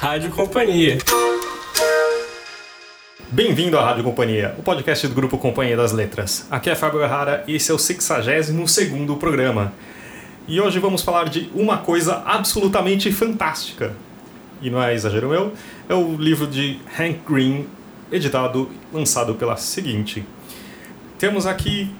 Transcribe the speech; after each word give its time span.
Rádio 0.00 0.30
Companhia. 0.30 0.96
Bem-vindo 3.30 3.78
à 3.78 3.84
Rádio 3.84 4.02
Companhia, 4.02 4.54
o 4.56 4.62
podcast 4.62 5.06
do 5.06 5.14
Grupo 5.14 5.36
Companhia 5.36 5.76
das 5.76 5.92
Letras. 5.92 6.46
Aqui 6.50 6.70
é 6.70 6.74
Fábio 6.74 7.02
Errara 7.02 7.44
e 7.46 7.56
esse 7.56 7.70
é 7.70 7.74
o 7.74 7.78
62 7.78 9.18
programa. 9.18 9.74
E 10.48 10.58
hoje 10.58 10.78
vamos 10.78 11.02
falar 11.02 11.28
de 11.28 11.50
uma 11.54 11.76
coisa 11.76 12.22
absolutamente 12.24 13.12
fantástica. 13.12 13.94
E 14.62 14.70
não 14.70 14.82
é 14.82 14.94
exagero 14.94 15.28
meu, 15.28 15.52
é 15.86 15.94
o 15.94 16.16
livro 16.16 16.46
de 16.46 16.78
Hank 16.98 17.20
Green, 17.28 17.66
editado, 18.10 18.70
lançado 18.90 19.34
pela 19.34 19.58
seguinte. 19.58 20.24
Temos 21.18 21.44
aqui. 21.44 21.94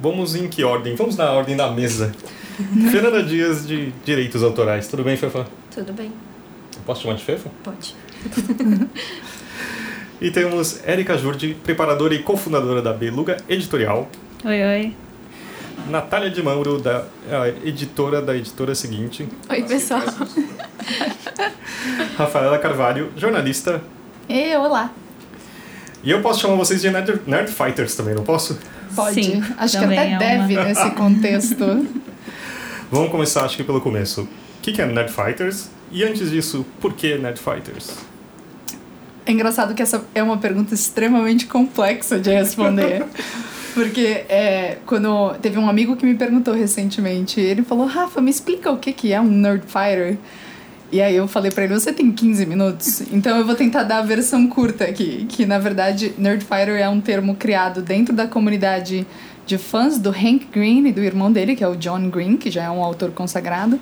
Vamos 0.00 0.34
em 0.34 0.48
que 0.48 0.64
ordem? 0.64 0.94
Vamos 0.94 1.18
na 1.18 1.30
ordem 1.30 1.58
da 1.58 1.70
mesa. 1.70 2.10
Fernanda 2.90 3.22
Dias, 3.22 3.66
de 3.66 3.92
Direitos 4.02 4.42
Autorais. 4.42 4.88
Tudo 4.88 5.04
bem, 5.04 5.14
Fefa? 5.14 5.46
Tudo 5.70 5.92
bem. 5.92 6.10
Posso 6.84 7.02
chamar 7.02 7.16
de 7.16 7.24
Fefa? 7.24 7.50
Pode. 7.62 7.94
e 10.20 10.30
temos 10.30 10.86
Érica 10.86 11.16
Jurdi, 11.16 11.54
preparadora 11.54 12.14
e 12.14 12.22
cofundadora 12.22 12.82
da 12.82 12.92
Beluga 12.92 13.36
Editorial. 13.48 14.08
Oi, 14.44 14.62
oi. 14.62 14.94
Natália 15.88 16.30
de 16.30 16.42
Mauro, 16.42 16.78
da 16.78 17.06
editora 17.64 18.20
da 18.20 18.36
editora 18.36 18.74
seguinte. 18.74 19.26
Oi, 19.48 19.62
pessoal. 19.62 20.02
Rafaela 22.16 22.58
Carvalho, 22.58 23.10
jornalista. 23.16 23.82
E 24.28 24.54
olá. 24.56 24.92
E 26.02 26.10
eu 26.10 26.20
posso 26.20 26.40
chamar 26.40 26.56
vocês 26.56 26.80
de 26.80 26.90
Nerd, 26.90 27.20
Nerd 27.26 27.50
Fighters 27.50 27.94
também, 27.94 28.14
não 28.14 28.24
posso? 28.24 28.58
Pode. 28.94 29.14
Sim, 29.14 29.42
acho 29.56 29.78
que 29.78 29.84
até 29.84 30.12
é 30.12 30.18
deve 30.18 30.54
uma... 30.56 30.64
nesse 30.64 30.90
contexto. 30.92 31.86
Vamos 32.90 33.10
começar, 33.10 33.44
acho 33.44 33.56
que 33.56 33.64
pelo 33.64 33.80
começo. 33.80 34.22
O 34.22 34.28
que 34.60 34.80
é 34.80 34.86
Nerd 34.86 35.12
Fighters? 35.12 35.70
E 35.92 36.02
antes 36.02 36.30
disso, 36.30 36.64
por 36.80 36.94
que 36.94 37.18
Nerd 37.18 37.38
Fighters? 37.38 37.94
É 39.26 39.30
engraçado 39.30 39.74
que 39.74 39.82
essa 39.82 40.04
é 40.14 40.22
uma 40.22 40.38
pergunta 40.38 40.74
extremamente 40.74 41.46
complexa 41.46 42.18
de 42.18 42.30
responder. 42.30 43.04
Porque 43.74 44.24
é, 44.28 44.78
quando 44.84 45.34
teve 45.40 45.58
um 45.58 45.68
amigo 45.68 45.96
que 45.96 46.04
me 46.04 46.14
perguntou 46.14 46.54
recentemente, 46.54 47.40
ele 47.40 47.62
falou: 47.62 47.86
Rafa, 47.86 48.20
me 48.20 48.30
explica 48.30 48.70
o 48.70 48.76
que, 48.76 48.92
que 48.92 49.12
é 49.12 49.20
um 49.20 49.28
Nerd 49.28 49.64
Fighter. 49.66 50.18
E 50.90 51.00
aí 51.00 51.16
eu 51.16 51.26
falei 51.26 51.50
para 51.50 51.64
ele: 51.64 51.74
você 51.74 51.92
tem 51.92 52.10
15 52.10 52.44
minutos? 52.44 53.02
Então 53.12 53.36
eu 53.38 53.46
vou 53.46 53.54
tentar 53.54 53.84
dar 53.84 53.98
a 53.98 54.02
versão 54.02 54.46
curta 54.46 54.84
aqui. 54.84 55.24
Que 55.28 55.46
na 55.46 55.58
verdade, 55.58 56.12
Nerd 56.18 56.44
Fighter 56.44 56.76
é 56.80 56.88
um 56.88 57.00
termo 57.00 57.34
criado 57.36 57.80
dentro 57.80 58.14
da 58.14 58.26
comunidade 58.26 59.06
de 59.46 59.58
fãs 59.58 59.98
do 59.98 60.10
Hank 60.10 60.48
Green 60.52 60.86
e 60.86 60.92
do 60.92 61.02
irmão 61.02 61.32
dele, 61.32 61.56
que 61.56 61.64
é 61.64 61.68
o 61.68 61.76
John 61.76 62.10
Green, 62.10 62.36
que 62.36 62.50
já 62.50 62.64
é 62.64 62.70
um 62.70 62.82
autor 62.82 63.10
consagrado. 63.12 63.80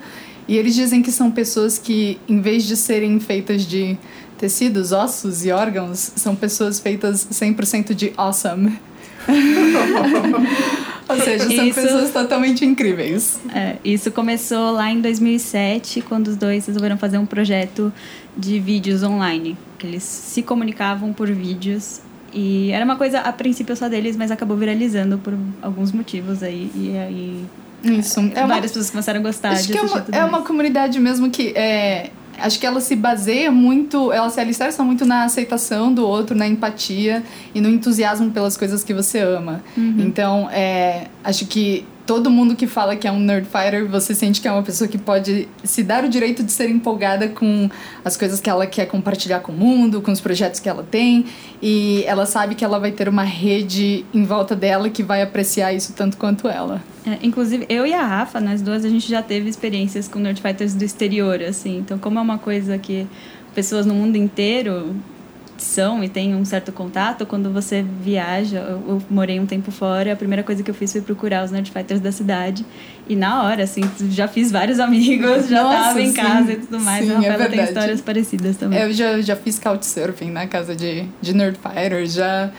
E 0.51 0.57
eles 0.57 0.75
dizem 0.75 1.01
que 1.01 1.13
são 1.13 1.31
pessoas 1.31 1.77
que, 1.77 2.19
em 2.27 2.41
vez 2.41 2.65
de 2.65 2.75
serem 2.75 3.21
feitas 3.21 3.65
de 3.65 3.97
tecidos, 4.37 4.91
ossos 4.91 5.45
e 5.45 5.51
órgãos, 5.51 6.11
são 6.17 6.35
pessoas 6.35 6.77
feitas 6.77 7.25
100% 7.31 7.93
de 7.93 8.11
awesome. 8.17 8.77
Ou 11.07 11.15
seja, 11.21 11.45
são 11.45 11.65
isso, 11.67 11.81
pessoas 11.81 12.11
totalmente 12.11 12.65
incríveis. 12.65 13.39
É, 13.55 13.77
isso 13.81 14.11
começou 14.11 14.71
lá 14.71 14.91
em 14.91 14.99
2007, 14.99 16.01
quando 16.01 16.27
os 16.27 16.35
dois 16.35 16.65
resolveram 16.65 16.97
fazer 16.97 17.17
um 17.17 17.25
projeto 17.25 17.93
de 18.35 18.59
vídeos 18.59 19.03
online. 19.03 19.57
Que 19.79 19.87
eles 19.87 20.03
se 20.03 20.41
comunicavam 20.41 21.13
por 21.13 21.31
vídeos. 21.31 22.01
E 22.33 22.71
era 22.71 22.83
uma 22.83 22.97
coisa, 22.97 23.21
a 23.21 23.31
princípio, 23.31 23.73
só 23.77 23.87
deles, 23.87 24.17
mas 24.17 24.31
acabou 24.31 24.57
viralizando 24.57 25.17
por 25.17 25.33
alguns 25.61 25.93
motivos 25.93 26.43
aí. 26.43 26.69
E 26.75 26.97
aí. 26.97 27.45
Isso. 27.83 28.19
É, 28.19 28.45
várias 28.45 28.49
uma, 28.49 28.61
pessoas 28.61 28.89
começaram 28.89 29.19
a 29.19 29.23
gostar 29.23 29.51
acho 29.51 29.67
de 29.67 29.73
que 29.73 29.77
é 29.77 29.81
uma, 29.81 30.05
é 30.11 30.23
uma 30.23 30.41
comunidade 30.43 30.99
mesmo 30.99 31.29
que 31.29 31.49
é, 31.55 32.11
acho 32.41 32.59
que 32.59 32.65
ela 32.65 32.81
se 32.81 32.95
baseia 32.95 33.51
muito, 33.51 34.11
ela 34.11 34.29
se 34.29 34.39
alicerça 34.39 34.83
muito 34.83 35.05
na 35.05 35.23
aceitação 35.23 35.93
do 35.93 36.05
outro, 36.05 36.35
na 36.35 36.47
empatia 36.47 37.23
e 37.53 37.61
no 37.61 37.69
entusiasmo 37.69 38.31
pelas 38.31 38.57
coisas 38.57 38.83
que 38.83 38.93
você 38.93 39.19
ama. 39.19 39.63
Uhum. 39.77 39.95
Então, 39.99 40.49
é, 40.51 41.07
acho 41.23 41.45
que 41.45 41.85
todo 42.11 42.29
mundo 42.29 42.57
que 42.57 42.67
fala 42.67 42.93
que 42.93 43.07
é 43.07 43.11
um 43.11 43.21
nerd 43.21 43.47
fighter, 43.47 43.87
você 43.87 44.13
sente 44.13 44.41
que 44.41 44.47
é 44.47 44.51
uma 44.51 44.63
pessoa 44.63 44.85
que 44.85 44.97
pode 44.97 45.47
se 45.63 45.81
dar 45.81 46.03
o 46.03 46.09
direito 46.09 46.43
de 46.43 46.51
ser 46.51 46.69
empolgada 46.69 47.29
com 47.29 47.69
as 48.03 48.17
coisas 48.17 48.41
que 48.41 48.49
ela 48.49 48.67
quer 48.67 48.85
compartilhar 48.85 49.39
com 49.39 49.53
o 49.53 49.55
mundo, 49.55 50.01
com 50.01 50.11
os 50.11 50.19
projetos 50.19 50.59
que 50.59 50.67
ela 50.67 50.83
tem, 50.83 51.25
e 51.61 52.03
ela 52.05 52.25
sabe 52.25 52.53
que 52.53 52.65
ela 52.65 52.77
vai 52.79 52.91
ter 52.91 53.07
uma 53.07 53.23
rede 53.23 54.03
em 54.13 54.25
volta 54.25 54.57
dela 54.57 54.89
que 54.89 55.01
vai 55.01 55.21
apreciar 55.21 55.71
isso 55.71 55.93
tanto 55.93 56.17
quanto 56.17 56.49
ela. 56.49 56.83
É, 57.05 57.17
inclusive, 57.23 57.65
eu 57.69 57.87
e 57.87 57.93
a 57.93 58.05
Rafa, 58.05 58.41
nós 58.41 58.61
duas, 58.61 58.83
a 58.83 58.89
gente 58.89 59.07
já 59.07 59.21
teve 59.21 59.49
experiências 59.49 60.09
com 60.09 60.19
nerd 60.19 60.41
fighters 60.41 60.73
do 60.73 60.83
exterior, 60.83 61.41
assim. 61.41 61.77
Então, 61.77 61.97
como 61.97 62.19
é 62.19 62.21
uma 62.21 62.37
coisa 62.37 62.77
que 62.77 63.07
pessoas 63.55 63.85
no 63.85 63.93
mundo 63.93 64.17
inteiro 64.17 64.97
e 66.03 66.09
tem 66.09 66.35
um 66.35 66.43
certo 66.43 66.71
contato, 66.71 67.25
quando 67.25 67.51
você 67.51 67.83
viaja, 67.83 68.57
eu, 68.57 68.83
eu, 68.87 69.01
morei 69.09 69.39
um 69.39 69.45
tempo 69.45 69.71
fora, 69.71 70.13
a 70.13 70.15
primeira 70.15 70.43
coisa 70.43 70.63
que 70.63 70.71
eu 70.71 70.73
fiz 70.73 70.91
foi 70.91 71.01
procurar 71.01 71.45
os 71.45 71.51
Nerdfighters 71.51 72.01
da 72.01 72.11
cidade. 72.11 72.65
E 73.07 73.15
na 73.15 73.43
hora, 73.43 73.63
assim, 73.63 73.81
já 74.09 74.27
fiz 74.27 74.51
vários 74.51 74.79
amigos, 74.81 75.47
já 75.47 75.63
Nossa, 75.63 75.77
tava 75.77 76.01
em 76.01 76.07
sim, 76.07 76.13
casa 76.13 76.53
e 76.53 76.55
tudo 76.57 76.79
mais. 76.79 77.05
Sim, 77.05 77.11
a 77.11 77.15
Rafaela 77.15 77.43
é 77.43 77.49
tem 77.49 77.63
histórias 77.63 78.01
parecidas 78.01 78.57
também. 78.57 78.79
Eu 78.79 78.91
já, 78.91 79.21
já 79.21 79.35
fiz 79.35 79.59
couchsurfing 79.59 80.31
na 80.31 80.47
casa 80.47 80.75
de, 80.75 81.05
de 81.21 81.33
Nerdfighters, 81.33 82.13
já 82.13 82.51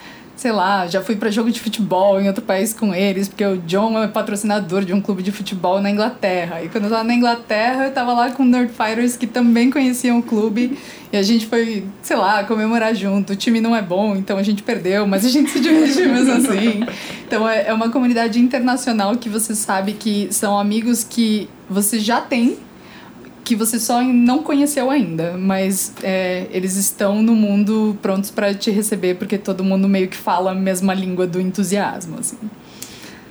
sei 0.43 0.51
lá, 0.51 0.85
já 0.87 1.01
fui 1.01 1.15
para 1.15 1.31
jogo 1.31 1.49
de 1.49 1.57
futebol 1.57 2.19
em 2.19 2.27
outro 2.27 2.43
país 2.43 2.73
com 2.73 2.93
eles, 2.93 3.29
porque 3.29 3.45
o 3.45 3.59
John 3.59 3.97
é 4.03 4.09
patrocinador 4.09 4.83
de 4.83 4.91
um 4.91 4.99
clube 4.99 5.23
de 5.23 5.31
futebol 5.31 5.79
na 5.79 5.89
Inglaterra. 5.89 6.61
E 6.61 6.67
quando 6.67 6.83
eu 6.83 6.89
tava 6.89 7.05
na 7.05 7.13
Inglaterra, 7.13 7.85
eu 7.85 7.93
tava 7.93 8.11
lá 8.11 8.29
com 8.29 8.43
Nerdfighters 8.43 9.15
que 9.15 9.25
também 9.25 9.71
conheciam 9.71 10.19
o 10.19 10.21
clube. 10.21 10.77
E 11.13 11.15
a 11.15 11.23
gente 11.23 11.45
foi, 11.45 11.85
sei 12.01 12.17
lá, 12.17 12.43
comemorar 12.43 12.93
junto. 12.93 13.31
O 13.31 13.35
time 13.37 13.61
não 13.61 13.73
é 13.73 13.81
bom, 13.81 14.17
então 14.17 14.37
a 14.37 14.43
gente 14.43 14.61
perdeu, 14.63 15.07
mas 15.07 15.25
a 15.25 15.29
gente 15.29 15.49
se 15.49 15.61
divertiu 15.61 16.11
mesmo 16.11 16.33
assim. 16.33 16.85
Então 17.25 17.47
é, 17.47 17.67
é 17.67 17.73
uma 17.73 17.89
comunidade 17.89 18.37
internacional 18.37 19.15
que 19.15 19.29
você 19.29 19.55
sabe 19.55 19.93
que 19.93 20.27
são 20.29 20.59
amigos 20.59 21.05
que 21.05 21.49
você 21.69 21.99
já 21.99 22.19
tem 22.19 22.57
que 23.43 23.55
você 23.55 23.79
só 23.79 24.01
não 24.01 24.41
conheceu 24.43 24.89
ainda, 24.89 25.37
mas 25.37 25.93
é, 26.01 26.47
eles 26.51 26.75
estão 26.75 27.21
no 27.21 27.35
mundo 27.35 27.97
prontos 28.01 28.31
para 28.31 28.53
te 28.53 28.71
receber 28.71 29.15
porque 29.15 29.37
todo 29.37 29.63
mundo 29.63 29.87
meio 29.87 30.07
que 30.07 30.17
fala 30.17 30.51
a 30.51 30.55
mesma 30.55 30.93
língua 30.93 31.27
do 31.27 31.39
entusiasmo, 31.41 32.17
assim. 32.19 32.37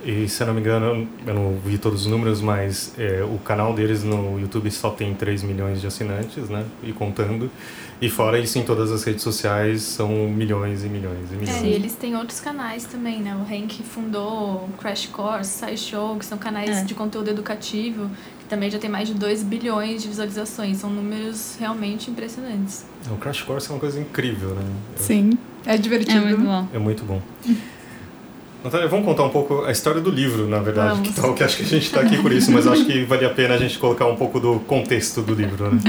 E 0.05 0.27
se 0.27 0.43
eu 0.43 0.47
não 0.47 0.53
me 0.53 0.59
engano, 0.59 1.07
eu 1.25 1.33
não 1.33 1.57
vi 1.65 1.77
todos 1.77 2.01
os 2.01 2.07
números, 2.07 2.41
mas 2.41 2.93
é, 2.97 3.23
o 3.23 3.37
canal 3.37 3.73
deles 3.73 4.03
no 4.03 4.37
YouTube 4.37 4.69
só 4.69 4.89
tem 4.89 5.13
3 5.13 5.43
milhões 5.43 5.79
de 5.79 5.87
assinantes, 5.87 6.49
né? 6.49 6.65
E 6.83 6.91
contando. 6.91 7.49
E 8.01 8.09
fora 8.09 8.37
isso, 8.37 8.59
em 8.59 8.63
todas 8.63 8.91
as 8.91 9.01
redes 9.05 9.23
sociais 9.23 9.81
são 9.81 10.09
milhões 10.27 10.83
e 10.83 10.89
milhões 10.89 11.31
e 11.31 11.35
milhões. 11.35 11.63
É, 11.63 11.67
e 11.67 11.71
eles 11.73 11.93
têm 11.93 12.17
outros 12.17 12.41
canais 12.41 12.83
também, 12.83 13.21
né? 13.21 13.33
O 13.33 13.43
Hank 13.43 13.81
fundou 13.81 14.67
Crash 14.77 15.05
Course, 15.05 15.49
SciShow, 15.65 16.17
que 16.17 16.25
são 16.25 16.37
canais 16.37 16.79
É. 16.79 16.83
de 16.83 16.93
conteúdo 16.93 17.29
educativo, 17.29 18.09
que 18.43 18.49
também 18.49 18.69
já 18.69 18.77
tem 18.77 18.89
mais 18.89 19.07
de 19.07 19.13
2 19.13 19.41
bilhões 19.43 20.01
de 20.01 20.07
visualizações. 20.07 20.77
São 20.77 20.89
números 20.89 21.55
realmente 21.59 22.11
impressionantes. 22.11 22.85
O 23.09 23.15
Crash 23.15 23.41
Course 23.41 23.69
é 23.69 23.73
uma 23.73 23.79
coisa 23.79 23.99
incrível, 23.99 24.49
né? 24.49 24.63
Sim, 24.97 25.31
é 25.65 25.77
divertido. 25.77 26.17
É 26.17 26.21
muito 26.21 26.41
bom. 26.41 26.67
É 26.73 26.79
muito 26.79 27.03
bom. 27.03 27.21
Natália, 28.63 28.87
vamos 28.87 29.05
contar 29.05 29.23
um 29.23 29.29
pouco 29.29 29.65
a 29.65 29.71
história 29.71 29.99
do 29.99 30.09
livro, 30.09 30.47
na 30.47 30.59
verdade, 30.59 30.95
Vamos. 30.95 31.09
que 31.09 31.15
tal, 31.21 31.33
que 31.33 31.43
acho 31.43 31.57
que 31.57 31.63
a 31.63 31.67
gente 31.67 31.85
está 31.85 31.99
aqui 31.99 32.21
por 32.21 32.31
isso, 32.31 32.49
mas 32.49 32.65
acho 32.65 32.85
que 32.85 33.03
vale 33.03 33.25
a 33.25 33.29
pena 33.29 33.55
a 33.55 33.57
gente 33.57 33.77
colocar 33.77 34.05
um 34.07 34.15
pouco 34.15 34.39
do 34.39 34.59
contexto 34.61 35.21
do 35.21 35.33
livro, 35.33 35.69
né? 35.69 35.81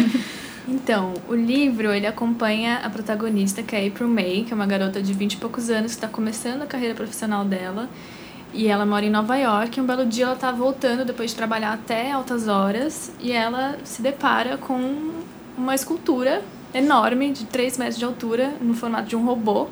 Então, 0.67 1.15
o 1.29 1.35
livro, 1.35 1.93
ele 1.93 2.07
acompanha 2.07 2.79
a 2.79 2.91
protagonista, 2.91 3.63
que 3.63 3.77
é 3.77 3.85
a 3.85 3.87
April 3.87 4.09
May, 4.09 4.45
que 4.47 4.53
é 4.53 4.57
uma 4.57 4.67
garota 4.67 5.01
de 5.01 5.13
20 5.13 5.35
e 5.35 5.37
poucos 5.37 5.71
anos, 5.71 5.93
que 5.93 5.99
está 5.99 6.09
começando 6.09 6.63
a 6.63 6.67
carreira 6.67 6.95
profissional 6.95 7.45
dela. 7.45 7.89
E 8.55 8.69
ela 8.69 8.87
mora 8.87 9.05
em 9.05 9.11
Nova 9.11 9.37
York. 9.37 9.77
E 9.77 9.83
um 9.83 9.87
belo 9.87 10.07
dia 10.07 10.27
ela 10.27 10.37
tá 10.37 10.53
voltando 10.53 11.05
depois 11.05 11.33
de 11.33 11.37
trabalhar 11.37 11.73
até 11.73 12.13
altas 12.13 12.47
horas. 12.47 13.13
E 13.21 13.33
ela 13.33 13.77
se 13.83 14.01
depara 14.01 14.57
com 14.57 15.11
uma 15.59 15.75
escultura 15.75 16.41
enorme, 16.73 17.33
de 17.33 17.45
3 17.47 17.79
metros 17.79 17.99
de 17.99 18.05
altura, 18.05 18.55
no 18.61 18.73
formato 18.75 19.09
de 19.09 19.17
um 19.17 19.25
robô. 19.25 19.69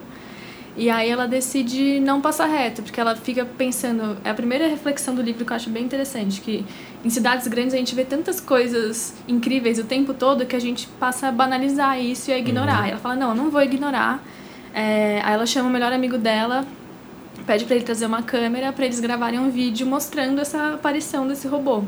E 0.77 0.89
aí 0.89 1.11
ela 1.11 1.29
decide 1.29 2.01
não 2.01 2.21
passar 2.21 2.47
reto, 2.47 2.83
porque 2.83 3.01
ela 3.01 3.15
fica 3.15 3.45
pensando. 3.45 4.17
É 4.25 4.31
a 4.31 4.35
primeira 4.35 4.67
reflexão 4.67 5.15
do 5.15 5.21
livro 5.23 5.45
que 5.45 5.53
eu 5.53 5.57
acho 5.57 5.69
bem 5.71 5.85
interessante, 5.85 6.41
que 6.41 6.65
em 7.05 7.11
cidades 7.11 7.47
grandes 7.47 7.75
a 7.75 7.77
gente 7.77 7.95
vê 7.95 8.05
tantas 8.05 8.41
coisas 8.41 9.15
incríveis 9.29 9.79
o 9.79 9.85
tempo 9.85 10.15
todo 10.15 10.47
que 10.47 10.57
a 10.57 10.61
gente 10.61 10.89
passa 10.99 11.29
a 11.29 11.33
banalizar 11.33 12.01
isso 12.01 12.31
e 12.31 12.35
a 12.35 12.39
ignorar. 12.39 12.81
Uhum. 12.81 12.87
E 12.87 12.91
ela 12.91 13.01
fala, 13.01 13.17
não, 13.17 13.29
eu 13.31 13.35
não 13.35 13.51
vou 13.51 13.63
ignorar. 13.63 14.23
É, 14.73 15.21
aí 15.23 15.35
ela 15.35 15.45
chama 15.45 15.69
o 15.69 15.73
melhor 15.73 15.93
amigo 15.93 16.17
dela, 16.17 16.65
pede 17.47 17.65
para 17.65 17.77
ele 17.77 17.85
trazer 17.85 18.07
uma 18.07 18.23
câmera 18.23 18.73
para 18.73 18.85
eles 18.85 19.01
gravarem 19.01 19.39
um 19.39 19.51
vídeo 19.51 19.87
mostrando 19.87 20.41
essa 20.41 20.75
aparição 20.75 21.27
desse 21.27 21.47
robô. 21.49 21.83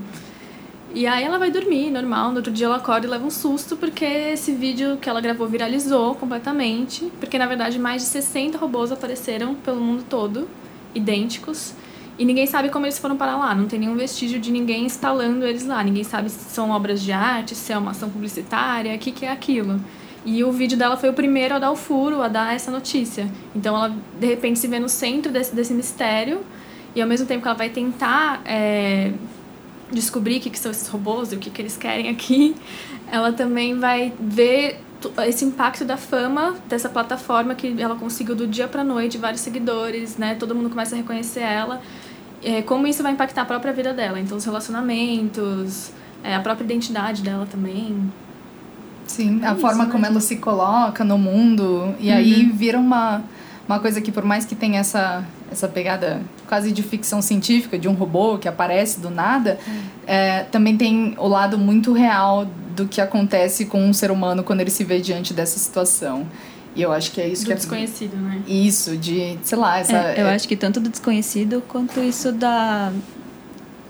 E 0.94 1.08
aí 1.08 1.24
ela 1.24 1.38
vai 1.38 1.50
dormir, 1.50 1.90
normal. 1.90 2.30
No 2.30 2.36
outro 2.36 2.52
dia 2.52 2.66
ela 2.66 2.76
acorda 2.76 3.06
e 3.06 3.10
leva 3.10 3.26
um 3.26 3.30
susto 3.30 3.76
porque 3.76 4.04
esse 4.04 4.52
vídeo 4.52 4.96
que 4.98 5.08
ela 5.08 5.20
gravou 5.20 5.48
viralizou 5.48 6.14
completamente. 6.14 7.10
Porque 7.18 7.36
na 7.36 7.46
verdade 7.46 7.78
mais 7.78 8.02
de 8.02 8.08
60 8.08 8.56
robôs 8.58 8.92
apareceram 8.92 9.54
pelo 9.56 9.80
mundo 9.80 10.04
todo, 10.08 10.48
idênticos. 10.94 11.74
E 12.16 12.24
ninguém 12.24 12.46
sabe 12.46 12.68
como 12.68 12.86
eles 12.86 12.96
foram 12.96 13.16
parar 13.16 13.36
lá. 13.36 13.54
Não 13.56 13.66
tem 13.66 13.80
nenhum 13.80 13.96
vestígio 13.96 14.38
de 14.38 14.52
ninguém 14.52 14.84
instalando 14.84 15.44
eles 15.44 15.66
lá. 15.66 15.82
Ninguém 15.82 16.04
sabe 16.04 16.30
se 16.30 16.48
são 16.50 16.70
obras 16.70 17.02
de 17.02 17.10
arte, 17.10 17.56
se 17.56 17.72
é 17.72 17.78
uma 17.78 17.90
ação 17.90 18.08
publicitária, 18.08 18.94
o 18.94 18.98
que, 18.98 19.10
que 19.10 19.26
é 19.26 19.32
aquilo. 19.32 19.80
E 20.24 20.42
o 20.42 20.50
vídeo 20.50 20.78
dela 20.78 20.96
foi 20.96 21.10
o 21.10 21.12
primeiro 21.12 21.54
a 21.54 21.58
dar 21.58 21.70
o 21.70 21.76
furo, 21.76 22.22
a 22.22 22.28
dar 22.28 22.54
essa 22.54 22.70
notícia. 22.70 23.30
Então 23.54 23.76
ela, 23.76 23.94
de 24.18 24.26
repente, 24.26 24.58
se 24.58 24.66
vê 24.66 24.78
no 24.78 24.88
centro 24.88 25.30
desse, 25.30 25.54
desse 25.54 25.74
mistério. 25.74 26.40
E 26.94 27.02
ao 27.02 27.08
mesmo 27.08 27.26
tempo 27.26 27.42
que 27.42 27.48
ela 27.48 27.56
vai 27.56 27.68
tentar 27.68 28.40
é, 28.44 29.12
descobrir 29.92 30.38
o 30.38 30.40
que, 30.40 30.50
que 30.50 30.58
são 30.58 30.70
esses 30.70 30.88
robôs 30.88 31.32
e 31.32 31.36
o 31.36 31.38
que, 31.38 31.50
que 31.50 31.60
eles 31.60 31.76
querem 31.76 32.08
aqui, 32.08 32.54
ela 33.10 33.32
também 33.32 33.78
vai 33.78 34.12
ver 34.18 34.80
esse 35.26 35.44
impacto 35.44 35.84
da 35.84 35.96
fama 35.96 36.54
dessa 36.66 36.88
plataforma 36.88 37.54
que 37.54 37.74
ela 37.78 37.94
conseguiu 37.94 38.34
do 38.34 38.46
dia 38.46 38.66
para 38.66 38.82
noite, 38.82 39.18
vários 39.18 39.42
seguidores, 39.42 40.16
né? 40.16 40.34
Todo 40.34 40.54
mundo 40.54 40.70
começa 40.70 40.94
a 40.94 40.98
reconhecer 40.98 41.40
ela. 41.40 41.82
É, 42.42 42.62
como 42.62 42.86
isso 42.86 43.02
vai 43.02 43.12
impactar 43.12 43.42
a 43.42 43.44
própria 43.44 43.72
vida 43.72 43.92
dela. 43.92 44.18
Então, 44.18 44.36
os 44.36 44.44
relacionamentos, 44.44 45.92
é, 46.22 46.34
a 46.34 46.40
própria 46.40 46.64
identidade 46.64 47.22
dela 47.22 47.46
também. 47.50 48.10
Sim, 49.06 49.40
É 49.42 49.48
a 49.48 49.52
isso, 49.52 49.60
forma 49.60 49.84
né, 49.84 49.92
como 49.92 50.06
ela 50.06 50.20
se 50.20 50.36
coloca 50.36 51.04
no 51.04 51.18
mundo. 51.18 51.94
E 52.00 52.10
aí 52.10 52.44
vira 52.46 52.78
uma, 52.78 53.22
uma 53.68 53.78
coisa 53.78 54.00
que, 54.00 54.10
por 54.10 54.24
mais 54.24 54.44
que 54.44 54.54
tenha 54.54 54.80
essa, 54.80 55.24
essa 55.50 55.68
pegada 55.68 56.20
quase 56.46 56.72
de 56.72 56.82
ficção 56.82 57.22
científica, 57.22 57.78
de 57.78 57.88
um 57.88 57.92
robô 57.94 58.38
que 58.38 58.48
aparece 58.48 59.00
do 59.00 59.10
nada, 59.10 59.58
é, 60.06 60.44
também 60.44 60.76
tem 60.76 61.14
o 61.18 61.28
lado 61.28 61.58
muito 61.58 61.92
real 61.92 62.46
do 62.74 62.86
que 62.86 63.00
acontece 63.00 63.66
com 63.66 63.82
um 63.84 63.92
ser 63.92 64.10
humano 64.10 64.42
quando 64.42 64.60
ele 64.60 64.70
se 64.70 64.84
vê 64.84 65.00
diante 65.00 65.32
dessa 65.32 65.58
situação. 65.58 66.26
E 66.76 66.82
eu 66.82 66.92
acho 66.92 67.12
que 67.12 67.20
é 67.20 67.28
isso 67.28 67.42
Do 67.42 67.46
que 67.46 67.52
é. 67.52 67.56
desconhecido, 67.56 68.16
né? 68.16 68.42
Isso, 68.48 68.96
de, 68.96 69.38
sei 69.44 69.56
lá, 69.56 69.78
essa. 69.78 69.96
É, 69.96 70.22
eu 70.22 70.26
acho 70.26 70.48
que 70.48 70.56
tanto 70.56 70.80
do 70.80 70.88
desconhecido 70.88 71.62
quanto 71.68 72.00
isso 72.00 72.32
da 72.32 72.92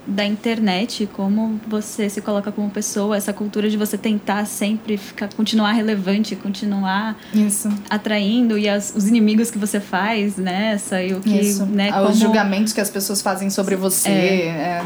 da 0.07 0.25
internet, 0.25 1.09
como 1.13 1.61
você 1.67 2.09
se 2.11 2.21
coloca 2.21 2.53
como 2.53 2.69
pessoa, 2.71 3.17
essa 3.17 3.33
cultura 3.33 3.71
de 3.71 3.77
você 3.77 3.97
tentar 3.97 4.47
sempre 4.47 4.97
ficar, 4.97 5.29
continuar 5.35 5.73
relevante, 5.73 6.37
continuar 6.37 7.17
Isso. 7.33 7.69
atraindo 7.89 8.59
e 8.59 8.69
as, 8.69 8.93
os 8.95 9.07
inimigos 9.09 9.51
que 9.51 9.59
você 9.59 9.81
faz 9.81 10.37
nessa 10.37 11.03
e 11.03 11.15
o 11.15 11.21
que, 11.21 11.31
Isso. 11.41 11.65
né, 11.67 11.91
Ah, 11.91 12.01
como 12.01 12.11
Os 12.11 12.19
julgamentos 12.19 12.73
que 12.73 12.81
as 12.81 12.91
pessoas 12.91 13.23
fazem 13.23 13.49
sobre 13.51 13.77
você. 13.77 14.09
é. 14.11 14.85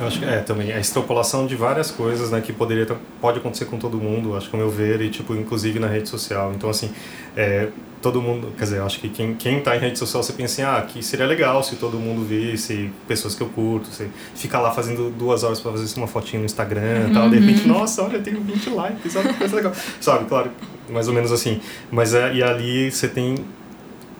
Eu 0.00 0.06
acho 0.06 0.18
que 0.18 0.24
é 0.24 0.38
também 0.38 0.72
a 0.72 0.78
extrapolação 0.78 1.46
de 1.46 1.56
várias 1.56 1.90
coisas, 1.90 2.30
né, 2.30 2.40
que 2.40 2.52
poderia 2.52 2.86
pode 3.20 3.38
acontecer 3.38 3.64
com 3.64 3.78
todo 3.78 3.98
mundo, 3.98 4.36
acho 4.36 4.48
que 4.48 4.54
ao 4.54 4.60
meu 4.60 4.70
ver 4.70 5.00
e 5.00 5.10
tipo 5.10 5.34
inclusive 5.34 5.78
na 5.78 5.88
rede 5.88 6.08
social. 6.08 6.52
Então 6.54 6.70
assim, 6.70 6.90
é, 7.36 7.68
todo 8.00 8.22
mundo, 8.22 8.52
quer 8.56 8.64
dizer, 8.64 8.78
eu 8.78 8.86
acho 8.86 9.00
que 9.00 9.08
quem 9.08 9.34
quem 9.34 9.60
tá 9.60 9.76
em 9.76 9.80
rede 9.80 9.98
social 9.98 10.22
você 10.22 10.32
pensa 10.32 10.62
assim, 10.62 10.62
ah, 10.62 10.80
que 10.82 11.02
seria 11.02 11.26
legal 11.26 11.62
se 11.62 11.76
todo 11.76 11.98
mundo 11.98 12.24
visse 12.24 12.90
pessoas 13.08 13.34
que 13.34 13.42
eu 13.42 13.48
curto, 13.48 13.88
você 13.88 14.08
ficar 14.34 14.60
lá 14.60 14.70
fazendo 14.70 15.10
duas 15.10 15.42
horas 15.42 15.60
para 15.60 15.72
fazer 15.72 15.98
uma 15.98 16.06
fotinha 16.06 16.38
no 16.40 16.46
Instagram, 16.46 17.08
e 17.10 17.12
tal, 17.12 17.28
de 17.28 17.38
repente, 17.38 17.66
nossa, 17.66 18.02
olha, 18.02 18.16
eu 18.16 18.22
tenho 18.22 18.40
20 18.40 18.70
likes, 18.70 19.16
olha 19.16 19.32
que 19.32 19.38
coisa 19.38 19.56
legal. 19.56 19.72
Sabe, 20.00 20.26
claro, 20.26 20.50
mais 20.88 21.08
ou 21.08 21.14
menos 21.14 21.32
assim. 21.32 21.60
Mas 21.90 22.14
é, 22.14 22.34
e 22.34 22.42
ali 22.42 22.90
você 22.90 23.08
tem 23.08 23.36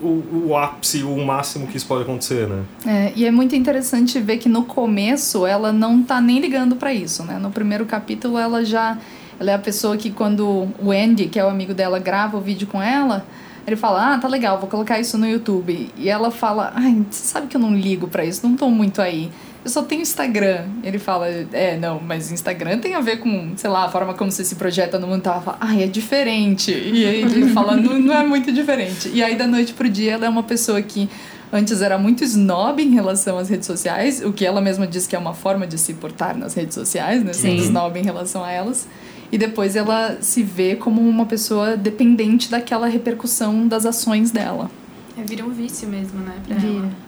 o, 0.01 0.49
o 0.49 0.57
ápice, 0.57 1.03
o 1.03 1.25
máximo 1.25 1.67
que 1.67 1.77
isso 1.77 1.87
pode 1.87 2.03
acontecer, 2.03 2.49
né? 2.49 2.63
É, 2.87 3.13
e 3.15 3.27
é 3.27 3.31
muito 3.31 3.55
interessante 3.55 4.19
ver 4.21 4.39
que 4.39 4.49
no 4.49 4.65
começo 4.65 5.47
ela 5.47 5.73
não 5.73 6.03
tá 6.03 6.21
nem 6.21 6.41
ligando 6.41 6.77
pra 6.77 6.93
isso, 6.93 7.25
né? 7.25 7.39
No 7.39 7.51
primeiro 7.51 7.85
capítulo 7.87 8.39
ela 8.39 8.65
já 8.65 8.99
ela 9.41 9.53
é 9.53 9.55
a 9.55 9.59
pessoa 9.59 9.97
que 9.97 10.11
quando 10.11 10.69
o 10.81 10.91
Andy, 10.91 11.27
que 11.27 11.39
é 11.39 11.45
o 11.45 11.49
amigo 11.49 11.73
dela, 11.73 11.99
grava 11.99 12.37
o 12.37 12.41
vídeo 12.41 12.67
com 12.67 12.83
ela, 12.83 13.25
ele 13.67 13.77
fala: 13.77 14.15
"Ah, 14.15 14.19
tá 14.19 14.27
legal, 14.27 14.59
vou 14.59 14.69
colocar 14.69 14.99
isso 14.99 15.17
no 15.17 15.29
YouTube". 15.29 15.91
E 15.97 16.09
ela 16.09 16.31
fala: 16.31 16.73
"Ai, 16.75 17.05
você 17.09 17.25
sabe 17.25 17.47
que 17.47 17.57
eu 17.57 17.61
não 17.61 17.75
ligo 17.75 18.09
pra 18.09 18.25
isso, 18.25 18.47
não 18.47 18.57
tô 18.57 18.69
muito 18.69 19.01
aí. 19.01 19.31
Eu 19.69 19.71
só 19.71 19.83
tenho 19.83 20.01
Instagram". 20.01 20.65
Ele 20.83 20.99
fala: 20.99 21.29
"É, 21.53 21.77
não, 21.77 22.01
mas 22.01 22.33
Instagram 22.33 22.79
tem 22.79 22.95
a 22.95 23.01
ver 23.01 23.19
com, 23.19 23.53
sei 23.55 23.69
lá, 23.69 23.85
a 23.85 23.89
forma 23.91 24.15
como 24.15 24.33
você 24.33 24.43
se 24.43 24.55
projeta 24.55 24.99
no 24.99 25.07
mundo". 25.07 25.27
Ela 25.27 25.43
fala: 25.43 25.59
"Ai, 25.61 25.83
é 25.83 25.87
diferente". 25.87 26.71
E 26.71 27.05
aí 27.05 27.21
ele 27.21 27.51
fala: 27.53 27.77
"Não, 27.77 27.99
não 27.99 28.15
é 28.15 28.27
muito 28.27 28.51
diferente". 28.51 29.11
E 29.13 29.23
aí 29.23 29.37
da 29.37 29.47
noite 29.47 29.75
pro 29.75 29.87
dia 29.89 30.13
ela 30.15 30.25
é 30.25 30.29
uma 30.29 30.43
pessoa 30.43 30.81
que 30.81 31.09
Antes 31.51 31.81
era 31.81 31.97
muito 31.97 32.23
snob 32.25 32.83
em 32.83 32.91
relação 32.91 33.39
às 33.39 33.49
redes 33.49 33.67
sociais, 33.67 34.23
o 34.23 34.35
que 34.35 34.45
ela 34.45 34.61
mesma 34.61 34.87
diz 34.87 35.07
que 35.07 35.17
é 35.17 35.19
uma 35.19 35.33
forma 35.33 35.67
de 35.67 35.79
se 35.79 35.95
portar 35.95 36.37
nas 36.37 36.53
redes 36.53 36.75
sociais, 36.75 37.25
né? 37.25 37.33
Ser 37.33 37.53
Sim. 37.53 37.57
snob 37.57 37.99
em 37.99 38.03
relação 38.03 38.45
a 38.45 38.53
elas. 38.53 38.87
E 39.33 39.39
depois 39.39 39.75
ela 39.75 40.19
se 40.21 40.43
vê 40.43 40.77
como 40.77 41.01
uma 41.01 41.25
pessoa 41.25 41.75
dependente 41.75 42.51
daquela 42.51 42.87
repercussão 42.87 43.67
das 43.67 43.87
ações 43.87 44.31
dela. 44.31 44.71
É, 45.17 45.23
vira 45.23 45.43
um 45.43 45.49
vício 45.49 45.89
mesmo, 45.89 46.21
né? 46.21 46.35
Pra 46.47 46.57
Vira. 46.57 46.81
ela. 46.81 47.08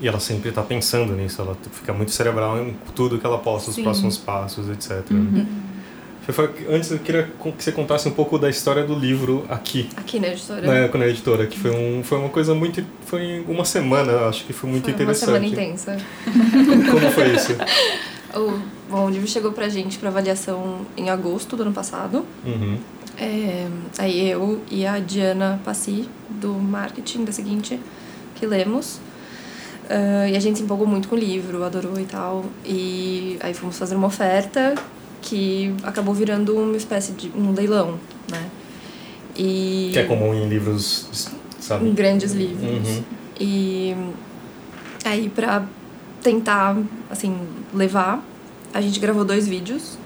E 0.00 0.08
ela 0.08 0.18
sempre 0.18 0.50
tá 0.50 0.62
pensando 0.62 1.12
nisso, 1.14 1.42
ela 1.42 1.56
fica 1.72 1.92
muito 1.92 2.10
cerebral 2.10 2.58
em 2.58 2.74
tudo 2.94 3.18
que 3.18 3.26
ela 3.26 3.38
posta, 3.38 3.70
os 3.70 3.76
Sim. 3.76 3.82
próximos 3.82 4.16
passos, 4.16 4.68
etc. 4.70 5.10
Uhum. 5.10 5.46
Antes 6.70 6.90
eu 6.92 6.98
queria 6.98 7.24
que 7.24 7.64
você 7.64 7.72
contasse 7.72 8.08
um 8.08 8.12
pouco 8.12 8.38
da 8.38 8.48
história 8.48 8.84
do 8.84 8.94
livro 8.94 9.44
aqui, 9.48 9.88
Aqui 9.96 10.20
na 10.20 10.28
editora. 10.28 10.88
na, 10.88 10.98
na 10.98 11.06
editora, 11.06 11.46
que 11.46 11.58
foi, 11.58 11.70
um, 11.72 12.04
foi 12.04 12.18
uma 12.18 12.28
coisa 12.28 12.54
muito. 12.54 12.84
Foi 13.06 13.44
uma 13.48 13.64
semana, 13.64 14.28
acho 14.28 14.44
que 14.44 14.52
foi 14.52 14.70
muito 14.70 14.84
Foi 14.84 14.92
uma 14.92 15.02
interessante. 15.02 15.26
semana 15.26 15.46
intensa. 15.46 15.96
Como 16.90 17.10
foi 17.10 17.34
isso? 17.34 17.52
O, 18.32 18.60
bom, 18.88 19.06
o 19.06 19.10
livro 19.10 19.26
chegou 19.26 19.50
pra 19.50 19.68
gente 19.68 19.98
pra 19.98 20.08
avaliação 20.08 20.86
em 20.96 21.10
agosto 21.10 21.56
do 21.56 21.62
ano 21.62 21.72
passado. 21.72 22.24
Uhum. 22.46 22.78
É, 23.18 23.66
aí 23.98 24.30
eu 24.30 24.62
e 24.70 24.86
a 24.86 25.00
Diana 25.00 25.60
Passi, 25.64 26.08
do 26.28 26.52
marketing 26.54 27.24
da 27.24 27.32
seguinte, 27.32 27.80
que 28.36 28.46
lemos. 28.46 29.00
Ah, 29.90 30.28
e 30.28 30.36
a 30.36 30.40
gente 30.40 30.58
se 30.58 30.62
empolgou 30.62 30.86
muito 30.86 31.08
com 31.08 31.16
o 31.16 31.18
livro, 31.18 31.64
adorou 31.64 31.98
e 31.98 32.04
tal. 32.04 32.44
E 32.64 33.36
aí 33.40 33.52
fomos 33.52 33.76
fazer 33.76 33.96
uma 33.96 34.06
oferta 34.06 34.76
que 35.20 35.74
acabou 35.82 36.14
virando 36.14 36.56
uma 36.56 36.76
espécie 36.76 37.12
de 37.12 37.30
um 37.36 37.52
leilão, 37.52 37.98
né? 38.30 38.48
E 39.36 39.90
Que 39.92 39.98
é 39.98 40.04
comum 40.04 40.32
em 40.32 40.48
livros, 40.48 41.30
sabe? 41.58 41.88
em 41.88 41.92
grandes 41.92 42.32
livros. 42.32 42.88
Uhum. 42.88 43.02
E 43.40 43.96
aí 45.04 45.28
pra 45.28 45.64
tentar, 46.22 46.76
assim, 47.10 47.36
levar, 47.74 48.24
a 48.72 48.80
gente 48.80 49.00
gravou 49.00 49.24
dois 49.24 49.48
vídeos, 49.48 49.98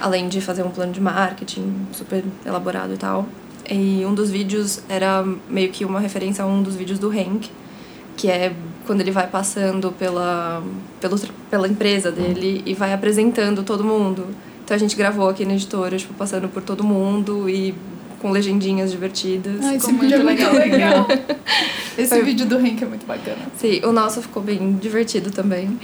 além 0.00 0.28
de 0.28 0.40
fazer 0.40 0.62
um 0.62 0.70
plano 0.70 0.92
de 0.92 1.00
marketing 1.00 1.86
super 1.92 2.24
elaborado 2.46 2.94
e 2.94 2.96
tal. 2.96 3.26
E 3.68 4.04
um 4.06 4.14
dos 4.14 4.30
vídeos 4.30 4.80
era 4.88 5.24
meio 5.48 5.70
que 5.70 5.84
uma 5.84 6.00
referência 6.00 6.44
a 6.44 6.46
um 6.46 6.62
dos 6.62 6.74
vídeos 6.74 6.98
do 6.98 7.10
Hank, 7.10 7.50
que 8.22 8.30
é 8.30 8.52
quando 8.86 9.00
ele 9.00 9.10
vai 9.10 9.26
passando 9.26 9.90
pela, 9.90 10.62
pelo, 11.00 11.18
pela 11.50 11.66
empresa 11.66 12.12
dele 12.12 12.62
e 12.64 12.72
vai 12.72 12.92
apresentando 12.92 13.64
todo 13.64 13.82
mundo. 13.82 14.28
Então 14.64 14.76
a 14.76 14.78
gente 14.78 14.94
gravou 14.94 15.28
aqui 15.28 15.44
na 15.44 15.54
editora, 15.54 15.96
tipo, 15.96 16.14
passando 16.14 16.48
por 16.48 16.62
todo 16.62 16.84
mundo 16.84 17.50
e 17.50 17.74
com 18.20 18.30
legendinhas 18.30 18.92
divertidas. 18.92 19.64
Ah, 19.64 19.74
esse 19.74 19.90
vídeo 19.92 20.20
é 20.20 20.22
muito 20.22 20.40
muito 20.40 20.56
legal. 20.56 21.08
Esse 21.98 22.10
Foi- 22.10 22.22
vídeo 22.22 22.46
do 22.46 22.56
Hank 22.56 22.80
é 22.80 22.86
muito 22.86 23.04
bacana. 23.04 23.38
Sim, 23.56 23.84
o 23.84 23.90
nosso 23.90 24.22
ficou 24.22 24.40
bem 24.40 24.74
divertido 24.80 25.32
também. 25.32 25.76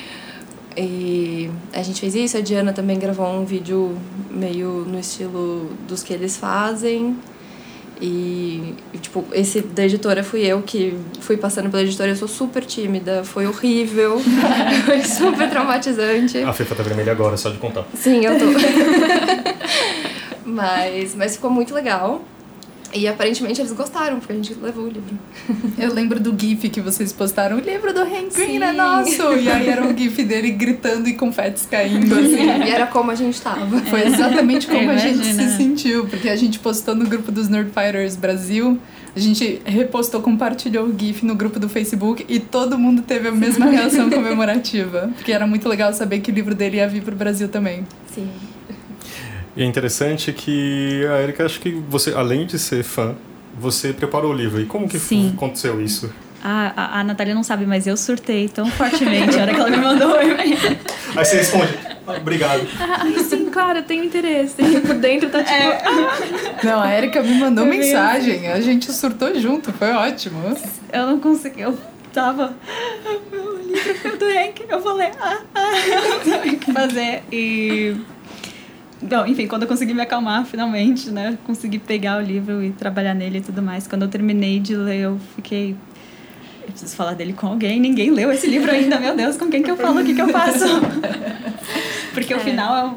E 0.76 1.50
a 1.72 1.82
gente 1.82 2.00
fez 2.00 2.14
isso, 2.14 2.36
a 2.36 2.40
Diana 2.40 2.72
também 2.72 3.00
gravou 3.00 3.26
um 3.26 3.44
vídeo 3.44 3.98
meio 4.30 4.86
no 4.88 4.98
estilo 5.00 5.68
dos 5.88 6.04
que 6.04 6.14
eles 6.14 6.36
fazem. 6.36 7.16
E, 8.00 8.74
tipo, 9.00 9.24
esse 9.32 9.60
da 9.60 9.84
editora 9.84 10.22
fui 10.22 10.46
eu 10.46 10.62
que 10.62 10.96
fui 11.20 11.36
passando 11.36 11.68
pela 11.68 11.82
editora, 11.82 12.10
eu 12.10 12.16
sou 12.16 12.28
super 12.28 12.64
tímida, 12.64 13.24
foi 13.24 13.46
horrível, 13.46 14.20
foi 14.86 15.02
super 15.02 15.50
traumatizante. 15.50 16.38
A 16.38 16.52
Fefa 16.52 16.76
tá 16.76 16.82
vermelha 16.82 17.10
agora, 17.10 17.36
só 17.36 17.50
de 17.50 17.58
contar. 17.58 17.84
Sim, 17.94 18.24
eu 18.24 18.38
tô. 18.38 18.44
mas, 20.46 21.14
mas 21.16 21.34
ficou 21.34 21.50
muito 21.50 21.74
legal. 21.74 22.22
E 22.92 23.06
aparentemente 23.06 23.60
eles 23.60 23.72
gostaram, 23.72 24.18
porque 24.18 24.32
a 24.32 24.36
gente 24.36 24.54
levou 24.54 24.84
o 24.84 24.88
livro. 24.88 25.18
Eu 25.78 25.92
lembro 25.92 26.18
do 26.18 26.34
GIF 26.38 26.70
que 26.70 26.80
vocês 26.80 27.12
postaram, 27.12 27.58
o 27.58 27.60
livro 27.60 27.92
do 27.92 28.00
Hank 28.00 28.34
Green 28.34 28.62
é 28.62 28.70
Sim. 28.70 28.76
nosso! 28.76 29.32
E 29.34 29.50
aí 29.50 29.68
era 29.68 29.84
um 29.84 29.96
GIF 29.96 30.24
dele 30.24 30.50
gritando 30.52 31.08
e 31.08 31.14
confetes 31.14 31.66
caindo, 31.66 32.14
assim. 32.14 32.48
E 32.68 32.70
era 32.70 32.86
como 32.86 33.10
a 33.10 33.14
gente 33.14 33.40
tava. 33.40 33.78
Foi 33.82 34.06
exatamente 34.06 34.66
como 34.66 34.90
a 34.90 34.96
gente 34.96 35.24
se 35.24 35.56
sentiu, 35.56 36.06
porque 36.06 36.28
a 36.28 36.36
gente 36.36 36.58
postou 36.58 36.94
no 36.94 37.06
grupo 37.06 37.30
dos 37.30 37.48
Nerdfighters 37.48 38.16
Brasil, 38.16 38.78
a 39.14 39.20
gente 39.20 39.60
repostou, 39.64 40.20
compartilhou 40.22 40.86
o 40.86 40.98
GIF 40.98 41.24
no 41.24 41.34
grupo 41.34 41.58
do 41.58 41.68
Facebook 41.68 42.24
e 42.28 42.38
todo 42.38 42.78
mundo 42.78 43.02
teve 43.02 43.28
a 43.28 43.32
mesma 43.32 43.66
reação 43.66 44.08
comemorativa. 44.10 45.10
Porque 45.14 45.32
era 45.32 45.46
muito 45.46 45.68
legal 45.68 45.92
saber 45.92 46.20
que 46.20 46.30
o 46.30 46.34
livro 46.34 46.54
dele 46.54 46.78
ia 46.78 46.88
vir 46.88 47.02
pro 47.02 47.14
Brasil 47.14 47.48
também. 47.48 47.86
Sim. 48.14 48.28
E 49.56 49.62
é 49.62 49.66
interessante 49.66 50.32
que 50.32 51.04
a 51.06 51.20
Erika, 51.22 51.44
acho 51.44 51.60
que 51.60 51.70
você, 51.88 52.12
além 52.12 52.46
de 52.46 52.58
ser 52.58 52.82
fã, 52.82 53.14
você 53.58 53.92
preparou 53.92 54.32
o 54.32 54.34
livro. 54.34 54.60
E 54.60 54.66
como 54.66 54.88
que 54.88 54.98
Sim. 54.98 55.32
aconteceu 55.36 55.80
isso? 55.80 56.12
A, 56.42 56.72
a, 56.76 57.00
a 57.00 57.04
Natália 57.04 57.34
não 57.34 57.42
sabe, 57.42 57.66
mas 57.66 57.86
eu 57.86 57.96
surtei 57.96 58.48
tão 58.48 58.70
fortemente 58.70 59.36
a 59.38 59.42
hora 59.42 59.54
que 59.54 59.60
ela 59.60 59.70
me 59.70 59.76
mandou 59.78 60.12
o 60.12 60.22
e-mail. 60.22 60.56
Aí 61.16 61.24
você 61.24 61.38
responde, 61.38 61.74
"Ah, 62.06 62.12
obrigado. 62.16 62.64
Ai, 62.78 63.18
sim, 63.24 63.46
claro, 63.50 63.80
eu 63.80 63.82
tenho 63.82 64.04
interesse. 64.04 64.54
E 64.62 64.80
por 64.80 64.94
dentro 64.94 65.28
tá 65.30 65.42
tipo. 65.42 66.64
Não, 66.64 66.80
a 66.80 66.94
Erika 66.96 67.20
me 67.22 67.34
mandou 67.40 67.66
mensagem, 67.66 68.46
a 68.46 68.60
gente 68.60 68.92
surtou 68.92 69.34
junto, 69.40 69.72
foi 69.72 69.90
ótimo. 69.90 70.40
Eu 70.92 71.06
não 71.06 71.18
consegui, 71.18 71.62
eu 71.62 71.76
tava. 72.12 72.54
livro 73.66 74.16
do 74.16 74.24
Hank, 74.26 74.64
eu 74.68 74.80
vou 74.80 74.94
ler. 74.94 75.10
Ah, 75.20 75.38
ah, 75.54 75.78
eu 75.86 76.10
não 76.10 76.24
sei 76.24 76.54
o 76.54 76.58
que 76.58 76.72
fazer. 76.72 77.22
E. 77.32 77.96
Bom, 79.00 79.24
enfim, 79.26 79.46
quando 79.46 79.62
eu 79.62 79.68
consegui 79.68 79.94
me 79.94 80.02
acalmar 80.02 80.44
finalmente, 80.44 81.10
né? 81.10 81.38
Consegui 81.46 81.78
pegar 81.78 82.18
o 82.18 82.20
livro 82.20 82.62
e 82.62 82.70
trabalhar 82.72 83.14
nele 83.14 83.38
e 83.38 83.40
tudo 83.40 83.62
mais. 83.62 83.86
Quando 83.86 84.02
eu 84.02 84.08
terminei 84.08 84.58
de 84.58 84.74
ler, 84.74 85.00
eu 85.02 85.20
fiquei. 85.36 85.76
Eu 86.66 86.72
preciso 86.72 86.96
falar 86.96 87.14
dele 87.14 87.32
com 87.32 87.46
alguém. 87.46 87.78
Ninguém 87.80 88.10
leu 88.10 88.30
esse 88.32 88.46
livro 88.46 88.70
ainda, 88.70 88.98
meu 88.98 89.16
Deus, 89.16 89.36
com 89.36 89.48
quem 89.48 89.62
que 89.62 89.70
eu 89.70 89.76
falo? 89.76 90.00
O 90.00 90.04
que, 90.04 90.14
que 90.14 90.20
eu 90.20 90.28
faço? 90.28 90.64
Porque 92.12 92.34
o 92.34 92.38
É. 92.38 92.40
final 92.40 92.96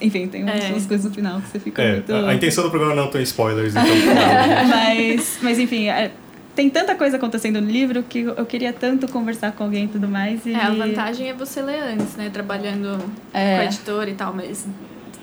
é. 0.00 0.04
Enfim, 0.04 0.26
tem 0.28 0.42
umas, 0.42 0.64
É. 0.64 0.68
umas 0.70 0.86
coisas 0.86 1.06
no 1.06 1.12
final 1.14 1.40
que 1.40 1.48
você 1.48 1.58
fica 1.60 1.82
É, 1.82 1.92
muito. 1.96 2.12
a, 2.14 2.30
a 2.30 2.34
intenção 2.34 2.64
do 2.64 2.70
programa 2.70 2.94
não 2.94 3.04
é 3.04 3.08
ter 3.08 3.22
spoilers, 3.22 3.74
então. 3.74 3.84
mas, 4.68 5.38
mas 5.42 5.58
enfim, 5.58 5.88
é, 5.88 6.10
tem 6.54 6.68
tanta 6.70 6.94
coisa 6.94 7.16
acontecendo 7.18 7.60
no 7.60 7.70
livro 7.70 8.02
que 8.02 8.20
eu 8.20 8.46
queria 8.46 8.72
tanto 8.72 9.06
conversar 9.08 9.52
com 9.52 9.64
alguém 9.64 9.84
e 9.84 9.88
tudo 9.88 10.08
mais. 10.08 10.44
E 10.46 10.52
É, 10.54 10.56
a 10.56 10.70
vantagem 10.70 11.28
é 11.28 11.34
você 11.34 11.60
ler 11.62 11.82
antes, 11.82 12.16
né? 12.16 12.30
Trabalhando 12.32 12.98
É. 13.32 13.56
com 13.56 13.60
a 13.60 13.64
editora 13.66 14.10
e 14.10 14.14
tal, 14.14 14.34
mas 14.34 14.66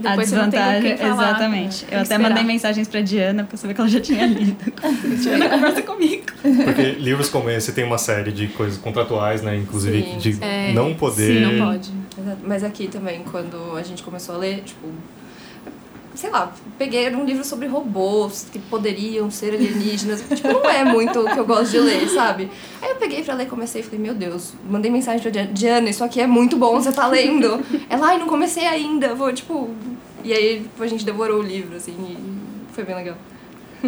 a 0.04 0.10
depois 0.10 0.30
você 0.30 0.36
não 0.36 0.50
tem 0.50 0.60
com 0.60 0.82
desvantagem, 0.82 1.12
exatamente. 1.12 1.84
Eu 1.84 1.88
até 2.00 2.02
esperar. 2.02 2.20
mandei 2.22 2.44
mensagens 2.44 2.88
pra 2.88 3.02
Diana 3.02 3.44
pra 3.44 3.58
saber 3.58 3.74
que 3.74 3.82
ela 3.82 3.90
já 3.90 4.00
tinha 4.02 4.26
lido. 4.28 4.58
Diana, 5.22 5.50
conversa 5.50 5.82
comigo. 5.82 6.24
Porque 6.66 6.92
livros 7.00 7.30
como 7.30 7.50
esse 7.50 7.72
tem 7.74 7.84
uma 7.84 7.98
série 7.98 8.32
de 8.32 8.48
coisas 8.48 8.78
contratuais, 8.78 9.42
né? 9.42 9.56
Inclusive 9.58 10.04
Sim, 10.04 10.18
de 10.18 10.38
É, 10.44 10.72
não 10.74 10.94
poder. 10.94 11.40
Sim, 11.40 11.58
não 11.58 11.66
pode. 11.68 11.92
Mas 12.44 12.64
aqui 12.64 12.88
também, 12.88 13.22
quando 13.24 13.76
a 13.76 13.84
gente 13.84 14.04
começou 14.04 14.36
a 14.36 14.38
ler, 14.38 14.62
tipo. 14.66 14.88
Sei 16.18 16.32
lá, 16.32 16.52
peguei 16.80 17.14
um 17.14 17.24
livro 17.24 17.46
sobre 17.46 17.68
robôs 17.68 18.48
que 18.52 18.58
poderiam 18.58 19.30
ser 19.30 19.54
alienígenas. 19.54 20.24
tipo, 20.36 20.48
não 20.48 20.68
é 20.68 20.84
muito 20.84 21.20
o 21.20 21.32
que 21.32 21.38
eu 21.38 21.46
gosto 21.46 21.70
de 21.70 21.80
ler, 21.80 22.10
sabe? 22.10 22.50
Aí 22.82 22.90
eu 22.90 22.96
peguei 22.96 23.24
pra 23.24 23.36
ler, 23.36 23.48
comecei 23.48 23.82
e 23.82 23.84
falei, 23.84 24.00
meu 24.00 24.16
Deus, 24.16 24.54
mandei 24.68 24.90
mensagem 24.90 25.22
pra 25.22 25.30
Diana, 25.30 25.92
isso 25.92 26.04
aqui 26.04 26.20
é 26.20 26.26
muito 26.26 26.58
bom, 26.58 26.74
você 26.82 26.92
tá 26.92 27.06
lendo. 27.06 27.64
Ela, 27.88 28.08
ai, 28.08 28.18
não 28.18 28.26
comecei 28.26 28.66
ainda, 28.66 29.14
vou, 29.14 29.32
tipo. 29.32 29.70
E 30.24 30.34
aí 30.34 30.62
tipo, 30.62 30.82
a 30.82 30.88
gente 30.88 31.06
devorou 31.06 31.40
o 31.40 31.44
livro, 31.44 31.78
assim, 31.78 31.94
e 31.94 32.74
foi 32.74 32.84
bem 32.84 32.96
legal. 32.96 33.16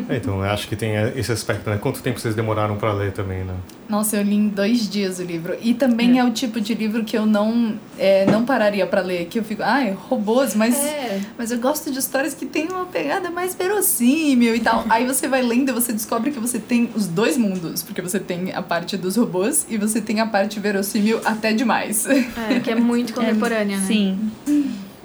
É, 0.08 0.18
então, 0.18 0.44
eu 0.44 0.50
acho 0.52 0.68
que 0.68 0.76
tem 0.76 0.92
esse 1.16 1.32
aspecto, 1.32 1.70
né? 1.70 1.78
Quanto 1.78 2.02
tempo 2.02 2.20
vocês 2.20 2.36
demoraram 2.36 2.76
pra 2.78 2.94
ler 2.94 3.12
também, 3.12 3.44
né? 3.44 3.56
Nossa, 3.88 4.18
eu 4.18 4.24
li 4.24 4.36
em 4.36 4.48
dois 4.48 4.88
dias 4.88 5.18
o 5.20 5.24
livro. 5.24 5.56
E 5.62 5.74
também 5.74 6.20
é, 6.20 6.24
o 6.24 6.30
tipo 6.30 6.62
de 6.62 6.76
livro 6.76 7.04
que 7.04 7.18
eu 7.18 7.26
não, 7.26 7.74
é, 7.98 8.26
não 8.28 8.46
pararia 8.46 8.86
pra 8.86 9.02
ler. 9.02 9.26
Que 9.26 9.40
eu 9.40 9.44
fico, 9.44 9.64
ai, 9.64 9.98
robôs, 10.08 10.54
mas, 10.54 10.78
É. 10.78 11.20
mas 11.38 11.52
eu 11.52 11.60
gosto 11.60 11.92
de 11.92 11.98
histórias 11.98 12.34
que 12.36 12.46
tem 12.46 12.68
uma 12.68 12.86
pegada 12.86 13.32
mais 13.32 13.56
verossímil 13.56 14.56
e 14.56 14.60
tal. 14.60 14.86
Aí 14.90 15.08
você 15.08 15.28
vai 15.28 15.42
lendo 15.42 15.70
e 15.70 15.74
você 15.74 15.92
descobre 15.92 16.30
que 16.32 16.40
você 16.40 16.60
tem 16.60 16.90
os 16.96 17.08
dois 17.08 17.36
mundos. 17.38 17.82
Porque 17.82 18.02
você 18.02 18.20
tem 18.20 18.54
a 18.54 18.62
parte 18.62 18.96
dos 18.96 19.16
robôs 19.16 19.66
e 19.70 19.78
você 19.78 20.00
tem 20.00 20.20
a 20.20 20.28
parte 20.28 20.60
verossímil 20.60 21.20
até 21.26 21.52
demais. 21.52 22.06
É, 22.06 22.60
que 22.64 22.70
é 22.70 22.76
muito 22.76 23.12
contemporânea, 23.16 23.78
né? 23.78 23.86
Sim. 23.88 24.32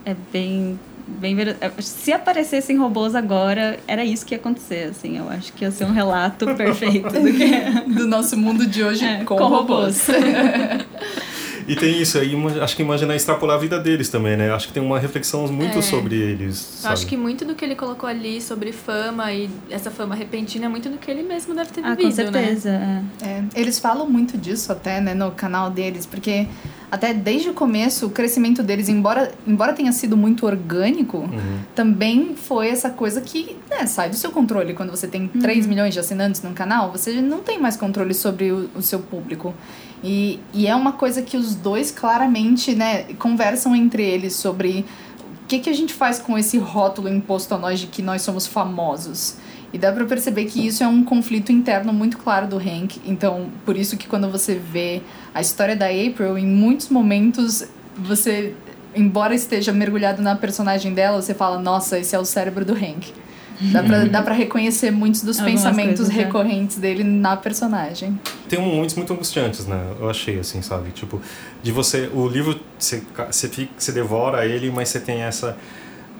É 0.04 0.14
bem. 0.30 0.78
Bem 1.06 1.34
ver... 1.37 1.56
Se 1.80 2.12
aparecessem 2.12 2.78
robôs 2.78 3.14
agora, 3.14 3.78
era 3.87 4.04
isso 4.04 4.25
que 4.25 4.34
ia 4.34 4.38
acontecer, 4.38 4.88
assim. 4.90 5.18
Eu 5.18 5.28
acho 5.28 5.52
que 5.52 5.64
ia 5.64 5.70
ser 5.70 5.84
um 5.84 5.92
relato 5.92 6.46
perfeito 6.54 7.11
do 7.11 7.32
que 7.32 7.42
é. 7.44 7.84
Do 7.87 8.06
nosso 8.06 8.37
mundo 8.37 8.66
de 8.66 8.82
hoje 8.82 9.04
É, 9.04 9.23
com, 9.25 9.37
com 9.37 9.46
robôs. 9.49 10.06
E 11.66 11.75
tem 11.75 11.99
isso 11.99 12.18
aí, 12.18 12.34
acho 12.61 12.76
que 12.76 12.82
imaginar 12.82 13.16
extrapolar 13.16 13.56
a 13.56 13.58
vida 13.58 13.78
deles 13.80 14.11
também, 14.11 14.37
né? 14.37 14.52
Acho 14.52 14.66
que 14.68 14.75
tem 14.75 14.82
uma 14.82 14.99
reflexão 14.99 15.46
muito 15.49 15.78
É. 15.78 15.82
sobre 15.82 16.14
eles. 16.14 16.61
Eu 16.76 16.82
Sabe? 16.82 16.92
acho 16.92 17.06
que 17.06 17.16
muito 17.16 17.46
do 17.46 17.54
que 17.54 17.64
ele 17.64 17.75
colocou 17.75 18.06
ali 18.06 18.38
sobre 18.42 18.70
fama 18.70 19.32
e 19.32 19.49
essa 19.70 19.90
fama 19.90 20.14
repentina 20.14 20.66
é 20.66 20.68
muito 20.68 20.90
do 20.90 20.99
que 20.99 21.11
ele 21.11 21.23
mesmo 21.23 21.54
deve 21.54 21.70
ter 21.70 21.82
Ah, 21.82 21.94
vivido, 21.94 22.08
com 22.11 22.14
certeza. 22.32 22.68
é. 22.68 23.26
É, 23.26 23.44
eles 23.54 23.78
falam 23.78 24.06
muito 24.06 24.37
disso 24.37 24.70
até, 24.73 25.00
né, 25.00 25.14
no 25.14 25.30
canal 25.30 25.70
deles, 25.70 26.04
porque 26.04 26.46
até 26.94 27.12
desde 27.12 27.50
o 27.50 27.54
começo 27.54 28.06
o 28.06 28.10
crescimento 28.10 28.62
deles, 28.62 28.88
embora, 28.88 29.32
embora 29.46 29.72
tenha 29.72 29.90
sido 29.92 30.16
muito 30.16 30.46
orgânico, 30.46 31.18
Uhum. 31.18 31.58
também 31.74 32.34
foi 32.36 32.68
essa 32.68 32.88
coisa 32.90 33.20
que 33.20 33.56
né, 33.68 33.84
sai 33.86 34.08
do 34.08 34.16
seu 34.16 34.30
controle. 34.30 34.74
Quando 34.74 34.90
você 34.90 35.08
tem 35.08 35.26
3 35.26 35.66
milhões 35.66 35.92
de 35.92 35.98
assinantes 36.00 36.42
num 36.42 36.54
canal, 36.54 36.92
você 36.92 37.20
não 37.20 37.40
tem 37.40 37.58
mais 37.58 37.76
controle 37.76 38.14
sobre 38.14 38.52
o, 38.52 38.70
o 38.76 38.82
seu 38.82 39.00
público. 39.00 39.52
E, 40.02 40.38
e 40.52 40.66
é 40.66 40.74
uma 40.76 40.92
coisa 40.92 41.20
que 41.22 41.36
os 41.36 41.54
dois 41.54 41.90
claramente 41.90 42.74
né, 42.74 43.04
conversam 43.18 43.74
entre 43.74 44.04
eles 44.04 44.34
sobre 44.36 44.84
o 45.42 45.46
que, 45.48 45.58
que 45.58 45.70
a 45.70 45.74
gente 45.74 45.92
faz 45.92 46.18
com 46.18 46.38
esse 46.38 46.58
rótulo 46.58 47.08
imposto 47.08 47.54
a 47.54 47.58
nós 47.58 47.80
de 47.80 47.86
que 47.88 48.02
nós 48.02 48.22
somos 48.22 48.46
famosos. 48.46 49.36
E 49.74 49.78
dá 49.78 49.90
pra 49.90 50.04
perceber 50.04 50.44
que 50.44 50.64
isso 50.64 50.84
é 50.84 50.86
um 50.86 51.02
conflito 51.02 51.50
interno 51.50 51.92
muito 51.92 52.16
claro 52.16 52.46
do 52.46 52.56
Hank. 52.56 53.00
Então, 53.04 53.48
por 53.66 53.76
isso 53.76 53.96
que 53.96 54.06
quando 54.06 54.30
você 54.30 54.54
vê 54.54 55.02
a 55.34 55.40
história 55.40 55.74
da 55.74 55.86
April, 55.86 56.38
em 56.38 56.46
muitos 56.46 56.88
momentos 56.88 57.66
você, 57.98 58.54
embora 58.94 59.34
esteja 59.34 59.72
mergulhado 59.72 60.22
na 60.22 60.36
personagem 60.36 60.94
dela, 60.94 61.20
você 61.20 61.34
fala, 61.34 61.58
nossa, 61.58 61.98
esse 61.98 62.14
é 62.14 62.18
o 62.20 62.24
cérebro 62.24 62.64
do 62.64 62.72
Hank. 62.72 63.12
Dá 63.72 63.82
pra, 63.82 64.04
dá 64.04 64.22
pra 64.22 64.32
reconhecer 64.34 64.92
muitos 64.92 65.22
dos 65.22 65.38
Algumas 65.40 65.60
pensamentos 65.62 66.02
coisas, 66.02 66.16
é. 66.16 66.24
recorrentes 66.24 66.76
dele 66.76 67.02
na 67.02 67.36
personagem. 67.36 68.18
Tem 68.48 68.58
um- 68.60 68.76
momentos 68.76 68.94
muito 68.94 69.12
angustiantes, 69.12 69.66
né? 69.66 69.80
Eu 70.00 70.08
achei, 70.08 70.38
assim, 70.38 70.62
sabe? 70.62 70.90
Tipo, 70.90 71.20
de 71.62 71.72
você... 71.72 72.08
O 72.14 72.28
livro, 72.28 72.60
você, 72.78 73.02
você, 73.28 73.48
fica, 73.48 73.72
você 73.76 73.90
devora 73.90 74.46
ele, 74.46 74.70
mas 74.70 74.88
você 74.88 75.00
tem 75.00 75.22
essa... 75.22 75.56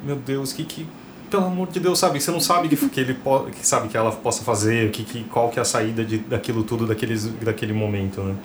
Meu 0.05 0.17
Deus, 0.17 0.53
que 0.53 0.65
que... 0.65 0.87
Pelo 1.35 1.47
amor 1.47 1.67
de 1.67 1.81
Deus, 1.81 1.99
sabe? 1.99 2.21
Você 2.21 2.31
não 2.31 2.39
sabe 2.39 2.69
que, 2.69 2.77
que 2.89 3.01
ele 3.01 3.19
que 3.59 3.67
sabe 3.67 3.89
que 3.89 3.97
ela 3.97 4.13
possa 4.13 4.45
fazer, 4.45 4.93
que, 4.93 5.03
que, 5.03 5.25
qual 5.25 5.49
que 5.49 5.59
é 5.59 5.63
a 5.63 5.65
saída 5.65 6.05
de, 6.05 6.19
daquilo 6.19 6.63
tudo, 6.63 6.87
daqueles, 6.87 7.25
daquele 7.43 7.73
momento, 7.73 8.21
né? 8.23 8.37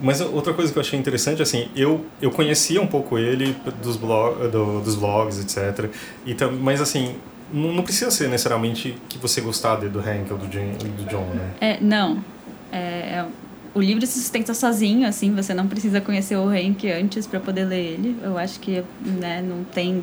Mas 0.00 0.22
outra 0.22 0.54
coisa 0.54 0.72
que 0.72 0.78
eu 0.78 0.80
achei 0.80 0.98
interessante, 0.98 1.42
assim, 1.42 1.68
eu, 1.76 2.06
eu 2.22 2.30
conhecia 2.30 2.80
um 2.80 2.86
pouco 2.86 3.18
ele 3.18 3.54
dos, 3.82 3.96
blog, 3.96 4.48
do, 4.48 4.80
dos 4.80 4.94
blogs, 4.94 5.38
etc. 5.38 5.90
E 6.24 6.34
mas, 6.62 6.80
assim, 6.80 7.16
não, 7.52 7.74
não 7.74 7.82
precisa 7.82 8.10
ser 8.10 8.30
necessariamente 8.30 8.96
que 9.06 9.18
você 9.18 9.42
gostar 9.42 9.76
do 9.76 9.98
Hank 9.98 10.32
ou 10.32 10.38
do, 10.38 10.46
do 10.46 11.04
John, 11.10 11.26
né? 11.34 11.50
É, 11.60 11.78
não. 11.78 12.24
É, 12.72 12.78
é- 12.78 13.26
o 13.74 13.80
livro 13.80 14.06
se 14.06 14.18
sustenta 14.18 14.54
sozinho, 14.54 15.06
assim, 15.06 15.34
você 15.34 15.54
não 15.54 15.66
precisa 15.66 16.00
conhecer 16.00 16.36
o 16.36 16.48
Hank 16.48 16.90
antes 16.90 17.26
para 17.26 17.40
poder 17.40 17.64
ler 17.64 17.84
ele. 17.84 18.16
Eu 18.22 18.38
acho 18.38 18.58
que 18.60 18.82
né, 19.04 19.42
não 19.42 19.64
tem, 19.64 20.02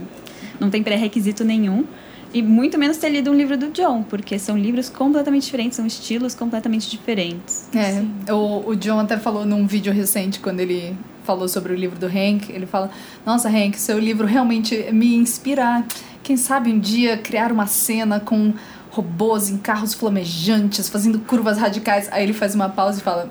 não 0.59 0.69
tem 0.69 0.83
pré-requisito 0.83 1.43
nenhum. 1.43 1.85
E 2.33 2.41
muito 2.41 2.77
menos 2.77 2.97
ter 2.97 3.09
lido 3.09 3.31
um 3.31 3.33
livro 3.33 3.57
do 3.57 3.69
John, 3.69 4.03
porque 4.03 4.37
são 4.37 4.57
livros 4.57 4.89
completamente 4.89 5.45
diferentes, 5.45 5.77
são 5.77 5.85
estilos 5.85 6.35
completamente 6.35 6.89
diferentes. 6.89 7.69
É, 7.73 8.31
o, 8.33 8.71
o 8.71 8.75
John 8.75 8.99
até 8.99 9.17
falou 9.17 9.45
num 9.45 9.65
vídeo 9.65 9.93
recente, 9.93 10.41
quando 10.41 10.59
ele 10.59 10.97
falou 11.23 11.47
sobre 11.47 11.71
o 11.71 11.75
livro 11.75 11.97
do 11.97 12.07
Hank, 12.07 12.51
ele 12.51 12.65
fala, 12.65 12.91
nossa, 13.25 13.47
Hank, 13.47 13.79
seu 13.79 13.97
livro 13.97 14.27
realmente 14.27 14.91
me 14.91 15.15
inspira, 15.15 15.85
quem 16.23 16.35
sabe 16.35 16.71
um 16.71 16.79
dia 16.79 17.17
criar 17.17 17.51
uma 17.51 17.67
cena 17.67 18.19
com 18.19 18.53
robôs 18.95 19.49
em 19.49 19.57
carros 19.57 19.93
flamejantes, 19.93 20.87
fazendo 20.87 21.19
curvas 21.19 21.57
radicais. 21.57 22.07
Aí 22.11 22.23
ele 22.23 22.33
faz 22.33 22.55
uma 22.55 22.69
pausa 22.69 22.99
e 22.99 23.03
fala, 23.03 23.29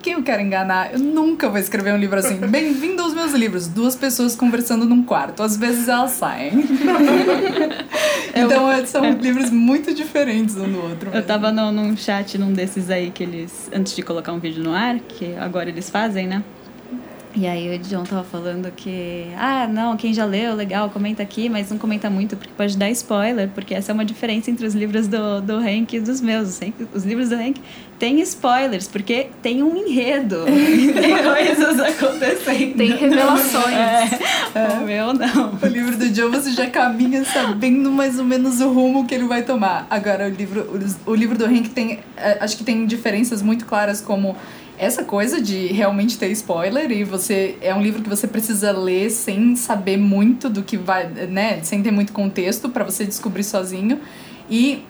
quem 0.00 0.12
eu 0.12 0.22
quero 0.22 0.40
enganar? 0.40 0.92
Eu 0.92 1.00
nunca 1.00 1.48
vou 1.48 1.58
escrever 1.58 1.92
um 1.92 1.96
livro 1.96 2.18
assim. 2.18 2.36
Bem-vindo 2.46 3.02
aos 3.02 3.12
meus 3.12 3.32
livros, 3.32 3.66
duas 3.66 3.96
pessoas 3.96 4.36
conversando 4.36 4.84
num 4.84 5.02
quarto, 5.02 5.42
às 5.42 5.56
vezes 5.56 5.88
elas 5.88 6.12
saem. 6.12 6.52
então 8.34 8.70
é, 8.70 8.86
são 8.86 9.10
livros 9.10 9.50
muito 9.50 9.92
diferentes 9.92 10.56
um 10.56 10.70
do 10.70 10.80
outro. 10.80 11.08
Eu 11.08 11.14
mesmo. 11.14 11.26
tava 11.26 11.50
no, 11.50 11.72
num 11.72 11.96
chat 11.96 12.38
num 12.38 12.52
desses 12.52 12.88
aí 12.88 13.10
que 13.10 13.24
eles, 13.24 13.68
antes 13.74 13.96
de 13.96 14.02
colocar 14.02 14.32
um 14.32 14.38
vídeo 14.38 14.62
no 14.62 14.72
ar, 14.72 15.00
que 15.00 15.34
agora 15.34 15.68
eles 15.68 15.90
fazem, 15.90 16.28
né? 16.28 16.44
E 17.34 17.46
aí 17.46 17.76
o 17.76 17.78
John 17.78 18.02
tava 18.02 18.24
falando 18.24 18.72
que, 18.72 19.26
ah, 19.38 19.68
não, 19.68 19.96
quem 19.96 20.12
já 20.12 20.24
leu, 20.24 20.54
legal, 20.54 20.90
comenta 20.90 21.22
aqui, 21.22 21.48
mas 21.48 21.70
não 21.70 21.78
comenta 21.78 22.10
muito 22.10 22.36
porque 22.36 22.52
pode 22.56 22.76
dar 22.76 22.90
spoiler, 22.90 23.48
porque 23.54 23.72
essa 23.72 23.92
é 23.92 23.94
uma 23.94 24.04
diferença 24.04 24.50
entre 24.50 24.66
os 24.66 24.74
livros 24.74 25.06
do, 25.06 25.40
do 25.40 25.54
Hank 25.58 25.94
e 25.94 26.00
dos 26.00 26.20
meus. 26.20 26.48
Os, 26.48 26.60
Hank- 26.60 26.88
os 26.92 27.04
livros 27.04 27.28
do 27.28 27.36
Hank 27.36 27.60
têm 28.00 28.20
spoilers, 28.22 28.88
porque 28.88 29.28
tem 29.40 29.62
um 29.62 29.76
enredo, 29.76 30.38
tem 30.48 31.22
coisas 31.22 31.78
acontecendo. 31.78 32.76
Tem 32.76 32.90
revelações. 32.96 33.76
É, 34.54 34.68
o 34.80 34.84
meu 34.84 35.12
não. 35.12 35.56
O 35.62 35.66
livro 35.66 35.96
do 35.96 36.08
John 36.10 36.30
você 36.30 36.50
já 36.50 36.66
caminha 36.68 37.24
sabendo 37.24 37.92
mais 37.92 38.18
ou 38.18 38.24
menos 38.24 38.60
o 38.60 38.72
rumo 38.72 39.06
que 39.06 39.14
ele 39.14 39.24
vai 39.28 39.42
tomar. 39.42 39.86
Agora, 39.88 40.26
o 40.26 40.30
livro, 40.30 40.62
o, 41.06 41.10
o 41.12 41.14
livro 41.14 41.38
do 41.38 41.44
Hank 41.44 41.68
tem. 41.70 42.00
eh, 42.16 42.38
Acho 42.40 42.56
que 42.56 42.64
tem 42.64 42.84
diferenças 42.86 43.40
muito 43.40 43.64
claras, 43.66 44.00
como 44.00 44.34
essa 44.80 45.04
coisa 45.04 45.40
de 45.42 45.66
realmente 45.66 46.16
ter 46.18 46.28
spoiler, 46.32 46.90
e 46.90 47.04
você. 47.04 47.56
É 47.60 47.74
um 47.74 47.82
livro 47.82 48.02
que 48.02 48.08
você 48.08 48.26
precisa 48.26 48.72
ler 48.72 49.10
sem 49.10 49.54
saber 49.54 49.98
muito 49.98 50.48
do 50.48 50.62
que 50.62 50.76
vai. 50.76 51.06
né? 51.08 51.60
Sem 51.62 51.82
ter 51.82 51.90
muito 51.90 52.12
contexto 52.12 52.68
para 52.70 52.82
você 52.82 53.04
descobrir 53.04 53.44
sozinho. 53.44 54.00
E 54.48 54.82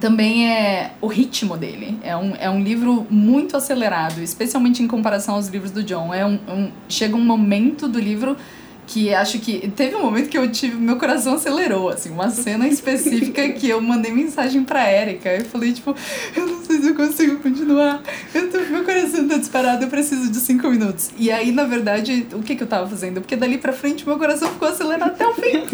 também 0.00 0.50
é 0.50 0.92
o 1.00 1.06
ritmo 1.06 1.56
dele. 1.56 1.98
É 2.02 2.16
um, 2.16 2.32
é 2.40 2.50
um 2.50 2.62
livro 2.62 3.06
muito 3.10 3.56
acelerado, 3.56 4.20
especialmente 4.20 4.82
em 4.82 4.88
comparação 4.88 5.34
aos 5.36 5.48
livros 5.48 5.70
do 5.70 5.82
John. 5.84 6.12
É 6.12 6.24
um, 6.26 6.38
um- 6.48 6.70
chega 6.88 7.14
um 7.14 7.24
momento 7.24 7.86
do 7.86 8.00
livro 8.00 8.36
que 8.86 9.14
acho 9.14 9.38
que 9.38 9.68
teve 9.70 9.96
um 9.96 10.02
momento 10.02 10.28
que 10.28 10.36
eu 10.36 10.50
tive 10.50 10.76
meu 10.76 10.96
coração 10.96 11.34
acelerou 11.34 11.88
assim 11.88 12.10
uma 12.10 12.30
cena 12.30 12.68
específica 12.68 13.48
que 13.54 13.68
eu 13.68 13.80
mandei 13.80 14.12
mensagem 14.12 14.62
para 14.62 14.92
Erika 14.92 15.30
eu 15.30 15.44
falei 15.44 15.72
tipo 15.72 15.94
eu 16.36 16.46
não 16.46 16.64
sei 16.64 16.80
se 16.80 16.88
eu 16.88 16.94
consigo 16.94 17.36
continuar. 17.38 18.02
Eu 18.34 18.50
tô, 18.50 18.58
meu 18.60 18.84
coração 18.84 19.28
tá 19.28 19.36
disparado, 19.38 19.84
eu 19.84 19.88
preciso 19.88 20.30
de 20.30 20.38
cinco 20.38 20.68
minutos. 20.68 21.10
E 21.16 21.30
aí, 21.30 21.52
na 21.52 21.64
verdade, 21.64 22.26
o 22.32 22.42
que, 22.42 22.56
que 22.56 22.62
eu 22.62 22.66
tava 22.66 22.88
fazendo? 22.88 23.20
Porque 23.20 23.36
dali 23.36 23.58
pra 23.58 23.72
frente 23.72 24.06
meu 24.06 24.18
coração 24.18 24.48
ficou 24.50 24.68
acelerado 24.68 25.10
até 25.10 25.26
o 25.26 25.34
fim. 25.34 25.64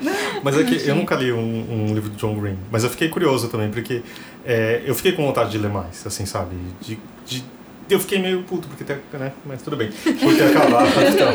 Mas 0.42 0.56
é 0.56 0.64
que 0.64 0.88
eu 0.88 0.94
nunca 0.94 1.14
li 1.14 1.30
um, 1.30 1.90
um 1.90 1.94
livro 1.94 2.08
de 2.08 2.16
John 2.16 2.34
Green, 2.40 2.56
mas 2.70 2.82
eu 2.84 2.88
fiquei 2.88 3.10
curioso 3.10 3.48
também, 3.48 3.70
porque 3.70 4.02
é, 4.46 4.82
eu 4.86 4.94
fiquei 4.94 5.12
com 5.12 5.26
vontade 5.26 5.50
de 5.50 5.58
ler 5.58 5.70
mais, 5.70 6.06
assim, 6.06 6.24
sabe? 6.24 6.56
De, 6.80 6.98
de, 7.26 7.44
eu 7.94 8.00
fiquei 8.00 8.18
meio 8.18 8.42
puto, 8.42 8.68
porque 8.68 8.84
tem, 8.84 8.96
né? 9.12 9.32
Mas 9.44 9.62
tudo 9.62 9.76
bem, 9.76 9.90
por 9.90 10.34
ter 10.36 10.56
acabado. 10.56 10.88
Então. 11.08 11.32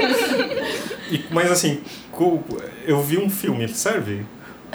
E, 1.12 1.24
mas 1.32 1.52
assim, 1.52 1.82
eu 2.86 3.02
vi 3.02 3.18
um 3.18 3.30
filme, 3.30 3.68
serve? 3.68 4.26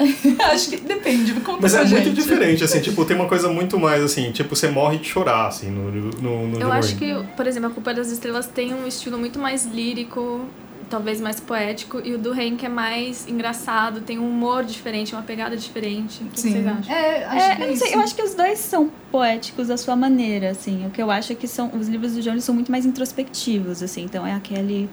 Acho 0.51 0.69
que 0.69 0.77
depende, 0.77 1.33
conta 1.41 1.59
Mas 1.61 1.75
é 1.75 1.85
gente. 1.85 2.03
muito 2.03 2.15
diferente, 2.15 2.63
assim, 2.63 2.79
tipo, 2.79 3.05
tem 3.05 3.15
uma 3.15 3.27
coisa 3.27 3.49
muito 3.49 3.77
mais, 3.79 4.01
assim, 4.03 4.31
tipo, 4.31 4.55
você 4.55 4.67
morre 4.69 4.97
de 4.97 5.07
chorar, 5.07 5.47
assim, 5.47 5.69
no, 5.69 5.91
no, 5.91 6.47
no 6.47 6.59
Eu 6.59 6.71
acho 6.71 6.95
que, 6.95 7.13
por 7.35 7.45
exemplo, 7.45 7.69
A 7.69 7.73
Culpa 7.73 7.93
das 7.93 8.09
Estrelas 8.09 8.47
tem 8.47 8.73
um 8.73 8.87
estilo 8.87 9.17
muito 9.17 9.37
mais 9.37 9.65
lírico, 9.65 10.45
talvez 10.91 11.19
mais 11.21 11.39
poético, 11.39 12.01
e 12.05 12.13
o 12.13 12.17
do 12.19 12.31
Hank 12.33 12.63
é 12.65 12.69
mais 12.69 13.27
engraçado, 13.27 14.01
tem 14.01 14.19
um 14.19 14.29
humor 14.29 14.63
diferente, 14.63 15.13
uma 15.15 15.23
pegada 15.23 15.55
diferente. 15.57 16.21
O 16.23 16.27
que 16.27 16.39
Sim. 16.39 16.51
vocês 16.51 16.67
acham? 16.67 16.93
É, 16.95 17.23
acho 17.25 17.35
É, 17.37 17.55
que 17.55 17.61
eu, 17.61 17.65
é 17.65 17.69
não 17.69 17.75
sei, 17.77 17.95
eu 17.95 17.99
acho 18.01 18.15
que 18.15 18.21
os 18.21 18.33
dois 18.35 18.59
são 18.59 18.91
poéticos 19.11 19.69
à 19.71 19.77
sua 19.77 19.95
maneira, 19.95 20.51
assim. 20.51 20.85
O 20.85 20.89
que 20.91 21.01
eu 21.01 21.09
acho 21.09 21.31
é 21.31 21.35
que 21.35 21.47
são 21.47 21.71
os 21.73 21.87
livros 21.87 22.13
do 22.13 22.21
Jones 22.21 22.43
são 22.43 22.53
muito 22.53 22.69
mais 22.71 22.85
introspectivos, 22.85 23.81
assim. 23.81 24.03
Então 24.03 24.27
é 24.27 24.33
aquele 24.33 24.89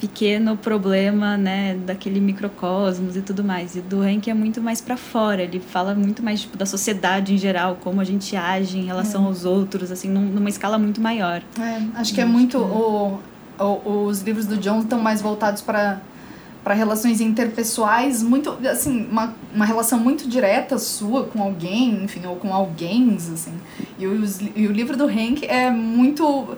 pequeno 0.00 0.58
problema, 0.58 1.38
né, 1.38 1.74
daquele 1.86 2.20
microcosmos 2.20 3.16
e 3.16 3.22
tudo 3.22 3.42
mais. 3.42 3.76
E 3.76 3.80
do 3.80 4.02
Hank 4.02 4.28
é 4.28 4.34
muito 4.34 4.60
mais 4.60 4.78
para 4.80 4.96
fora. 4.96 5.42
Ele 5.42 5.58
fala 5.58 5.94
muito 5.94 6.22
mais 6.22 6.42
tipo 6.42 6.56
da 6.58 6.66
sociedade 6.66 7.32
em 7.32 7.38
geral, 7.38 7.78
como 7.80 7.98
a 8.00 8.04
gente 8.04 8.36
age 8.36 8.76
em 8.78 8.84
relação 8.84 9.24
É. 9.24 9.26
aos 9.28 9.46
outros, 9.46 9.90
assim, 9.90 10.08
num- 10.10 10.28
numa 10.28 10.50
escala 10.50 10.76
muito 10.78 11.00
maior. 11.00 11.40
É, 11.58 11.98
acho 11.98 12.12
que 12.12 12.20
é 12.20 12.26
muito. 12.26 12.58
O, 12.58 13.14
o- 13.14 13.35
os 13.58 14.20
livros 14.22 14.46
do 14.46 14.56
John 14.56 14.80
estão 14.80 15.00
mais 15.00 15.20
voltados 15.20 15.62
para 15.62 16.00
para 16.66 16.74
relações 16.74 17.20
interpessoais, 17.20 18.24
muito 18.24 18.58
assim, 18.68 19.06
uma, 19.08 19.32
uma 19.54 19.64
relação 19.64 20.00
muito 20.00 20.28
direta 20.28 20.78
sua 20.78 21.22
com 21.22 21.40
alguém, 21.40 22.02
enfim, 22.02 22.26
ou 22.26 22.34
com 22.34 22.52
alguém, 22.52 23.14
assim. 23.14 23.52
E, 23.96 24.04
os, 24.04 24.40
e 24.40 24.66
o 24.66 24.72
livro 24.72 24.96
do 24.96 25.04
Hank 25.04 25.46
é 25.46 25.70
muito 25.70 26.56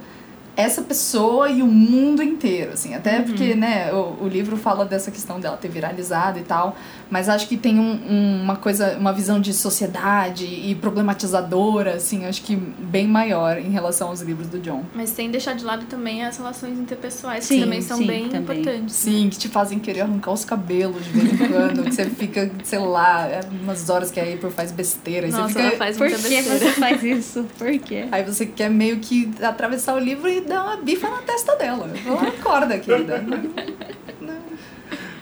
essa 0.56 0.80
pessoa 0.80 1.50
e 1.50 1.62
o 1.62 1.66
mundo 1.66 2.22
inteiro, 2.22 2.72
assim. 2.72 2.94
Até 2.94 3.20
porque, 3.20 3.54
né, 3.54 3.92
o, 3.92 4.24
o 4.24 4.28
livro 4.28 4.56
fala 4.56 4.86
dessa 4.86 5.10
questão 5.10 5.38
dela 5.38 5.58
ter 5.58 5.68
viralizado 5.68 6.38
e 6.38 6.42
tal, 6.42 6.74
mas 7.10 7.28
acho 7.28 7.48
que 7.48 7.56
tem 7.56 7.78
um, 7.78 7.92
um- 7.92 8.42
uma 8.42 8.56
coisa, 8.56 8.96
uma 8.98 9.12
visão 9.12 9.40
de 9.40 9.52
sociedade 9.54 10.44
e 10.44 10.74
problematizadora, 10.74 11.94
assim, 11.94 12.24
acho 12.26 12.42
que 12.42 12.54
bem 12.56 13.06
maior 13.06 13.58
em 13.58 13.70
relação 13.70 14.08
aos 14.08 14.20
livros 14.20 14.48
do 14.48 14.58
John. 14.58 14.84
Mas 14.94 15.10
sem 15.10 15.30
deixar 15.30 15.54
de 15.54 15.64
lado 15.64 15.86
também 15.86 16.24
as 16.24 16.36
relações 16.36 16.78
interpessoais, 16.78 17.44
Sim, 17.44 17.56
que 17.56 17.60
também 17.64 17.82
são 17.82 17.96
sim, 17.98 18.06
bem 18.06 18.28
também. 18.28 18.60
importantes. 18.60 18.94
Sim, 18.94 19.28
que 19.30 19.38
te 19.38 19.48
fazem 19.48 19.78
querer 19.78 20.02
arrancar 20.02 20.32
os 20.32 20.44
cabelos 20.44 21.04
de 21.04 21.10
vez 21.10 21.32
em 21.32 21.36
quando, 21.48 21.84
que 21.84 21.94
você 21.94 22.04
fica, 22.06 22.50
sei 22.64 22.78
lá, 22.78 23.26
é 23.26 23.40
umas 23.62 23.88
horas 23.90 24.10
que 24.10 24.20
a 24.20 24.22
April 24.24 24.50
faz 24.50 24.70
besteira, 24.72 25.26
e 25.26 25.30
Nossa, 25.30 25.52
você 25.54 25.58
ela 25.60 25.70
fica... 25.70 25.78
faz 25.84 25.96
Por 25.96 26.08
muita 26.08 26.22
que 26.22 26.34
besteira. 26.34 26.58
você 26.58 26.72
faz 26.80 27.02
isso? 27.02 27.46
Por 27.58 27.78
quê? 27.78 28.06
Aí 28.12 28.22
você 28.24 28.46
quer 28.46 28.70
meio 28.70 28.98
que 28.98 29.30
atravessar 29.42 29.94
o 29.94 29.98
livro 29.98 30.28
e 30.28 30.40
dar 30.40 30.62
uma 30.64 30.76
bifa 30.76 31.08
na 31.08 31.18
testa 31.22 31.56
dela. 31.56 31.90
Ela 32.06 32.22
acorda, 32.28 32.78
querida. 32.78 33.24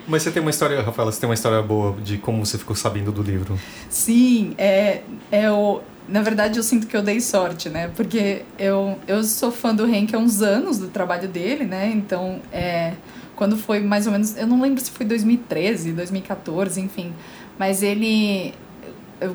Mas 0.07 0.23
você 0.23 0.31
tem 0.31 0.41
uma 0.41 0.49
história, 0.49 0.81
Rafaela, 0.81 1.11
você 1.11 1.19
tem 1.19 1.27
uma 1.27 1.33
história 1.33 1.61
boa 1.61 1.93
de 2.01 2.17
como 2.17 2.45
você 2.45 2.57
ficou 2.57 2.75
sabendo 2.75 3.11
do 3.11 3.21
livro. 3.21 3.59
Sim, 3.89 4.55
é, 4.57 5.01
é 5.29 5.51
o. 5.51 5.81
Na 6.07 6.21
verdade, 6.21 6.57
eu 6.57 6.63
sinto 6.63 6.87
que 6.87 6.95
eu 6.95 7.01
dei 7.01 7.19
sorte, 7.19 7.69
né? 7.69 7.91
Porque 7.93 8.43
eu, 8.57 8.97
eu 9.05 9.21
sou 9.25 9.51
fã 9.51 9.75
do 9.75 9.83
Hank 9.83 10.15
há 10.15 10.17
uns 10.17 10.41
anos 10.41 10.77
do 10.77 10.87
trabalho 10.87 11.27
dele, 11.27 11.65
né? 11.65 11.91
Então, 11.93 12.39
é, 12.53 12.93
quando 13.35 13.57
foi 13.57 13.81
mais 13.81 14.05
ou 14.05 14.13
menos. 14.13 14.37
Eu 14.37 14.47
não 14.47 14.61
lembro 14.61 14.81
se 14.81 14.89
foi 14.91 15.05
2013, 15.05 15.91
2014, 15.91 16.79
enfim. 16.79 17.13
Mas 17.59 17.83
ele. 17.83 18.53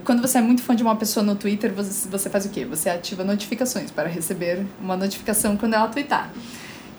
Quando 0.05 0.23
você 0.23 0.39
é 0.39 0.41
muito 0.41 0.63
fã 0.63 0.75
de 0.75 0.83
uma 0.83 0.97
pessoa 0.97 1.27
no 1.27 1.35
Twitter, 1.35 1.73
você, 1.73 2.09
você 2.09 2.31
faz 2.31 2.47
o 2.47 2.49
quê? 2.49 2.65
Você 2.65 2.89
ativa 2.89 3.25
notificações 3.25 3.91
para 3.91 4.09
receber 4.09 4.65
uma 4.81 4.97
notificação 4.97 5.57
quando 5.57 5.75
ela 5.75 5.89
twittar. 5.89 6.33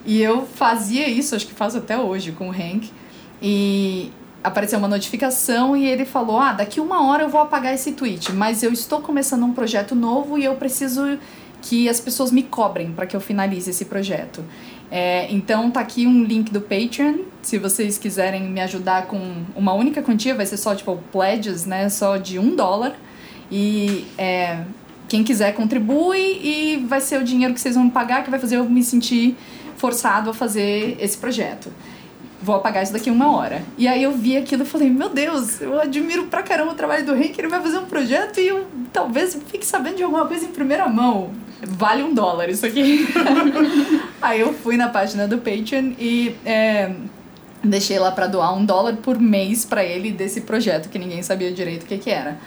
E 0.05 0.21
eu 0.21 0.45
fazia 0.45 1.07
isso, 1.07 1.33
acho 1.33 1.47
que 1.47 1.53
faço 1.53 1.77
até 1.77 1.97
hoje 1.97 2.33
com 2.33 2.49
o 2.49 2.51
Hank. 2.51 2.91
E 3.43 4.09
apareceu 4.41 4.79
uma 4.79 4.87
notificação 4.87 5.75
e 5.75 5.85
ele 5.85 6.05
falou: 6.05 6.39
Ah, 6.39 6.53
daqui 6.53 6.79
uma 6.79 7.05
hora 7.05 7.23
eu 7.23 7.29
vou 7.29 7.41
apagar 7.41 7.73
esse 7.73 7.91
tweet, 7.91 8.31
mas 8.31 8.63
eu 8.63 8.71
estou 8.71 9.01
começando 9.01 9.43
um 9.43 9.53
projeto 9.53 9.93
novo 9.93 10.37
e 10.37 10.45
eu 10.45 10.55
preciso 10.55 11.19
que 11.61 11.89
as 11.89 11.99
pessoas 11.99 12.31
me 12.31 12.43
cobrem 12.43 12.91
para 12.91 13.05
que 13.05 13.15
eu 13.15 13.21
finalize 13.21 13.69
esse 13.69 13.85
projeto. 13.85 14.43
É, 14.89 15.31
então 15.31 15.71
tá 15.71 15.79
aqui 15.79 16.05
um 16.05 16.23
link 16.23 16.51
do 16.51 16.61
Patreon, 16.61 17.19
se 17.41 17.57
vocês 17.57 17.97
quiserem 17.97 18.43
me 18.43 18.61
ajudar 18.61 19.07
com 19.07 19.43
uma 19.55 19.73
única 19.73 20.01
quantia, 20.01 20.35
vai 20.35 20.45
ser 20.45 20.57
só 20.57 20.75
tipo 20.75 20.97
pledges, 21.11 21.65
né? 21.65 21.89
Só 21.89 22.17
de 22.17 22.39
um 22.39 22.55
dólar. 22.55 22.95
E 23.51 24.05
é, 24.17 24.63
quem 25.07 25.23
quiser 25.23 25.53
contribui 25.53 26.39
e 26.43 26.85
vai 26.87 27.01
ser 27.01 27.19
o 27.19 27.23
dinheiro 27.23 27.53
que 27.53 27.59
vocês 27.59 27.75
vão 27.75 27.85
me 27.85 27.91
pagar 27.91 28.23
que 28.23 28.29
vai 28.29 28.39
fazer 28.39 28.57
eu 28.57 28.65
me 28.69 28.83
sentir 28.83 29.35
forçado 29.75 30.29
a 30.29 30.33
fazer 30.33 30.95
esse 30.99 31.17
projeto 31.17 31.69
vou 32.43 32.55
apagar 32.55 32.83
isso 32.83 32.91
daqui 32.91 33.09
uma 33.09 33.35
hora. 33.35 33.63
E 33.77 33.87
aí 33.87 34.03
eu 34.03 34.11
vi 34.11 34.35
aquilo 34.35 34.63
e 34.63 34.65
falei, 34.65 34.89
meu 34.89 35.09
Deus, 35.09 35.61
eu 35.61 35.79
admiro 35.79 36.25
pra 36.25 36.43
caramba 36.43 36.73
o 36.73 36.75
trabalho 36.75 37.05
do 37.05 37.13
Hank, 37.13 37.35
ele 37.37 37.47
vai 37.47 37.61
fazer 37.61 37.77
um 37.77 37.85
projeto 37.85 38.39
e 38.39 38.47
eu 38.47 38.67
talvez 38.91 39.39
fique 39.47 39.65
sabendo 39.65 39.95
de 39.95 40.03
alguma 40.03 40.25
coisa 40.25 40.45
em 40.45 40.49
primeira 40.49 40.87
mão. 40.89 41.31
Vale 41.65 42.03
um 42.03 42.13
dólar 42.13 42.49
isso 42.49 42.65
aqui. 42.65 43.07
aí 44.21 44.41
eu 44.41 44.53
fui 44.53 44.75
na 44.75 44.89
página 44.89 45.25
do 45.25 45.37
Patreon 45.37 45.93
e 45.97 46.35
é, 46.45 46.93
deixei 47.63 47.97
lá 47.97 48.11
pra 48.11 48.27
doar 48.27 48.53
um 48.53 48.65
dólar 48.65 48.97
por 48.97 49.17
mês 49.17 49.63
pra 49.63 49.83
ele 49.83 50.11
desse 50.11 50.41
projeto 50.41 50.89
que 50.89 50.99
ninguém 50.99 51.23
sabia 51.23 51.51
direito 51.51 51.83
o 51.83 51.85
que 51.85 51.97
que 51.97 52.09
era. 52.09 52.37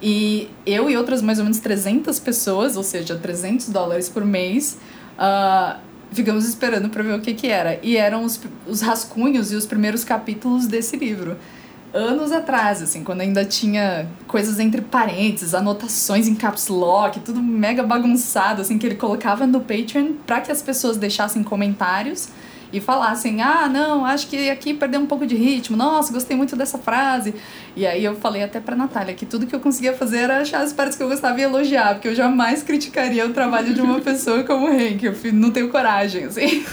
E 0.00 0.48
eu 0.64 0.88
e 0.88 0.96
outras 0.96 1.20
mais 1.20 1.38
ou 1.38 1.44
menos 1.44 1.58
300 1.58 2.20
pessoas, 2.20 2.76
ou 2.76 2.84
seja, 2.84 3.16
300 3.16 3.68
dólares 3.68 4.08
por 4.08 4.24
mês, 4.24 4.78
ah, 5.18 5.78
ficamos 6.12 6.48
esperando 6.48 6.88
para 6.88 7.02
ver 7.02 7.14
o 7.14 7.20
que 7.20 7.34
que 7.34 7.48
era. 7.48 7.78
E 7.82 7.96
eram 7.96 8.24
os, 8.24 8.40
os 8.66 8.80
rascunhos 8.80 9.52
e 9.52 9.56
os 9.56 9.66
primeiros 9.66 10.04
capítulos 10.04 10.66
desse 10.66 10.96
livro. 10.96 11.36
Anos 11.92 12.30
atrás, 12.30 12.80
assim, 12.80 13.02
quando 13.02 13.20
ainda 13.20 13.44
tinha 13.44 14.06
coisas 14.28 14.60
entre 14.60 14.80
parênteses, 14.80 15.54
anotações 15.54 16.28
em 16.28 16.36
caps 16.36 16.68
lock, 16.68 17.18
tudo 17.18 17.42
mega 17.42 17.82
bagunçado, 17.82 18.62
assim, 18.62 18.78
que 18.78 18.86
ele 18.86 18.94
colocava 18.94 19.44
no 19.44 19.60
Patreon 19.60 20.12
para 20.24 20.40
que 20.40 20.52
as 20.52 20.62
pessoas 20.62 20.96
deixassem 20.96 21.42
comentários 21.42 22.28
e 22.72 22.80
falassem: 22.80 23.42
ah, 23.42 23.68
não, 23.68 24.04
acho 24.04 24.26
que 24.28 24.50
aqui 24.50 24.74
perdeu 24.74 25.00
um 25.00 25.06
pouco 25.06 25.26
de 25.26 25.34
ritmo, 25.34 25.76
nossa, 25.76 26.12
gostei 26.12 26.36
muito 26.36 26.56
dessa 26.56 26.78
frase. 26.78 27.34
E 27.76 27.86
aí 27.86 28.04
eu 28.04 28.16
falei 28.16 28.42
até 28.42 28.60
pra 28.60 28.74
Natália 28.74 29.14
que 29.14 29.24
tudo 29.24 29.46
que 29.46 29.54
eu 29.54 29.60
conseguia 29.60 29.92
fazer 29.94 30.18
era 30.18 30.40
achar 30.40 30.62
as 30.62 30.72
partes 30.72 30.96
que 30.96 31.02
eu 31.02 31.08
gostava 31.08 31.40
e 31.40 31.42
elogiar, 31.42 31.94
porque 31.94 32.08
eu 32.08 32.14
jamais 32.14 32.62
criticaria 32.62 33.26
o 33.26 33.32
trabalho 33.32 33.72
de 33.72 33.80
uma 33.80 33.98
pessoa 34.02 34.42
como 34.44 34.66
o 34.66 34.68
Hank, 34.68 35.04
eu 35.04 35.14
não 35.32 35.50
tenho 35.50 35.68
coragem, 35.68 36.24
assim. 36.24 36.64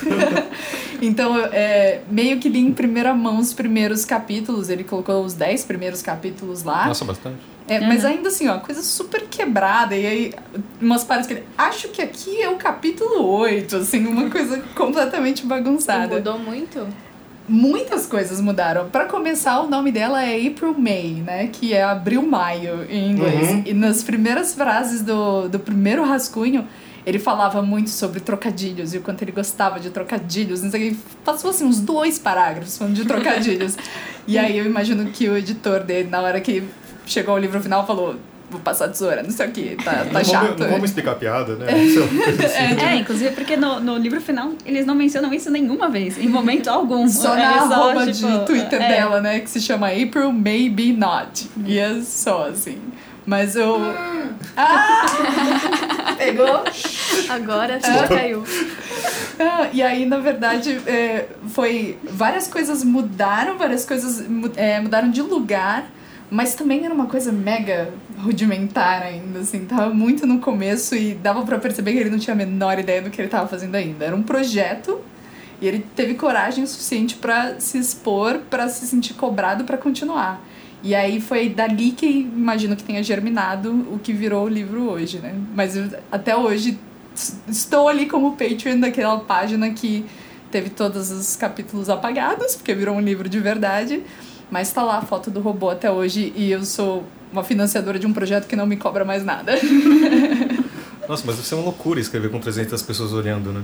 então, 1.02 1.38
é, 1.52 2.02
meio 2.10 2.40
que 2.40 2.50
li 2.50 2.60
em 2.60 2.74
primeira 2.74 3.14
mão 3.14 3.38
os 3.38 3.54
primeiros 3.54 4.06
capítulos, 4.06 4.70
ele 4.70 4.84
colocou 4.84 5.24
os 5.24 5.34
10 5.34 5.66
primeiros 5.66 6.02
capítulos 6.02 6.64
lá. 6.64 6.88
Nossa, 6.88 7.06
bastante. 7.06 7.57
É, 7.68 7.80
Mas 7.82 8.06
ainda 8.06 8.30
assim, 8.30 8.48
ó, 8.48 8.60
coisa 8.60 8.82
super 8.82 9.24
quebrada. 9.28 9.96
E 9.96 10.06
aí, 10.06 10.34
umas 10.82 11.04
partes 11.04 11.28
que 11.28 11.34
ele. 11.34 11.44
Acho 11.58 11.90
que 11.90 12.02
aqui 12.02 12.42
é 12.42 12.50
o 12.50 12.56
capítulo 12.56 13.26
8, 13.26 13.76
assim, 13.78 14.06
uma 14.06 14.30
coisa 14.30 14.62
completamente 14.76 15.44
E 15.44 15.46
bagunçada. 15.46 16.16
mudou 16.16 16.40
muito? 16.40 16.88
Muitas 17.50 18.06
coisas 18.06 18.42
mudaram. 18.42 18.90
Pra 18.90 19.06
começar, 19.06 19.62
o 19.62 19.68
nome 19.70 19.92
dela 19.92 20.24
é 20.24 20.48
April 20.48 20.76
May, 20.78 21.24
né? 21.26 21.48
Que 21.48 21.74
é 21.74 21.84
abril-maio 21.84 22.86
em 22.90 23.12
inglês. 23.12 23.50
Uhum. 23.50 23.64
E 23.66 23.74
nas 23.74 24.04
primeiras 24.04 24.54
frases 24.54 25.02
do, 25.02 25.48
do 25.48 25.58
primeiro 25.58 26.04
rascunho, 26.04 26.68
ele 27.06 27.20
falava 27.20 27.62
muito 27.62 27.90
sobre 27.90 28.20
trocadilhos 28.20 28.94
e 28.94 28.98
o 28.98 29.02
quanto 29.02 29.22
ele 29.22 29.32
gostava 29.32 29.80
de 29.80 29.90
trocadilhos. 29.90 30.62
Não 30.62 30.70
sei, 30.70 30.98
passou 31.24 31.52
assim 31.52 31.64
uns 31.64 31.80
dois 31.80 32.20
parágrafos 32.20 32.78
falando 32.78 32.96
de 32.96 33.06
trocadilhos. 33.06 33.78
e 34.28 34.38
aí 34.38 34.58
eu 34.58 34.66
imagino 34.66 35.10
que 35.12 35.30
o 35.30 35.38
editor 35.38 35.86
dele, 35.86 36.10
na 36.10 36.20
hora 36.20 36.42
que 36.42 36.64
chegou 37.08 37.34
ao 37.34 37.40
livro 37.40 37.60
final, 37.62 37.86
falou: 37.86 38.16
Vou 38.50 38.62
passar 38.62 38.86
a 38.86 38.88
tesoura, 38.88 39.22
não 39.22 39.30
sei 39.30 39.48
o 39.48 39.52
que, 39.52 39.76
tá, 39.84 39.92
tá 39.92 40.06
não, 40.06 40.24
chato. 40.24 40.44
vamos, 40.44 40.60
não 40.60 40.70
vamos 40.70 40.86
explicar 40.86 41.12
a 41.12 41.16
piada, 41.16 41.56
né? 41.56 41.66
É. 41.70 42.94
É, 42.94 42.96
inclusive 42.96 43.32
porque 43.32 43.58
no, 43.58 43.80
no 43.82 43.98
livro 43.98 44.22
final 44.22 44.52
eles 44.66 44.86
não 44.86 44.96
mencionam 44.96 45.34
isso 45.34 45.52
nenhuma 45.52 45.90
vez, 45.90 46.18
em 46.18 46.30
momento 46.30 46.70
algum. 46.70 47.08
Só 47.10 47.36
É 47.36 47.42
na 47.42 47.50
arroba 47.50 48.10
tipo, 48.12 48.28
de 48.28 48.46
Twitter 48.46 48.82
é. 48.82 48.88
dela, 48.88 49.20
né? 49.20 49.40
Que 49.42 49.50
se 49.50 49.60
chama 49.60 49.88
April 49.88 50.32
Maybe 50.32 50.94
Not. 50.94 51.50
E 51.66 51.78
é 51.78 52.02
só 52.02 52.48
assim. 52.48 52.80
Mas 53.26 53.58
eu. 53.58 53.78
Ah! 54.56 55.06
Pegou? 56.18 56.64
Agora 57.30 57.76
a 57.76 57.80
ficha 57.82 58.08
caiu. 58.08 58.44
Ah, 59.38 59.68
e 59.74 59.84
aí, 59.84 60.06
na 60.06 60.20
verdade, 60.20 60.80
é, 60.88 61.26
foi. 61.50 61.98
Várias 62.04 62.48
coisas 62.48 62.86
mudaram, 62.86 63.58
várias 63.58 63.84
coisas 63.84 64.26
é, 64.56 64.80
mudaram 64.80 65.12
de 65.12 65.22
lugar. 65.22 65.86
Mas 66.30 66.56
também 66.56 66.84
era 66.84 66.94
uma 66.94 67.06
coisa 67.06 67.32
mega 67.32 67.94
rudimentar 68.18 69.02
ainda, 69.02 69.40
assim, 69.40 69.66
tava 69.66 69.94
muito 69.94 70.28
no 70.28 70.40
começo 70.40 70.94
e 70.96 71.14
dava 71.14 71.44
para 71.44 71.58
perceber 71.58 71.94
que 71.94 72.00
ele 72.00 72.10
não 72.10 72.20
tinha 72.20 72.34
a 72.34 72.38
menor 72.38 72.78
ideia 72.78 73.02
do 73.02 73.10
que 73.10 73.22
ele 73.22 73.30
tava 73.30 73.48
fazendo 73.48 73.76
ainda. 73.76 74.04
Era 74.04 74.16
um 74.16 74.24
projeto 74.24 75.00
e 75.62 75.68
ele 75.68 75.86
teve 75.96 76.16
coragem 76.16 76.66
suficiente 76.66 77.16
para 77.16 77.60
se 77.60 77.78
expor, 77.78 78.40
para 78.50 78.68
se 78.68 78.86
sentir 78.86 79.14
cobrado 79.14 79.64
para 79.64 79.78
continuar. 79.78 80.42
E 80.84 80.94
aí 80.94 81.20
foi 81.20 81.50
dali 81.50 81.92
que 81.92 82.06
imagino 82.06 82.76
que 82.76 82.84
tenha 82.84 83.02
germinado 83.02 83.72
o 83.92 83.98
que 83.98 84.14
virou 84.14 84.46
o 84.46 84.50
livro 84.50 84.90
hoje, 84.90 85.20
né? 85.20 85.34
Mas 85.56 85.76
eu, 85.76 85.90
até 86.12 86.36
hoje 86.36 86.78
estou 87.48 87.88
ali 87.88 88.06
como 88.06 88.34
Patreon 88.34 88.80
daquela 88.80 89.20
página 89.20 89.72
que 89.72 90.06
teve 90.52 90.70
todos 90.70 91.10
os 91.10 91.36
capítulos 91.36 91.90
apagados, 91.90 92.56
porque 92.56 92.74
virou 92.74 92.96
um 92.96 93.02
livro 93.02 93.28
de 93.28 93.40
verdade. 93.40 94.04
Mas 94.50 94.72
tá 94.72 94.84
lá 94.84 94.98
a 94.98 95.02
foto 95.02 95.30
do 95.30 95.40
robô 95.42 95.70
até 95.70 95.92
hoje 95.92 96.32
e 96.36 96.52
eu 96.52 96.64
sou 96.64 97.04
uma 97.32 97.44
financiadora 97.44 98.00
de 98.00 98.08
um 98.08 98.14
projeto 98.14 98.48
que 98.48 98.56
não 98.56 98.66
me 98.66 98.78
cobra 98.78 99.04
mais 99.04 99.24
nada. 99.24 99.54
Nossa, 101.08 101.24
mas 101.26 101.40
isso 101.40 101.54
é 101.54 101.58
uma 101.58 101.66
loucura 101.66 102.00
escrever 102.00 102.30
com 102.30 102.40
300 102.40 102.82
pessoas 102.82 103.14
olhando, 103.14 103.52
né? 103.52 103.64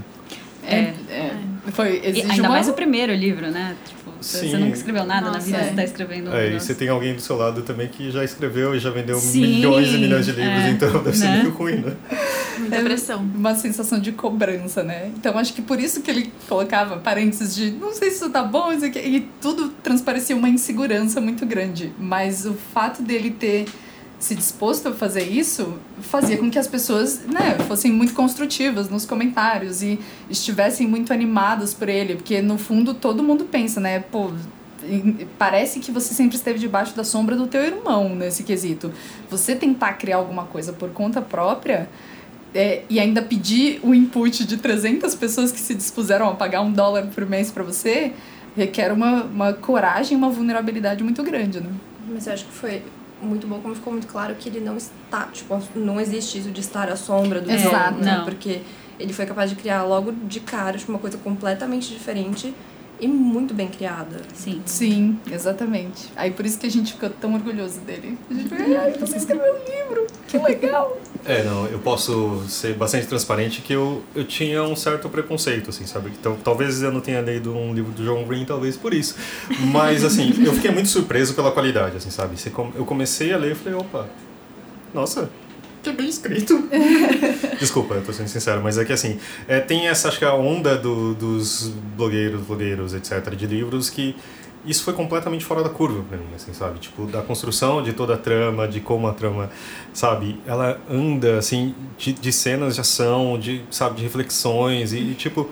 É. 0.66 0.94
é. 1.10 1.34
Foi, 1.72 2.02
E 2.04 2.08
exige 2.08 2.32
ainda 2.32 2.44
uma... 2.44 2.50
mais 2.50 2.68
o 2.70 2.74
primeiro 2.74 3.14
livro, 3.14 3.50
né? 3.52 3.76
Tipo, 3.86 4.03
você 4.24 4.50
Sim. 4.50 4.58
nunca 4.58 4.76
escreveu 4.78 5.06
nada 5.06 5.28
na 5.28 5.34
Nossa, 5.34 5.46
vida, 5.46 5.58
é. 5.58 5.64
você 5.70 5.76
tá 5.76 5.84
escrevendo 5.84 6.30
um 6.30 6.34
É, 6.34 6.50
e 6.50 6.60
você 6.60 6.74
tem 6.74 6.90
alguém 6.90 7.14
do 7.14 7.22
seu 7.22 7.36
lado 7.36 7.62
também 7.62 7.88
que 7.88 8.10
já 8.12 8.24
escreveu 8.24 8.74
e 8.76 8.80
já 8.80 8.90
vendeu 8.90 9.20
Sim, 9.20 9.42
milhões 9.42 9.90
e 9.90 9.98
milhões 9.98 10.26
de 10.26 10.32
livros, 10.32 10.64
é, 10.64 10.70
então 10.70 11.04
deve 11.04 11.18
ser 11.18 11.26
né? 11.26 11.38
meio 11.40 11.52
ruim, 11.52 11.76
né? 11.78 11.94
Muita 12.60 12.76
É 12.76 12.84
pressão. 12.84 13.20
uma 13.36 13.56
sensação 13.56 14.00
de 14.00 14.12
cobrança, 14.12 14.84
né? 14.84 15.12
Então 15.18 15.38
acho 15.38 15.54
que 15.54 15.62
por 15.62 15.80
isso 15.80 16.02
que 16.02 16.10
ele 16.10 16.32
colocava 16.48 16.98
parênteses 16.98 17.56
de 17.56 17.72
não 17.72 17.94
sei 17.94 18.10
se 18.10 18.18
isso 18.18 18.30
tá 18.30 18.44
bom, 18.44 18.72
isso 18.72 18.86
aqui, 18.86 19.00
e 19.00 19.30
tudo 19.42 19.70
transparecia 19.84 20.36
uma 20.36 20.50
insegurança 20.50 21.20
muito 21.20 21.46
grande. 21.46 21.92
Mas 22.00 22.46
o 22.46 22.54
fato 22.74 23.02
dele 23.02 23.32
ter 23.32 23.66
se 24.24 24.36
disposto 24.36 24.88
a 24.88 24.94
fazer 24.94 25.24
isso 25.24 25.78
fazia 26.00 26.38
com 26.38 26.50
que 26.50 26.58
as 26.58 26.66
pessoas 26.66 27.26
né, 27.26 27.58
fossem 27.68 27.92
muito 27.92 28.14
construtivas 28.14 28.90
nos 28.90 29.06
comentários 29.06 29.84
e 29.84 30.00
estivessem 30.30 30.88
muito 30.88 31.12
animadas 31.12 31.74
por 31.74 31.90
ele, 31.90 32.16
porque 32.16 32.42
no 32.42 32.58
fundo 32.58 32.94
todo 32.94 33.22
mundo 33.22 33.44
pensa, 33.44 33.82
né? 33.82 34.00
Pô, 34.00 34.32
parece 35.38 35.82
que 35.82 35.92
você 35.92 36.14
sempre 36.14 36.38
esteve 36.38 36.58
debaixo 36.58 36.96
da 36.96 37.04
sombra 37.04 37.36
do 37.36 37.48
teu 37.48 37.62
irmão 37.62 38.16
nesse 38.16 38.44
quesito. 38.44 38.94
Você 39.30 39.58
tentar 39.58 39.92
criar 39.96 40.18
alguma 40.18 40.46
coisa 40.46 40.72
por 40.72 40.92
conta 40.92 41.22
própria 41.22 41.90
é, 42.56 42.84
e 42.90 43.02
ainda 43.02 43.22
pedir 43.22 43.82
o 43.84 43.94
input 43.94 44.46
de 44.46 44.56
300 44.56 45.16
pessoas 45.16 45.52
que 45.52 45.60
se 45.60 45.76
dispuseram 45.76 46.30
a 46.30 46.34
pagar 46.34 46.62
um 46.62 46.72
dólar 46.72 47.08
por 47.08 47.26
mês 47.26 47.52
para 47.52 47.62
você 47.64 48.14
requer 48.56 48.94
uma, 48.94 49.24
uma 49.24 49.52
coragem, 49.52 50.16
uma 50.16 50.30
vulnerabilidade 50.30 51.04
muito 51.04 51.22
grande, 51.24 51.60
né? 51.60 51.72
Mas 52.08 52.26
eu 52.26 52.34
acho 52.34 52.46
que 52.46 52.54
foi 52.54 52.82
muito 53.24 53.48
bom 53.48 53.60
como 53.60 53.74
ficou 53.76 53.94
muito 53.94 54.08
claro 54.08 54.36
que 54.36 54.50
ele 54.50 54.60
não 54.60 54.78
está, 54.78 55.28
tipo, 55.32 55.60
não 55.76 56.00
existe 56.00 56.38
isso 56.40 56.52
de 56.52 56.62
estar 56.62 56.90
à 56.90 56.96
sombra 56.96 57.42
do 57.42 57.52
Exato. 57.52 57.96
John, 57.96 58.02
né? 58.04 58.18
Não. 58.18 58.26
Porque 58.26 58.62
ele 59.00 59.14
foi 59.14 59.26
capaz 59.26 59.50
de 59.50 59.56
criar 59.56 59.84
logo 59.84 60.12
de 60.12 60.40
cara 60.40 60.78
tipo, 60.78 60.92
uma 60.92 61.00
coisa 61.00 61.18
completamente 61.18 61.90
diferente 61.90 62.54
e 63.00 63.08
muito 63.08 63.54
bem 63.54 63.68
criada. 63.68 64.22
Sim. 64.34 64.62
Sim, 64.66 65.20
exatamente. 65.32 66.12
Aí 66.16 66.32
por 66.32 66.46
isso 66.46 66.60
que 66.60 66.68
a 66.68 66.72
gente 66.72 66.94
ficou 66.94 67.10
tão 67.10 67.34
orgulhoso 67.34 67.80
dele. 67.82 68.18
A 68.30 68.34
gente 68.34 68.50
falou, 68.50 68.78
ai, 68.80 68.94
você 68.94 69.18
escreveu 69.18 69.54
um 69.54 69.58
livro, 69.58 70.08
que 70.28 70.38
legal. 70.38 70.98
É, 71.26 71.42
não, 71.44 71.66
eu 71.68 71.80
posso 71.80 72.44
ser 72.50 72.74
bastante 72.74 73.08
transparente 73.08 73.62
que 73.62 73.72
eu, 73.72 74.04
eu 74.14 74.26
tinha 74.26 74.62
um 74.64 74.76
certo 74.76 75.08
preconceito, 75.08 75.70
assim, 75.70 75.86
sabe? 75.86 76.12
Então, 76.20 76.36
talvez 76.44 76.82
eu 76.82 76.92
não 76.92 77.00
tenha 77.00 77.22
lido 77.22 77.56
um 77.56 77.74
livro 77.74 77.92
do 77.92 78.04
John 78.04 78.26
Green, 78.26 78.44
talvez 78.44 78.76
por 78.76 78.94
isso. 78.94 79.16
Mas, 79.72 80.04
assim, 80.04 80.34
eu 80.46 80.54
fiquei 80.54 80.72
muito 80.72 80.90
surpreso 80.90 81.34
pela 81.34 81.52
qualidade, 81.52 81.96
assim, 81.96 82.10
sabe? 82.10 82.36
Eu 82.76 82.86
comecei 82.86 83.32
a 83.32 83.38
ler 83.38 83.54
e 83.54 83.56
falei, 83.56 83.80
opa, 83.80 84.10
nossa, 84.94 85.30
que 85.82 85.92
bem 85.94 86.10
escrito. 86.10 86.68
Desculpa, 87.58 87.96
eu 87.96 88.02
tô 88.02 88.12
sendo 88.12 88.28
sincero, 88.28 88.62
mas 88.62 88.78
é 88.78 88.84
que, 88.84 88.92
assim, 88.92 89.18
é, 89.48 89.62
tem 89.62 89.88
essa, 89.88 90.10
acho 90.10 90.20
que 90.20 90.26
a 90.26 90.34
onda 90.34 90.78
do, 90.78 91.14
dos 91.14 91.72
blogueiros, 91.96 92.42
blogueiros, 92.42 92.94
etc., 92.94 93.34
de 93.34 93.48
livros 93.48 93.90
que 93.90 94.14
isso 94.66 94.84
foi 94.84 94.94
completamente 94.94 95.44
fora 95.44 95.62
da 95.64 95.70
curva 95.70 96.04
pra 96.08 96.18
mim, 96.18 96.28
assim, 96.36 96.54
sabe? 96.54 96.80
Tipo, 96.80 97.06
da 97.06 97.22
construção 97.22 97.82
de 97.84 97.94
toda 97.94 98.14
a 98.14 98.18
trama, 98.18 98.68
de 98.68 98.80
como 98.80 99.08
a 99.08 99.14
trama, 99.14 99.50
sabe? 99.94 100.40
Ela 100.46 100.80
anda, 100.90 101.38
assim, 101.38 101.76
de, 101.98 102.14
de 102.14 102.32
cenas 102.32 102.76
de 102.76 102.82
ação, 102.82 103.38
de, 103.38 103.62
sabe, 103.70 103.98
de 103.98 104.04
reflexões 104.04 104.94
e, 104.94 105.00
e, 105.00 105.14
tipo... 105.16 105.50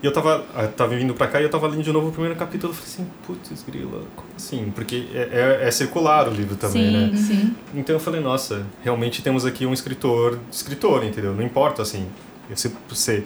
E 0.00 0.06
eu 0.06 0.12
tava, 0.12 0.44
eu 0.56 0.72
tava 0.72 0.94
vindo 0.96 1.12
pra 1.12 1.26
cá 1.26 1.40
e 1.40 1.42
eu 1.42 1.50
tava 1.50 1.66
lendo 1.66 1.82
de 1.82 1.92
novo 1.92 2.10
o 2.10 2.12
primeiro 2.12 2.36
capítulo. 2.36 2.72
Eu 2.72 2.76
falei 2.76 2.92
assim, 2.92 3.06
putz, 3.26 3.64
grila, 3.64 4.04
como 4.14 4.28
assim? 4.36 4.70
Porque 4.72 5.08
é, 5.12 5.58
é, 5.62 5.66
é 5.66 5.70
circular 5.72 6.28
o 6.28 6.30
livro 6.30 6.54
também, 6.54 6.84
Sim, 6.84 7.10
né? 7.10 7.16
sim. 7.16 7.56
Então 7.74 7.96
eu 7.96 8.00
falei, 8.00 8.20
nossa, 8.20 8.64
realmente 8.84 9.22
temos 9.22 9.44
aqui 9.44 9.66
um 9.66 9.72
escritor, 9.72 10.38
escritor, 10.52 11.02
entendeu? 11.04 11.34
Não 11.34 11.42
importa, 11.42 11.82
assim, 11.82 12.06
você, 12.48 12.70
você, 12.88 13.24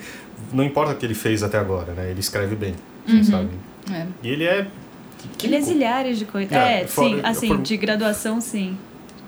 não 0.51 0.65
importa 0.65 0.93
o 0.93 0.97
que 0.97 1.05
ele 1.05 1.15
fez 1.15 1.43
até 1.43 1.59
agora, 1.59 1.93
né? 1.93 2.11
Ele 2.11 2.21
escreve 2.21 2.57
bem, 2.57 2.75
assim, 3.07 3.23
sabe? 3.23 3.51
É. 3.93 4.07
E 4.23 4.31
ele 4.31 4.45
é... 4.45 4.67
Ele 5.43 5.55
é 5.55 5.59
químico. 5.59 5.65
zilhares 5.65 6.19
de 6.19 6.25
coisa. 6.25 6.55
É, 6.57 6.83
É, 6.83 6.87
fora- 6.87 7.09
sim, 7.09 7.21
assim, 7.23 7.49
por- 7.49 7.63
de 7.63 7.77
graduação, 7.77 8.41
sim. 8.41 8.77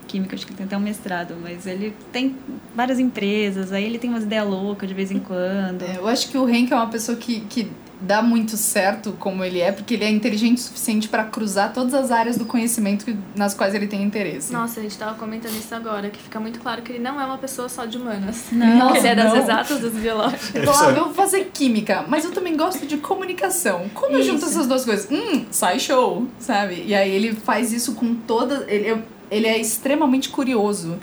Química, 0.07 0.35
acho 0.35 0.45
que 0.45 0.53
tem 0.53 0.65
até 0.65 0.77
um 0.77 0.81
mestrado, 0.81 1.35
mas 1.41 1.65
ele 1.65 1.93
tem 2.11 2.35
várias 2.75 2.99
empresas, 2.99 3.71
aí 3.73 3.83
ele 3.83 3.97
tem 3.97 4.09
umas 4.09 4.23
ideias 4.23 4.47
loucas 4.47 4.87
de 4.87 4.93
vez 4.95 5.11
em 5.11 5.19
quando. 5.19 5.81
É, 5.83 5.97
eu 5.97 6.07
acho 6.07 6.29
que 6.29 6.37
o 6.37 6.45
Hank 6.45 6.71
é 6.71 6.75
uma 6.75 6.87
pessoa 6.87 7.17
que, 7.17 7.41
que 7.41 7.69
dá 8.01 8.21
muito 8.21 8.57
certo 8.57 9.13
como 9.19 9.43
ele 9.43 9.59
é, 9.61 9.71
porque 9.71 9.93
ele 9.93 10.03
é 10.03 10.09
inteligente 10.09 10.57
o 10.57 10.61
suficiente 10.61 11.07
para 11.07 11.23
cruzar 11.23 11.73
todas 11.73 11.93
as 11.93 12.11
áreas 12.11 12.37
do 12.37 12.45
conhecimento 12.45 13.05
que- 13.05 13.15
nas 13.35 13.53
quais 13.53 13.73
ele 13.73 13.87
tem 13.87 14.03
interesse. 14.03 14.51
Nossa, 14.51 14.79
a 14.79 14.83
gente 14.83 14.97
tava 14.97 15.15
comentando 15.17 15.53
isso 15.57 15.73
agora, 15.73 16.09
que 16.09 16.21
fica 16.21 16.39
muito 16.39 16.59
claro 16.59 16.81
que 16.81 16.91
ele 16.91 16.99
não 16.99 17.19
é 17.19 17.25
uma 17.25 17.37
pessoa 17.37 17.69
só 17.69 17.85
de 17.85 17.97
humanas. 17.97 18.45
Não, 18.51 18.91
Que 18.91 18.99
ele 18.99 19.07
é 19.07 19.15
das 19.15 19.33
não. 19.33 19.37
exatas. 19.41 19.81
Ele 19.81 20.01
falou, 20.09 20.25
ah, 20.25 20.91
eu 20.91 21.05
vou 21.05 21.13
fazer 21.13 21.49
química, 21.53 22.03
mas 22.07 22.25
eu 22.25 22.31
também 22.31 22.55
gosto 22.57 22.85
de 22.85 22.97
comunicação. 22.97 23.89
Como 23.93 24.15
eu 24.17 24.23
junto 24.23 24.39
Isso. 24.39 24.47
essas 24.49 24.67
duas 24.67 24.83
coisas? 24.85 25.07
Hum, 25.09 25.45
sai 25.49 25.79
show, 25.79 26.27
sabe? 26.39 26.83
E 26.85 26.93
aí 26.93 27.09
ele 27.11 27.33
faz 27.33 27.71
isso 27.71 27.93
com 27.95 28.13
toda. 28.15 28.65
Ele, 28.67 28.89
é- 28.89 29.03
ele 29.31 29.47
é 29.47 29.57
extremamente 29.59 30.29
curioso. 30.29 30.97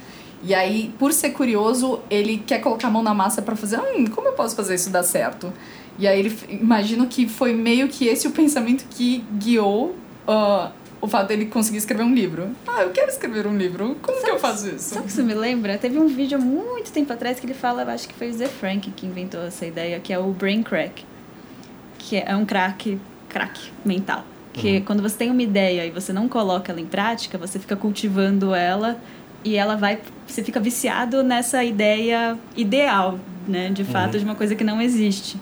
E 0.45 0.55
aí, 0.55 0.93
por 0.99 1.13
ser 1.13 1.31
curioso, 1.31 2.01
ele 2.11 2.39
quer 2.45 2.59
colocar 2.59 2.89
a 2.89 2.91
mão 2.91 3.03
na 3.03 3.15
massa 3.15 3.41
pra 3.41 3.55
fazer. 3.55 3.79
Hum, 3.79 4.07
como 4.07 4.29
eu 4.29 4.33
posso 4.33 4.57
fazer 4.57 4.75
isso 4.75 4.91
dar 4.91 5.05
certo? 5.05 5.53
E 5.99 6.07
aí 6.07 6.19
ele 6.19 6.37
imagino 6.49 7.07
que 7.07 7.29
foi 7.29 7.53
meio 7.53 7.89
que 7.89 8.07
esse 8.07 8.27
o 8.27 8.31
pensamento 8.31 8.85
que 8.91 9.25
guiou 9.39 9.95
ah, 10.27 10.71
o 11.01 11.07
fato 11.09 11.29
dele 11.29 11.47
conseguir 11.47 11.79
escrever 11.79 12.03
um 12.05 12.15
livro. 12.15 12.51
Ah, 12.67 12.83
eu 12.83 12.91
quero 12.91 13.09
escrever 13.11 13.47
um 13.47 13.57
livro. 13.57 13.97
Como 14.01 14.23
que 14.23 14.31
eu 14.31 14.39
faço 14.39 14.69
isso? 14.69 14.95
Sabe 14.95 15.07
que 15.07 15.13
isso 15.13 15.23
me 15.23 15.35
lembra? 15.35 15.77
Teve 15.77 15.99
um 15.99 16.07
vídeo 16.07 16.39
há 16.39 16.41
muito 16.41 16.91
tempo 16.93 17.13
atrás 17.13 17.39
que 17.41 17.47
ele 17.47 17.55
fala, 17.55 17.83
eu 17.83 17.91
acho 17.91 18.09
que 18.09 18.15
foi 18.15 18.31
o 18.31 18.33
Zé 18.33 18.47
Frank 18.47 18.91
que 18.93 19.07
inventou 19.07 19.43
essa 19.43 19.67
ideia, 19.67 19.99
que 20.01 20.13
é 20.13 20.19
o 20.19 20.29
brain 20.33 20.63
crack. 20.63 21.05
Que 21.99 22.17
é 22.17 22.35
um 22.37 22.45
crack, 22.45 22.99
crack 23.29 23.61
mental. 23.85 24.25
Que 24.53 24.77
Uhum. 24.79 24.85
quando 24.85 25.03
você 25.03 25.17
tem 25.17 25.31
uma 25.31 25.43
ideia 25.43 25.87
e 25.87 25.91
você 25.91 26.13
não 26.13 26.29
coloca 26.29 26.71
ela 26.73 26.81
em 26.81 26.87
prática, 26.87 27.37
você 27.39 27.59
fica 27.59 27.75
cultivando 27.77 28.55
ela 28.55 28.99
e 29.45 29.57
ela 29.57 29.77
vai. 29.77 29.99
Você 30.27 30.43
fica 30.43 30.61
viciado 30.61 31.23
nessa 31.23 31.65
ideia 31.65 32.39
ideal, 32.57 33.19
né? 33.49 33.71
De 33.71 33.83
fato, 33.85 34.15
Uhum. 34.15 34.19
de 34.21 34.25
uma 34.25 34.35
coisa 34.35 34.55
que 34.55 34.63
não 34.65 34.81
existe. 34.81 35.37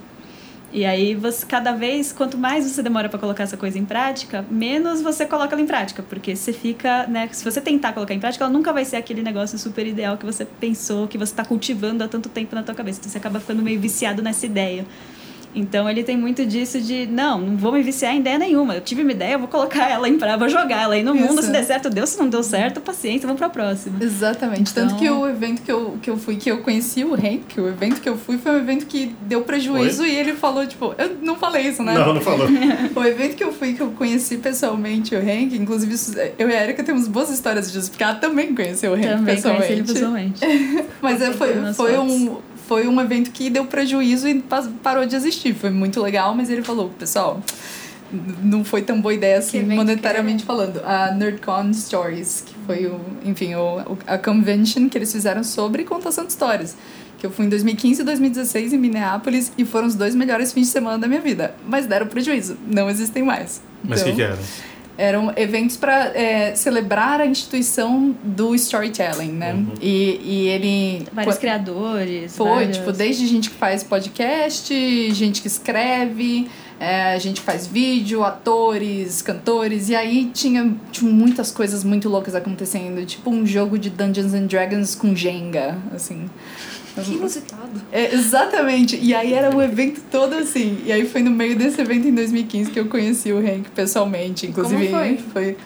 E 0.73 0.85
aí, 0.85 1.17
você, 1.17 1.45
cada 1.45 1.73
vez, 1.73 2.13
quanto 2.13 2.39
mais 2.39 2.65
você 2.65 2.81
demora 2.81 3.09
para 3.09 3.19
colocar 3.19 3.43
essa 3.43 3.57
coisa 3.57 3.77
em 3.77 3.85
prática, 3.85 4.45
menos 4.49 5.03
você 5.03 5.27
coloca 5.27 5.55
ela 5.55 5.63
em 5.63 5.67
prática. 5.67 6.01
Porque 6.03 6.37
você 6.37 6.53
fica, 6.53 7.07
né? 7.09 7.29
Se 7.33 7.45
você 7.45 7.61
tentar 7.61 7.93
colocar 7.93 8.15
em 8.15 8.21
prática, 8.21 8.45
ela 8.45 8.53
nunca 8.53 8.73
vai 8.73 8.85
ser 8.85 8.97
aquele 8.97 9.21
negócio 9.21 9.59
super 9.59 9.85
ideal 9.85 10.17
que 10.17 10.25
você 10.25 10.45
pensou, 10.45 11.09
que 11.09 11.19
você 11.19 11.33
está 11.33 11.45
cultivando 11.45 12.05
há 12.05 12.09
tanto 12.09 12.29
tempo 12.29 12.55
na 12.55 12.63
tua 12.63 12.75
cabeça. 12.75 13.01
Então 13.01 13.11
você 13.11 13.19
acaba 13.19 13.41
ficando 13.41 13.63
meio 13.63 13.81
viciado 13.81 14.23
nessa 14.23 14.47
ideia. 14.47 14.87
Então 15.55 15.89
ele 15.91 16.03
tem 16.05 16.17
muito 16.17 16.47
disso 16.47 16.81
de, 16.81 17.07
não, 17.07 17.41
não 17.41 17.57
vou 17.57 17.73
me 17.73 17.83
viciar 17.83 18.15
em 18.15 18.21
ideia 18.21 18.39
nenhuma. 18.39 18.75
Eu 18.75 18.81
tive 18.81 19.03
uma 19.03 19.13
ideia, 19.13 19.35
eu 19.35 19.39
vou 19.39 19.49
colocar 19.49 19.89
ela 19.91 20.09
em 20.09 20.17
prática, 20.19 20.39
vou 20.39 20.49
jogar 20.49 20.83
ela 20.83 20.95
aí 20.95 21.03
no 21.03 21.15
mundo. 21.15 21.35
Isso. 21.35 21.45
Se 21.45 21.51
der 21.53 21.65
certo, 21.65 21.91
deu. 21.91 22.07
Se 22.07 22.19
não 22.19 22.29
deu 22.29 22.43
certo, 22.43 22.81
paciência, 22.81 23.27
vamos 23.27 23.39
pra 23.39 23.49
próxima. 23.49 23.97
Exatamente. 24.01 24.73
Tanto 24.73 24.95
Então- 24.95 24.99
que 24.99 25.11
o 25.11 25.29
evento 25.29 25.63
que 25.63 25.73
eu, 25.73 25.99
que 26.01 26.09
eu 26.11 26.17
fui, 26.17 26.37
que 26.37 26.51
eu 26.51 26.59
conheci 26.59 27.05
o 27.05 27.15
Hank, 27.15 27.61
o 27.61 27.69
evento 27.69 28.01
que 28.01 28.09
eu 28.09 28.17
fui 28.17 28.39
foi 28.39 28.53
um 28.53 28.59
evento 28.59 28.87
que 28.87 29.15
deu 29.23 29.43
prejuízo 29.43 30.05
e 30.07 30.15
ele 30.15 30.35
falou, 30.35 30.67
tipo, 30.67 30.95
eu 30.99 31.17
não 31.23 31.37
falei 31.37 31.67
isso, 31.69 31.83
né? 31.83 31.95
Não, 31.95 32.15
não 32.15 32.21
falou. 32.21 32.47
O 32.95 33.05
evento 33.05 33.37
que 33.37 33.45
eu 33.45 33.53
fui, 33.53 33.73
que 33.75 33.81
eu 33.81 33.91
conheci 33.93 34.37
pessoalmente 34.39 35.15
o 35.15 35.19
Hank, 35.19 35.55
inclusive 35.57 35.95
eu 36.39 36.49
e 36.49 36.55
a 36.55 36.63
Erika 36.65 36.83
temos 36.83 37.09
boas 37.09 37.31
histórias 37.31 37.71
disso, 37.73 37.91
porque 37.91 38.03
ela 38.03 38.15
também 38.15 38.55
conheceu 38.55 38.93
o 38.93 38.95
Hank 38.95 39.07
Também 39.07 39.35
pessoalmente. 39.35 39.67
conheci 39.67 39.81
ele 39.83 39.93
pessoalmente. 39.93 40.41
Mas 41.01 41.21
é, 41.23 41.33
foi, 41.33 41.55
foi, 41.75 41.93
fotos. 41.95 42.13
um, 42.13 42.37
foi 42.71 42.87
um 42.87 43.01
evento 43.01 43.33
que 43.33 43.51
deu 43.51 43.65
prejuízo 43.65 44.29
e 44.29 44.41
pa- 44.41 44.69
parou 44.81 45.05
de 45.05 45.17
existir. 45.17 45.53
Foi 45.55 45.71
muito 45.71 46.01
legal, 46.01 46.37
mas 46.37 46.49
ele 46.49 46.63
falou, 46.63 46.89
pessoal, 46.91 47.43
não 48.45 48.63
foi 48.63 48.81
tão 48.83 49.01
boa 49.01 49.13
ideia 49.13 49.39
assim, 49.39 49.59
monetariamente 49.63 50.43
que 50.43 50.47
falando. 50.47 50.81
A 50.85 51.11
NerdCon 51.13 51.73
Stories, 51.75 52.45
que 52.47 52.55
foi 52.67 52.87
o, 52.87 53.01
enfim, 53.25 53.57
o, 53.57 53.99
a 54.07 54.17
convention 54.17 54.89
que 54.89 54.97
eles 54.97 55.11
fizeram 55.11 55.43
sobre 55.43 55.83
contação 55.83 56.25
de 56.25 56.31
histórias. 56.31 56.77
Que 57.19 57.27
eu 57.27 57.31
fui 57.33 57.45
em 57.47 57.49
2015 57.49 58.03
e 58.03 58.05
2016 58.05 58.73
em 58.73 58.79
Minneapolis 58.79 59.51
e 59.59 59.65
foram 59.65 59.89
os 59.89 59.97
dois 59.97 60.15
melhores 60.15 60.53
fins 60.53 60.67
de 60.69 60.73
semana 60.73 60.97
da 60.97 61.09
minha 61.09 61.21
vida. 61.21 61.55
Mas 61.67 61.87
deram 61.87 62.07
prejuízo, 62.07 62.57
não 62.67 62.89
existem 62.89 63.25
mais. 63.25 63.61
Mas 63.83 64.01
o 64.03 64.05
que, 64.05 64.11
Então, 64.11 64.17
que 64.17 64.23
era? 64.23 64.39
Eram 65.01 65.33
eventos 65.37 65.77
para 65.77 66.07
é, 66.15 66.55
celebrar 66.55 67.21
a 67.21 67.27
instituição 67.27 68.15
do 68.23 68.55
storytelling, 68.55 69.33
né? 69.33 69.55
Uhum. 69.55 69.73
E, 69.81 70.21
e 70.23 70.49
ele. 70.49 71.07
Vários 71.13 71.37
Qu- 71.37 71.41
criadores. 71.41 72.37
Foi, 72.37 72.49
vários- 72.49 72.77
tipo, 72.77 72.93
desde 72.93 73.27
gente 73.27 73.49
que 73.51 73.57
faz 73.57 73.83
podcast, 73.83 74.75
gente 75.15 75.41
que 75.41 75.49
escreve, 75.49 76.49
é, 76.79 77.19
gente 77.19 77.41
que 77.41 77.47
faz 77.47 77.67
vídeo, 77.67 78.25
atores, 78.25 79.23
cantores, 79.23 79.89
e 79.89 79.95
aí 79.97 80.31
tinha, 80.33 80.75
tinha 80.93 81.11
muitas 81.11 81.51
coisas 81.51 81.83
muito 81.85 82.09
loucas 82.09 82.35
acontecendo, 82.35 83.05
tipo 83.07 83.31
um 83.31 83.47
jogo 83.47 83.79
de 83.79 83.91
Dungeons 83.91 84.35
and 84.35 84.47
Dragons 84.47 84.95
com 84.95 85.15
Jenga, 85.15 85.77
assim. 85.95 86.29
Que 86.95 87.13
inusitado. 87.13 87.81
É, 87.93 88.15
exatamente. 88.15 88.99
E 89.01 89.15
aí 89.15 89.33
era 89.33 89.55
o 89.55 89.63
evento 89.63 90.01
todo 90.11 90.35
assim. 90.35 90.81
E 90.85 90.93
aí 90.93 91.07
foi 91.07 91.23
no 91.23 91.31
meio 91.31 91.57
desse 91.57 91.81
evento 91.81 92.09
em 92.09 92.15
2015 92.15 92.71
que 92.71 92.81
eu 92.81 92.87
conheci 92.87 93.33
o 93.33 93.39
Hank 93.39 93.71
pessoalmente. 93.75 94.47
Inclusive, 94.47 94.89
Como 94.89 94.99
foi? 94.99 95.19
foi 95.33 95.57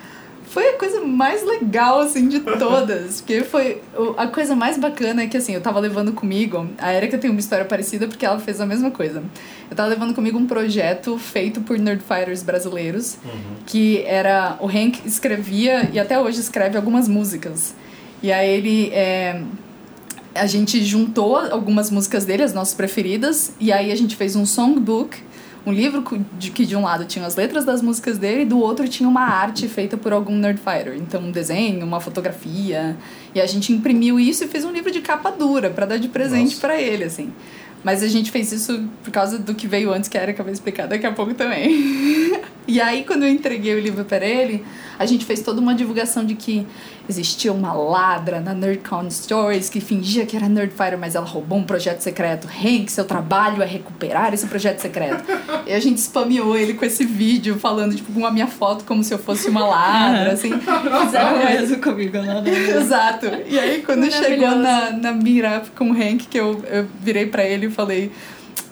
foi 0.55 0.69
a 0.69 0.77
coisa 0.77 1.01
mais 1.01 1.43
legal, 1.43 1.99
assim, 1.99 2.29
de 2.29 2.39
todas. 2.39 3.19
Porque 3.21 3.43
foi. 3.43 3.81
A 4.15 4.27
coisa 4.27 4.55
mais 4.55 4.77
bacana 4.77 5.23
é 5.23 5.27
que, 5.27 5.35
assim, 5.35 5.53
eu 5.53 5.59
tava 5.59 5.81
levando 5.81 6.13
comigo. 6.13 6.69
A 6.77 6.93
Erika 6.93 7.17
tem 7.17 7.29
uma 7.29 7.41
história 7.41 7.65
parecida 7.65 8.07
porque 8.07 8.25
ela 8.25 8.39
fez 8.39 8.61
a 8.61 8.65
mesma 8.65 8.89
coisa. 8.89 9.21
Eu 9.69 9.75
tava 9.75 9.89
levando 9.89 10.13
comigo 10.13 10.37
um 10.37 10.47
projeto 10.47 11.17
feito 11.17 11.59
por 11.59 11.77
Nerdfighters 11.77 12.41
brasileiros. 12.41 13.17
Que 13.65 14.03
era. 14.03 14.57
O 14.61 14.67
Hank 14.67 15.01
escrevia, 15.05 15.89
e 15.91 15.99
até 15.99 16.17
hoje 16.17 16.39
escreve 16.39 16.77
algumas 16.77 17.09
músicas. 17.09 17.75
E 18.23 18.31
aí 18.31 18.49
ele. 18.49 18.91
é, 18.93 19.41
a 20.35 20.45
gente 20.45 20.83
juntou 20.83 21.37
algumas 21.37 21.89
músicas 21.89 22.25
dele, 22.25 22.43
as 22.43 22.53
nossas 22.53 22.73
preferidas, 22.73 23.53
e 23.59 23.71
aí 23.71 23.91
a 23.91 23.95
gente 23.95 24.15
fez 24.15 24.35
um 24.35 24.45
songbook, 24.45 25.17
um 25.65 25.71
livro 25.71 26.03
que 26.03 26.65
de 26.65 26.75
um 26.75 26.83
lado 26.83 27.05
tinha 27.05 27.25
as 27.25 27.35
letras 27.35 27.65
das 27.65 27.81
músicas 27.81 28.17
dele 28.19 28.41
e 28.41 28.45
do 28.45 28.59
outro 28.59 28.87
tinha 28.87 29.09
uma 29.09 29.21
arte 29.21 29.67
feita 29.67 29.97
por 29.97 30.13
algum 30.13 30.37
nerdfighter, 30.37 30.93
então 30.95 31.21
um 31.21 31.31
desenho, 31.31 31.85
uma 31.85 31.99
fotografia, 31.99 32.95
e 33.33 33.41
a 33.41 33.45
gente 33.47 33.73
imprimiu 33.73 34.19
isso 34.19 34.43
e 34.43 34.47
fez 34.47 34.63
um 34.65 34.71
livro 34.71 34.91
de 34.91 35.01
capa 35.01 35.31
dura 35.31 35.69
para 35.69 35.85
dar 35.85 35.97
de 35.97 36.09
presente 36.09 36.57
para 36.57 36.79
ele, 36.79 37.05
assim. 37.05 37.33
Mas 37.83 38.03
a 38.03 38.07
gente 38.07 38.31
fez 38.31 38.51
isso 38.51 38.89
por 39.03 39.11
causa 39.11 39.37
do 39.37 39.53
que 39.53 39.67
veio 39.67 39.93
antes, 39.93 40.09
que 40.09 40.17
a 40.17 40.23
Erika 40.23 40.43
vai 40.43 40.51
explicar 40.51 40.87
daqui 40.87 41.05
a 41.05 41.11
pouco 41.11 41.33
também. 41.35 42.41
e 42.67 42.81
aí, 42.81 43.03
quando 43.03 43.23
eu 43.23 43.29
entreguei 43.29 43.75
o 43.75 43.79
livro 43.79 44.03
para 44.03 44.25
ele, 44.25 44.65
a 44.97 45.05
gente 45.05 45.25
fez 45.25 45.41
toda 45.41 45.59
uma 45.59 45.73
divulgação 45.73 46.25
de 46.25 46.35
que 46.35 46.65
existia 47.07 47.51
uma 47.53 47.73
ladra 47.73 48.39
na 48.39 48.53
NerdCon 48.53 49.09
Stories 49.09 49.69
que 49.69 49.79
fingia 49.79 50.25
que 50.25 50.35
era 50.35 50.49
Nerdfighter, 50.49 50.97
mas 50.97 51.15
ela 51.15 51.25
roubou 51.25 51.57
um 51.57 51.63
projeto 51.63 52.01
secreto. 52.01 52.47
Hank, 52.47 52.91
seu 52.91 53.05
trabalho 53.05 53.61
é 53.61 53.65
recuperar 53.65 54.33
esse 54.33 54.47
projeto 54.47 54.79
secreto. 54.79 55.23
e 55.67 55.73
a 55.73 55.79
gente 55.79 56.01
spameou 56.01 56.57
ele 56.57 56.73
com 56.73 56.85
esse 56.85 57.05
vídeo, 57.05 57.59
falando, 57.59 57.95
tipo, 57.95 58.11
com 58.11 58.25
a 58.25 58.31
minha 58.31 58.47
foto 58.47 58.83
como 58.85 59.03
se 59.03 59.13
eu 59.13 59.19
fosse 59.19 59.49
uma 59.49 59.65
ladra, 59.65 60.33
assim. 60.33 60.51
Fizeram 60.59 61.37
mesmo 61.37 61.77
comigo 61.77 62.17
no 62.17 62.47
Exato. 62.47 63.27
E 63.47 63.59
aí, 63.59 63.81
quando 63.81 64.11
chegou 64.11 64.55
na, 64.55 64.91
na 64.91 65.11
meetup 65.11 65.71
com 65.71 65.91
o 65.91 65.93
Hank, 65.93 66.27
que 66.27 66.39
eu, 66.39 66.63
eu 66.69 66.87
virei 67.01 67.25
pra 67.25 67.43
ele 67.43 67.67
e 67.67 67.69
falei: 67.69 68.11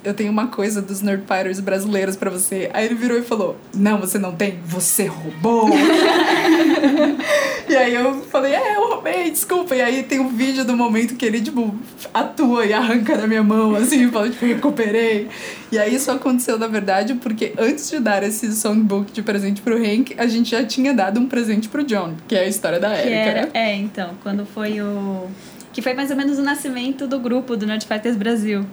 Eu 0.04 0.13
tenho 0.13 0.32
uma 0.32 0.48
coisa 0.48 0.82
dos 0.82 1.02
Nerdfighters 1.02 1.60
brasileiros 1.62 2.16
pra 2.18 2.30
você. 2.30 2.70
Aí 2.74 2.86
ele 2.86 2.96
virou 2.96 3.18
e 3.18 3.22
falou: 3.22 3.56
Não, 3.74 3.98
você 4.00 4.20
não 4.20 4.36
tem, 4.36 4.60
você 4.66 5.06
roubou. 5.06 5.70
e 7.70 7.76
aí 7.76 7.96
eu 7.96 8.22
falei: 8.24 8.54
É, 8.54 8.76
eu 8.76 8.89
roubei, 8.89 9.32
desculpa. 9.32 9.74
E 9.76 9.82
aí 9.82 10.04
tem 10.04 10.20
um 10.20 10.28
vídeo 10.30 10.66
do 10.66 10.76
momento 10.76 11.16
que 11.16 11.26
ele, 11.26 11.39
tipo, 11.39 11.74
atua 12.13 12.66
e 12.66 12.74
arranca 12.74 13.18
da 13.18 13.26
minha 13.26 13.44
mão, 13.44 13.76
assim, 13.76 14.08
e 14.08 14.12
fala: 14.12 14.30
Tipo, 14.30 14.46
recuperei. 14.46 15.30
E 15.72 15.80
aí 15.80 15.96
isso 15.96 16.12
aconteceu, 16.12 16.60
na 16.60 16.68
verdade, 16.68 17.13
porque 17.16 17.54
antes 17.58 17.89
de 17.89 18.00
dar 18.00 18.24
esse 18.24 18.52
songbook 18.54 19.12
de 19.12 19.22
presente 19.22 19.62
pro 19.62 19.78
Hank, 19.78 20.16
a 20.18 20.28
gente 20.28 20.52
já 20.52 20.66
tinha 20.66 20.94
dado 20.94 21.20
um 21.20 21.28
presente 21.28 21.70
pro 21.70 21.84
John, 21.84 22.13
que 22.28 22.36
é 22.36 22.42
a 22.42 22.48
história 22.48 22.80
da 22.80 22.94
Erika. 22.94 23.16
era, 23.16 23.42
né? 23.44 23.50
é, 23.54 23.76
então, 23.76 24.12
quando 24.22 24.46
foi 24.46 24.82
o. 24.82 25.28
Que 25.72 25.82
foi 25.82 25.94
mais 25.94 26.12
ou 26.12 26.18
menos 26.18 26.38
o 26.38 26.44
nascimento 26.44 27.08
do 27.08 27.20
grupo 27.20 27.56
do 27.58 27.66
Nerd 27.66 27.88
Fighters 27.88 28.16
Brasil. 28.16 28.66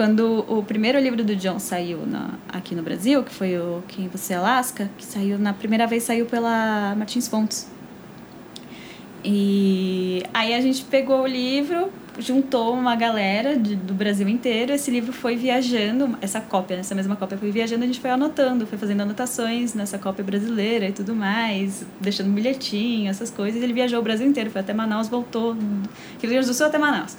Quando 0.00 0.46
o 0.48 0.62
primeiro 0.62 0.98
livro 0.98 1.22
do 1.22 1.36
John 1.36 1.58
saiu 1.58 2.06
na, 2.06 2.30
aqui 2.48 2.74
no 2.74 2.82
Brasil, 2.82 3.22
que 3.22 3.34
foi 3.34 3.58
o 3.58 3.82
Quem 3.86 4.08
Você 4.08 4.32
é 4.32 4.36
Alaska, 4.36 4.88
que 4.96 5.04
saiu 5.04 5.38
na 5.38 5.52
primeira 5.52 5.86
vez 5.86 6.04
saiu 6.04 6.24
pela 6.24 6.94
Martins 6.96 7.28
Fontes. 7.28 7.70
E 9.22 10.22
aí 10.32 10.54
a 10.54 10.60
gente 10.62 10.84
pegou 10.84 11.20
o 11.20 11.26
livro, 11.26 11.92
juntou 12.18 12.72
uma 12.72 12.96
galera 12.96 13.58
de- 13.58 13.76
do 13.76 13.92
Brasil 13.92 14.26
inteiro, 14.26 14.72
esse 14.72 14.90
livro 14.90 15.12
foi 15.12 15.36
viajando, 15.36 16.16
essa 16.22 16.40
cópia, 16.40 16.76
essa 16.76 16.94
mesma 16.94 17.14
cópia 17.14 17.36
foi 17.36 17.50
viajando, 17.50 17.84
a 17.84 17.86
gente 17.86 18.00
foi 18.00 18.08
anotando, 18.08 18.66
foi 18.66 18.78
fazendo 18.78 19.02
anotações 19.02 19.74
nessa 19.74 19.98
cópia 19.98 20.24
brasileira 20.24 20.88
e 20.88 20.92
tudo 20.92 21.14
mais, 21.14 21.84
deixando 22.00 22.30
um 22.30 22.32
bilhetinho, 22.32 23.10
essas 23.10 23.30
coisas. 23.30 23.62
Ele 23.62 23.74
viajou 23.74 24.00
o 24.00 24.02
Brasil 24.02 24.26
inteiro, 24.26 24.48
foi 24.48 24.62
até 24.62 24.72
Manaus, 24.72 25.08
voltou, 25.08 25.52
Rio 25.52 26.30
Grande 26.30 26.46
do 26.46 26.54
Sul 26.54 26.64
até 26.64 26.78
Manaus. 26.78 27.18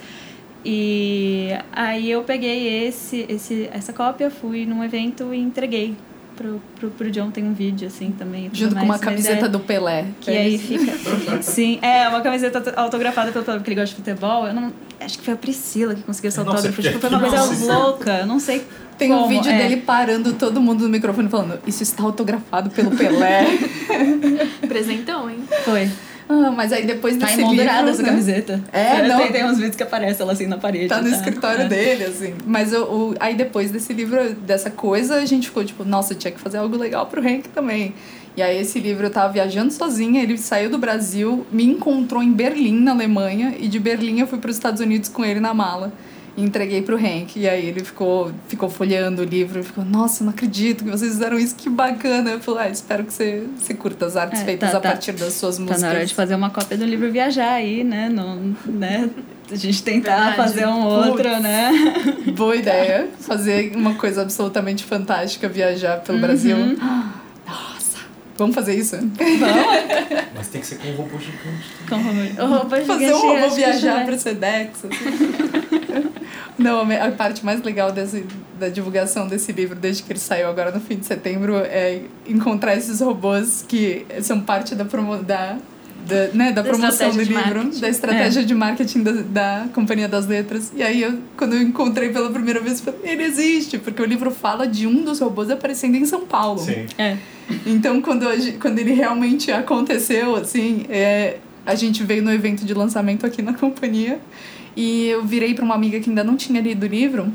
E 0.63 1.49
aí 1.71 2.09
eu 2.11 2.23
peguei 2.23 2.85
esse, 2.87 3.25
esse, 3.27 3.69
essa 3.73 3.91
cópia, 3.91 4.29
fui 4.29 4.65
num 4.65 4.83
evento 4.83 5.33
e 5.33 5.39
entreguei 5.39 5.95
pro, 6.35 6.61
pro, 6.79 6.89
pro 6.89 7.11
John, 7.11 7.31
tem 7.31 7.43
um 7.43 7.53
vídeo 7.53 7.87
assim 7.87 8.11
também. 8.11 8.49
Junto 8.53 8.69
com 8.69 8.75
mais, 8.75 8.85
uma 8.85 8.93
mas 8.93 9.01
camiseta 9.01 9.45
é- 9.45 9.49
do 9.49 9.59
Pelé. 9.59 10.05
que 10.19 10.31
aí 10.31 10.57
fica. 10.57 11.41
Sim, 11.41 11.79
é, 11.81 12.07
uma 12.07 12.21
camiseta 12.21 12.73
autografada 12.75 13.31
pelo 13.31 13.45
porque 13.45 13.69
ele 13.69 13.79
gosta 13.79 13.95
de 13.95 13.95
futebol. 13.95 14.47
Eu 14.47 14.53
não. 14.53 14.71
Acho 14.99 15.17
que 15.17 15.25
foi 15.25 15.33
a 15.33 15.37
Priscila 15.37 15.95
que 15.95 16.03
conseguiu 16.03 16.29
esse 16.29 16.39
autógrafo. 16.39 16.81
Tipo, 16.81 16.99
foi 16.99 17.09
uma 17.09 17.19
coisa 17.19 17.37
Nossa. 17.37 17.73
louca. 17.73 18.19
Eu 18.19 18.27
não 18.27 18.39
sei. 18.39 18.65
Tem 18.97 19.11
um 19.11 19.17
como, 19.17 19.29
vídeo 19.29 19.51
é. 19.51 19.57
dele 19.57 19.77
parando 19.77 20.33
todo 20.33 20.61
mundo 20.61 20.83
no 20.83 20.89
microfone 20.89 21.27
falando: 21.27 21.59
Isso 21.65 21.81
está 21.81 22.03
autografado 22.03 22.69
pelo 22.69 22.91
Pelé. 22.91 23.45
Presentão, 24.67 25.29
hein? 25.29 25.39
Foi. 25.65 25.89
Ah, 26.47 26.51
mas 26.51 26.71
aí 26.71 26.85
depois 26.85 27.17
Tá 27.17 27.25
desse 27.25 27.41
emoldurada 27.41 27.77
livro, 27.79 27.89
essa 27.91 28.01
né, 28.03 28.09
camiseta. 28.09 28.61
É, 28.71 29.07
não. 29.07 29.17
Tem, 29.19 29.31
tem 29.31 29.45
uns 29.45 29.57
vídeos 29.57 29.75
que 29.75 29.83
aparecem 29.83 30.21
ela 30.21 30.33
assim 30.33 30.47
na 30.47 30.57
parede. 30.57 30.87
Tá 30.87 31.01
no 31.01 31.09
escritório 31.09 31.61
É. 31.63 31.67
dele, 31.67 32.05
assim. 32.05 32.33
Mas 32.45 32.73
o, 32.73 32.83
o- 32.83 33.15
aí 33.19 33.35
depois 33.35 33.71
desse 33.71 33.91
livro, 33.93 34.33
dessa 34.35 34.69
coisa, 34.69 35.15
a 35.15 35.25
gente 35.25 35.47
ficou 35.47 35.63
tipo, 35.65 35.83
nossa, 35.83 36.15
tinha 36.15 36.31
que 36.31 36.39
fazer 36.39 36.57
algo 36.57 36.77
legal 36.77 37.05
pro 37.07 37.21
Hank 37.21 37.49
também. 37.49 37.93
E 38.37 38.41
aí 38.41 38.61
esse 38.61 38.79
livro 38.79 39.05
eu 39.05 39.09
tava 39.09 39.33
viajando 39.33 39.73
sozinha, 39.73 40.23
ele 40.23 40.37
saiu 40.37 40.69
do 40.69 40.77
Brasil, 40.77 41.45
me 41.51 41.65
encontrou 41.65 42.23
em 42.23 42.31
Berlim, 42.31 42.79
na 42.79 42.91
Alemanha, 42.91 43.55
e 43.59 43.67
de 43.67 43.77
Berlim 43.77 44.21
eu 44.21 44.27
fui 44.27 44.39
para 44.39 44.49
os 44.49 44.55
Estados 44.55 44.79
Unidos 44.79 45.09
com 45.09 45.25
ele 45.25 45.41
na 45.41 45.53
mala. 45.53 45.91
Entreguei 46.43 46.81
pro 46.81 46.95
Hank. 46.95 47.37
E 47.37 47.47
aí 47.47 47.65
ele 47.67 47.83
ficou, 47.83 48.31
ficou 48.47 48.69
folheando 48.69 49.21
o 49.21 49.25
livro 49.25 49.59
e 49.59 49.63
ficou, 49.63 49.83
nossa, 49.85 50.23
não 50.23 50.31
acredito 50.31 50.83
que 50.83 50.89
vocês 50.89 51.11
fizeram 51.13 51.37
isso, 51.39 51.55
que 51.55 51.69
bacana. 51.69 52.31
Eu 52.31 52.39
falei, 52.39 52.63
ah, 52.67 52.69
espero 52.69 53.03
que 53.03 53.13
você, 53.13 53.43
você 53.57 53.73
curta 53.73 54.05
as 54.05 54.15
artes 54.15 54.41
É, 54.41 54.45
feitas 54.45 54.71
tá, 54.71 54.77
a 54.77 54.81
tá. 54.81 54.89
partir 54.89 55.11
das 55.13 55.33
suas 55.33 55.55
Tá 55.57 55.61
músicas. 55.61 55.81
na 55.81 55.89
hora 55.89 56.05
de 56.05 56.13
fazer 56.13 56.35
uma 56.35 56.49
cópia 56.49 56.77
do 56.77 56.85
livro 56.85 57.11
Viajar 57.11 57.53
aí, 57.53 57.83
né? 57.83 58.09
Não, 58.09 58.55
né? 58.65 59.09
A 59.51 59.55
gente 59.55 59.83
tentar 59.83 60.15
Verdade. 60.15 60.35
fazer 60.37 60.65
um 60.65 60.85
outro, 60.85 61.39
né? 61.41 61.71
Boa 62.37 62.55
ideia. 62.55 63.09
Fazer 63.19 63.73
uma 63.75 63.95
coisa 63.95 64.21
absolutamente 64.21 64.83
fantástica, 64.85 65.49
viajar 65.49 65.97
pelo 66.01 66.17
Uhum. 66.17 66.21
Brasil. 66.21 66.57
Vamos 68.37 68.55
fazer 68.55 68.75
isso? 68.75 68.97
Mas 70.35 70.47
tem 70.47 70.61
que 70.61 70.67
ser 70.67 70.75
com 70.77 70.87
um 70.89 70.95
robô 70.95 71.17
gigante. 71.19 71.67
Com 71.87 72.45
roupa 72.47 72.81
Fazer 72.81 73.13
um 73.13 73.19
gigante, 73.19 73.21
robô 73.21 73.35
acho 73.45 73.49
que 73.49 73.55
viajar 73.55 73.79
já- 73.99 74.05
pro 74.05 74.19
Sedex. 74.19 74.85
assim. 74.85 76.11
Não, 76.57 76.81
a 76.81 77.11
parte 77.11 77.43
mais 77.43 77.61
legal 77.63 77.91
desse, 77.91 78.23
da 78.59 78.69
divulgação 78.69 79.27
desse 79.27 79.51
livro, 79.51 79.75
desde 79.75 80.03
que 80.03 80.11
ele 80.11 80.19
saiu 80.19 80.47
agora 80.47 80.71
no 80.71 80.79
fim 80.79 80.95
de 80.97 81.05
setembro, 81.07 81.55
é 81.57 82.01
encontrar 82.27 82.75
esses 82.75 82.99
robôs 83.01 83.65
que 83.67 84.05
são 84.21 84.39
parte 84.41 84.75
da, 84.75 84.85
promo, 84.85 85.17
da, 85.23 85.57
da, 86.05 86.27
né, 86.33 86.51
da 86.51 86.61
Da 86.61 86.69
promoção 86.69 87.09
do 87.09 87.17
livro, 87.19 87.33
marketing. 87.33 87.79
da 87.79 87.89
estratégia 87.89 88.43
de 88.45 88.53
marketing 88.53 89.01
da, 89.01 89.11
da 89.11 89.65
Companhia 89.73 90.07
das 90.07 90.27
Letras. 90.27 90.71
E 90.75 90.83
aí, 90.83 91.01
eu, 91.01 91.17
quando 91.35 91.53
eu 91.55 91.61
encontrei 91.63 92.09
pela 92.09 92.29
primeira 92.29 92.59
vez, 92.59 92.77
eu 92.85 92.93
falei, 92.93 93.11
ele 93.11 93.23
existe, 93.23 93.79
porque 93.79 93.99
o 94.01 94.05
livro 94.05 94.29
fala 94.29 94.67
de 94.67 94.85
um 94.85 95.03
dos 95.03 95.19
robôs 95.19 95.49
aparecendo 95.49 95.95
em 95.95 96.05
São 96.05 96.27
Paulo. 96.27 96.59
Sim. 96.59 96.85
É. 96.97 97.17
Então, 97.65 98.01
quando, 98.01 98.27
a 98.27 98.33
quando 98.59 98.79
ele 98.79 98.93
realmente 98.93 99.51
aconteceu, 99.51 100.35
assim, 100.35 100.85
é, 100.89 101.37
a 101.65 101.75
gente 101.75 102.03
veio 102.03 102.23
no 102.23 102.31
evento 102.31 102.65
de 102.65 102.73
lançamento 102.73 103.25
aqui 103.25 103.41
na 103.41 103.53
companhia 103.57 104.19
e 104.75 105.07
eu 105.07 105.23
virei 105.23 105.53
para 105.53 105.65
uma 105.65 105.75
amiga 105.75 105.99
que 105.99 106.09
ainda 106.09 106.23
não 106.23 106.35
tinha 106.37 106.61
lido 106.61 106.83
o 106.83 106.87
livro. 106.87 107.31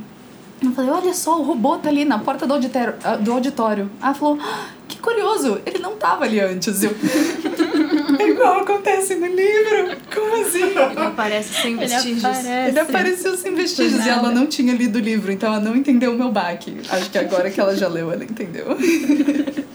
Eu 0.63 0.73
falei, 0.73 0.91
olha 0.91 1.13
só, 1.13 1.39
o 1.39 1.43
robô 1.43 1.77
tá 1.77 1.91
ali 1.91 2.05
na 2.07 2.19
porta 2.19 2.47
do 2.47 2.55
auditório. 2.55 2.95
ah, 3.05 3.17
Do 3.17 3.31
auditório. 3.31 3.91
Ela 4.03 4.15
falou, 4.15 4.39
"Ah, 4.41 4.69
que 4.89 4.97
curioso, 4.99 5.61
ele 5.67 5.79
não 5.81 5.97
tava 5.97 6.25
ali 6.25 6.41
antes. 6.41 6.83
Eu, 6.83 6.93
é 8.19 8.29
igual 8.31 8.61
acontece 8.61 9.17
no 9.17 9.27
livro. 9.27 9.97
Como 10.15 10.43
assim? 10.43 10.63
Ele 10.63 10.79
aparece 11.07 11.53
sem 11.61 11.73
Ele 11.75 11.87
vestígios. 11.87 12.25
aparece. 12.25 12.69
Ele 12.71 12.79
apareceu 12.81 13.37
sem 13.37 13.55
vestígios 13.55 14.07
e 14.07 14.09
ela 14.09 14.31
não 14.33 14.47
tinha 14.47 14.73
lido 14.73 14.97
o 14.97 14.99
livro, 15.03 15.31
então 15.31 15.53
ela 15.53 15.63
não 15.63 15.77
entendeu 15.77 16.13
o 16.13 16.17
meu 16.17 16.33
baque. 16.33 16.75
Acho 16.89 17.11
que 17.11 17.19
agora 17.19 17.51
que 17.51 17.61
ela 17.61 17.77
já 17.77 17.87
leu, 17.89 18.11
ela 18.11 18.25
entendeu. 18.25 18.65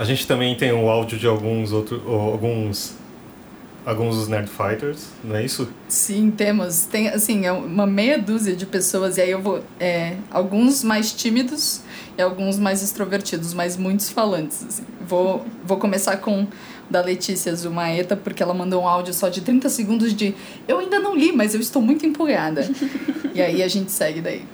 A 0.00 0.04
gente 0.04 0.26
também 0.26 0.54
tem 0.54 0.72
o 0.72 0.88
áudio 0.88 1.18
de 1.18 1.26
alguns 1.26 1.72
outros. 1.72 2.00
alguns 2.06 2.94
alguns 3.84 4.16
dos 4.16 4.28
Nerd 4.28 4.48
Fighters, 4.48 5.08
não 5.22 5.36
é 5.36 5.44
isso? 5.44 5.68
Sim, 5.88 6.30
temos. 6.30 6.86
Tem, 6.86 7.08
assim, 7.08 7.44
é 7.44 7.52
uma 7.52 7.86
meia 7.86 8.18
dúzia 8.18 8.56
de 8.56 8.64
pessoas, 8.64 9.18
e 9.18 9.20
aí 9.20 9.30
eu 9.30 9.42
vou. 9.42 9.62
É, 9.78 10.16
alguns 10.30 10.82
mais 10.82 11.12
tímidos 11.12 11.82
e 12.16 12.22
alguns 12.22 12.58
mais 12.58 12.82
extrovertidos, 12.82 13.52
mas 13.52 13.76
muitos 13.76 14.08
falantes. 14.08 14.64
Assim. 14.66 14.84
Vou, 15.06 15.44
vou 15.62 15.76
começar 15.76 16.16
com 16.16 16.46
da 16.88 17.02
Letícia 17.02 17.54
Zumaeta, 17.54 18.16
porque 18.16 18.42
ela 18.42 18.54
mandou 18.54 18.84
um 18.84 18.88
áudio 18.88 19.12
só 19.12 19.28
de 19.28 19.42
30 19.42 19.68
segundos 19.68 20.14
de 20.14 20.34
eu 20.66 20.78
ainda 20.78 20.98
não 20.98 21.14
li, 21.14 21.30
mas 21.30 21.54
eu 21.54 21.60
estou 21.60 21.82
muito 21.82 22.06
empolgada. 22.06 22.66
e 23.34 23.42
aí 23.42 23.62
a 23.62 23.68
gente 23.68 23.92
segue 23.92 24.22
daí. 24.22 24.46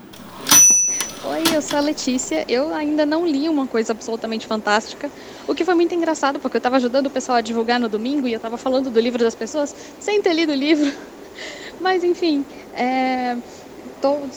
Oi, 1.28 1.42
eu 1.52 1.61
sou 1.61 1.78
a 1.80 1.82
Letícia. 1.82 2.44
Eu 2.48 2.72
ainda 2.72 3.04
não 3.04 3.26
li 3.26 3.48
uma 3.48 3.66
coisa 3.66 3.92
absolutamente 3.92 4.46
fantástica, 4.46 5.11
o 5.46 5.54
que 5.54 5.64
foi 5.64 5.74
muito 5.74 5.94
engraçado, 5.94 6.40
porque 6.40 6.56
eu 6.56 6.59
estava 6.59 6.76
ajudando 6.76 7.06
o 7.06 7.11
pessoal 7.11 7.38
a 7.38 7.40
divulgar 7.40 7.78
no 7.78 7.88
domingo 7.88 8.26
e 8.26 8.32
eu 8.32 8.37
estava 8.37 8.56
falando 8.56 8.90
do 8.90 9.00
livro 9.00 9.22
das 9.22 9.35
pessoas 9.35 9.74
sem 10.00 10.20
ter 10.20 10.32
lido 10.32 10.52
o 10.52 10.54
livro. 10.54 10.92
Mas 11.80 12.02
enfim, 12.02 12.44
é... 12.74 13.37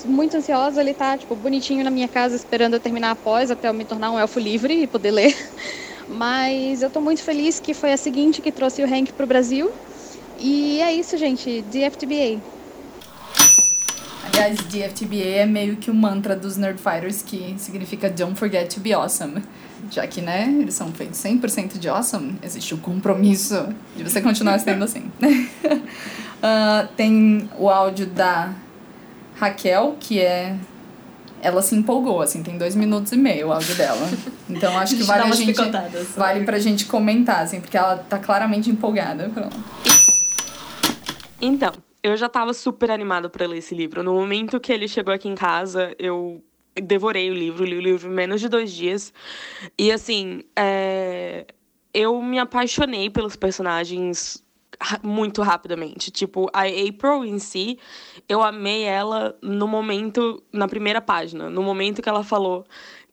muito 0.05 0.37
ansiosa, 0.37 0.81
ele 0.81 0.93
tá 0.93 1.17
tipo 1.17 1.35
bonitinho 1.35 1.83
na 1.83 1.89
minha 1.89 2.07
casa 2.07 2.35
esperando 2.35 2.73
eu 2.73 2.79
terminar 2.79 3.11
a 3.11 3.15
pós 3.15 3.49
até 3.49 3.69
eu 3.69 3.73
me 3.73 3.85
tornar 3.85 4.11
um 4.11 4.19
elfo 4.19 4.39
livre 4.39 4.83
e 4.83 4.87
poder 4.87 5.11
ler. 5.11 5.35
Mas 6.07 6.81
eu 6.81 6.89
tô 6.89 6.99
muito 6.99 7.21
feliz 7.21 7.59
que 7.59 7.73
foi 7.73 7.93
a 7.93 7.97
seguinte 7.97 8.41
que 8.41 8.51
trouxe 8.51 8.83
o 8.83 8.85
Hank 8.85 9.13
pro 9.13 9.27
Brasil. 9.27 9.71
E 10.39 10.81
é 10.81 10.93
isso, 10.93 11.17
gente, 11.17 11.61
DFTBA. 11.63 12.41
Aliás, 14.23 14.57
DFTBA 14.59 15.37
é 15.37 15.45
meio 15.45 15.75
que 15.75 15.91
o 15.91 15.93
mantra 15.93 16.35
dos 16.35 16.55
Nerdfighters 16.55 17.21
que 17.21 17.55
significa 17.57 18.09
Don't 18.09 18.39
Forget 18.39 18.73
to 18.73 18.79
Be 18.79 18.93
Awesome. 18.93 19.43
Já 19.89 20.05
que, 20.07 20.21
né, 20.21 20.47
eles 20.59 20.73
são 20.73 20.91
feitos 20.91 21.19
100% 21.19 21.77
de 21.77 21.89
awesome, 21.89 22.37
existe 22.43 22.73
o 22.73 22.77
compromisso 22.77 23.67
de 23.95 24.03
você 24.03 24.21
continuar 24.21 24.59
sendo 24.59 24.83
assim. 24.83 25.11
uh, 25.21 26.87
tem 26.95 27.49
o 27.57 27.69
áudio 27.69 28.05
da 28.05 28.53
Raquel, 29.35 29.97
que 29.99 30.19
é 30.19 30.55
ela 31.41 31.61
se 31.61 31.75
empolgou, 31.75 32.21
assim, 32.21 32.43
tem 32.43 32.57
dois 32.57 32.75
minutos 32.75 33.11
e 33.11 33.17
meio 33.17 33.47
o 33.47 33.53
áudio 33.53 33.75
dela. 33.75 34.07
Então 34.49 34.77
acho 34.77 34.97
que 34.97 35.03
vale 35.03 35.23
a 35.23 35.31
gente. 35.31 35.61
Vale 36.17 36.43
pra 36.43 36.59
gente 36.59 36.85
comentar, 36.85 37.43
assim, 37.43 37.61
porque 37.61 37.77
ela 37.77 37.97
tá 37.97 38.17
claramente 38.17 38.69
empolgada. 38.69 39.31
Então, 41.41 41.71
eu 42.03 42.17
já 42.17 42.27
tava 42.27 42.53
super 42.53 42.91
animada 42.91 43.29
para 43.29 43.47
ler 43.47 43.59
esse 43.59 43.73
livro. 43.73 44.03
No 44.03 44.13
momento 44.13 44.59
que 44.59 44.71
ele 44.71 44.87
chegou 44.87 45.13
aqui 45.13 45.29
em 45.29 45.35
casa, 45.35 45.93
eu 45.97 46.43
devorei 46.75 47.29
o 47.29 47.34
livro, 47.34 47.65
li 47.65 47.75
o 47.75 47.82
livro 47.82 48.10
em 48.10 48.13
menos 48.13 48.41
de 48.41 48.49
dois 48.49 48.71
dias. 48.71 49.13
E 49.77 49.91
assim, 49.91 50.43
é... 50.55 51.45
eu 51.93 52.21
me 52.21 52.39
apaixonei 52.39 53.10
pelos 53.10 53.36
personagens 53.36 54.43
muito 55.03 55.41
rapidamente. 55.41 56.12
Tipo, 56.12 56.49
a 56.53 56.63
April 56.63 57.25
em 57.25 57.39
si, 57.39 57.77
eu 58.27 58.41
amei 58.41 58.84
ela 58.84 59.38
no 59.41 59.67
momento, 59.67 60.41
na 60.51 60.67
primeira 60.67 61.01
página, 61.01 61.49
no 61.49 61.62
momento 61.62 62.01
que 62.01 62.10
ela 62.10 62.23
falou 62.23 62.65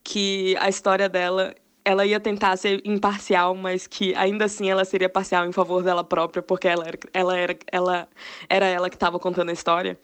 que 0.03 0.55
a 0.59 0.69
história 0.69 1.09
dela, 1.09 1.53
ela 1.83 2.05
ia 2.05 2.19
tentar 2.19 2.55
ser 2.57 2.81
imparcial, 2.85 3.53
mas 3.55 3.87
que 3.87 4.15
ainda 4.15 4.45
assim 4.45 4.69
ela 4.69 4.85
seria 4.85 5.09
parcial 5.09 5.45
em 5.45 5.51
favor 5.51 5.83
dela 5.83 6.03
própria, 6.03 6.41
porque 6.41 6.67
ela 6.67 6.85
era 6.87 6.97
ela 7.13 7.37
era 7.37 7.57
ela, 7.71 8.07
era 8.49 8.65
ela 8.65 8.89
que 8.89 8.95
estava 8.95 9.19
contando 9.19 9.49
a 9.49 9.53
história. 9.53 9.99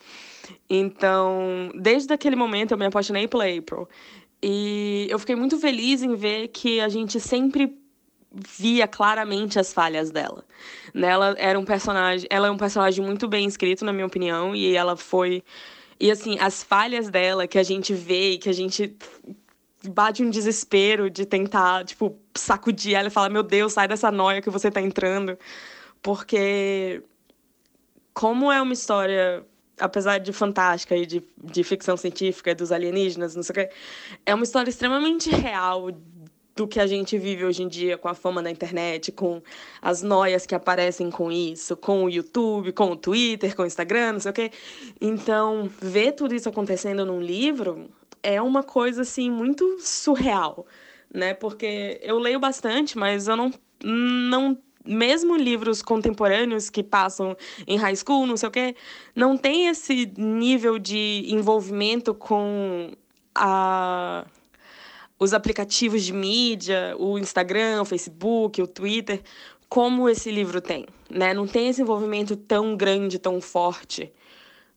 Então, 0.69 1.71
desde 1.75 2.13
aquele 2.13 2.36
momento 2.36 2.71
eu 2.71 2.77
me 2.77 2.86
apaixonei 2.86 3.27
pela 3.27 3.45
April. 3.45 3.88
E 4.41 5.08
eu 5.10 5.17
fiquei 5.19 5.36
muito 5.36 5.58
feliz 5.58 6.01
em 6.01 6.15
ver 6.15 6.49
que 6.49 6.82
a 6.82 6.89
gente 6.89 7.19
sempre 7.19 7.77
via 8.32 8.88
claramente 8.88 9.60
as 9.60 9.71
falhas 9.71 10.12
dela. 10.12 10.43
Ela 10.93 11.36
era 11.38 11.58
um 11.58 11.63
personagem, 11.63 12.27
ela 12.29 12.47
é 12.47 12.51
um 12.51 12.58
personagem 12.58 13.06
muito 13.06 13.27
bem 13.27 13.45
escrito 13.45 13.86
na 13.86 13.93
minha 13.93 14.06
opinião 14.06 14.56
e 14.56 14.75
ela 14.75 14.97
foi 14.97 15.43
e 15.99 16.12
assim, 16.12 16.38
as 16.39 16.63
falhas 16.63 17.10
dela 17.10 17.47
que 17.47 17.58
a 17.58 17.63
gente 17.63 17.93
vê 17.93 18.32
e 18.32 18.38
que 18.38 18.49
a 18.49 18.53
gente 18.53 18.95
bate 19.88 20.23
um 20.23 20.29
desespero 20.29 21.10
de 21.10 21.25
tentar, 21.25 21.86
tipo, 21.86 22.17
sacudir 22.36 22.95
ela 22.95 23.08
e 23.08 23.12
falar: 23.12 23.29
"Meu 23.29 23.43
Deus, 23.43 23.73
sai 23.73 23.88
dessa 23.88 24.12
noia 24.12 24.41
que 24.41 24.49
você 24.49 24.71
tá 24.71 24.82
entrando". 24.82 25.38
Porque 26.01 27.01
como 28.13 28.51
é 28.51 28.62
uma 28.62 28.73
história 28.73 29.45
apesar 29.80 30.20
de 30.20 30.32
fantástica 30.32 30.96
e 30.96 31.06
de, 31.06 31.24
de 31.44 31.64
ficção 31.64 31.98
científica 31.98 32.54
dos 32.54 32.72
alienígenas, 32.72 33.36
não 33.36 33.44
sei 33.44 33.52
o 33.52 33.56
quê, 33.56 33.70
é 34.26 34.34
uma 34.34 34.44
história 34.44 34.70
extremamente 34.70 35.30
real 35.30 35.90
do 36.56 36.68
que 36.68 36.80
a 36.80 36.86
gente 36.86 37.18
vive 37.18 37.44
hoje 37.44 37.64
em 37.64 37.68
dia 37.68 37.98
com 37.98 38.08
a 38.08 38.14
fama 38.14 38.42
da 38.42 38.52
internet, 38.52 39.12
com 39.12 39.42
as 39.82 40.04
noias 40.04 40.46
que 40.46 40.54
aparecem 40.54 41.10
com 41.10 41.32
isso, 41.32 41.76
com 41.76 42.04
o 42.04 42.10
YouTube, 42.10 42.72
com 42.74 42.92
o 42.92 42.96
Twitter, 42.96 43.56
com 43.56 43.64
o 43.64 43.66
Instagram, 43.66 44.14
não 44.14 44.20
sei 44.20 44.32
o 44.32 44.34
quê. 44.34 44.52
Então, 45.02 45.70
ver 45.82 46.12
tudo 46.12 46.36
isso 46.36 46.48
acontecendo 46.48 47.06
num 47.06 47.22
livro 47.22 47.90
é 48.22 48.42
uma 48.42 48.64
coisa 48.64 49.02
assim 49.02 49.30
muito 49.30 49.78
surreal, 49.80 50.66
né? 51.12 51.34
Porque 51.34 52.00
eu 52.04 52.20
leio 52.20 52.40
bastante, 52.40 52.98
mas 52.98 53.28
eu 53.28 53.36
não 53.36 53.52
não 53.84 54.58
mesmo 54.86 55.36
livros 55.36 55.82
contemporâneos 55.82 56.69
que 56.69 56.84
passam 56.84 57.36
em 57.67 57.78
high 57.78 57.96
school, 57.96 58.26
não 58.26 58.38
sei 58.38 58.50
o 58.50 58.52
quê, 58.52 58.76
não 59.15 59.38
tem 59.38 59.67
esse 59.67 60.12
nível 60.17 60.78
de 60.78 61.26
envolvimento 61.28 62.13
com 62.13 62.91
a 63.36 64.26
os 65.19 65.34
aplicativos 65.34 66.04
de 66.04 66.12
mídia, 66.12 66.96
o 67.00 67.17
Instagram, 67.17 67.82
o 67.82 67.86
Facebook, 67.86 68.62
o 68.62 68.67
Twitter, 68.67 69.22
como 69.69 70.10
esse 70.10 70.30
livro 70.30 70.60
tem, 70.60 70.86
né? 71.10 71.34
Não 71.34 71.48
tem 71.48 71.69
esse 71.69 71.82
envolvimento 71.82 72.36
tão 72.36 72.76
grande, 72.76 73.17
tão 73.17 73.39
forte, 73.39 74.12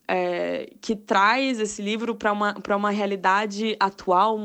é, 0.07 0.71
que 0.81 0.95
traz 0.95 1.59
esse 1.59 1.83
livro 1.83 2.15
para 2.15 2.33
uma, 2.33 2.55
uma 2.77 2.91
realidade 2.91 3.77
atual 3.81 4.39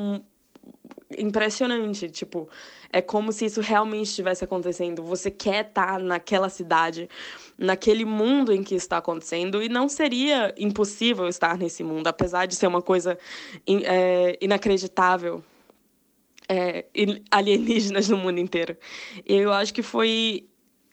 impressionante. 1.17 2.09
Tipo, 2.09 2.49
é 2.91 3.01
como 3.01 3.31
se 3.31 3.45
isso 3.45 3.61
realmente 3.61 4.07
estivesse 4.07 4.43
acontecendo. 4.43 5.03
Você 5.03 5.31
quer 5.31 5.67
estar 5.67 5.93
tá 5.93 5.99
naquela 5.99 6.49
cidade, 6.49 7.09
naquele 7.57 8.05
mundo 8.05 8.51
em 8.51 8.63
que 8.63 8.75
está 8.75 8.97
acontecendo, 8.97 9.61
e 9.61 9.69
não 9.69 9.87
seria 9.87 10.53
impossível 10.57 11.27
estar 11.27 11.57
nesse 11.57 11.83
mundo, 11.83 12.07
apesar 12.07 12.45
de 12.45 12.55
ser 12.55 12.67
uma 12.67 12.81
coisa 12.81 13.17
é, 13.67 14.37
inacreditável 14.41 15.43
é, 16.49 16.85
alienígenas 17.31 18.09
no 18.09 18.17
mundo 18.17 18.39
inteiro. 18.39 18.75
E 19.25 19.35
eu 19.35 19.53
acho 19.53 19.73
que 19.73 19.81
foi 19.81 20.47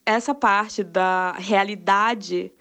essa 0.07 0.35
parte 0.35 0.85
da 0.85 1.33
realidade 1.33 2.53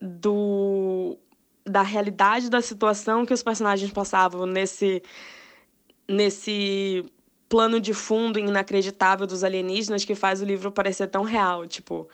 do 0.00 1.18
da 1.66 1.82
realidade 1.82 2.48
da 2.48 2.62
situação 2.62 3.26
que 3.26 3.34
os 3.34 3.42
personagens 3.42 3.92
passavam 3.92 4.46
nesse 4.46 5.02
nesse 6.08 7.04
plano 7.50 7.80
de 7.80 7.92
fundo 7.92 8.38
inacreditável 8.38 9.26
dos 9.26 9.42
alienígenas 9.42 10.04
que 10.04 10.14
faz 10.14 10.40
o 10.40 10.44
livro 10.44 10.70
parecer 10.70 11.08
tão 11.08 11.24
real, 11.24 11.66
tipo, 11.66 12.08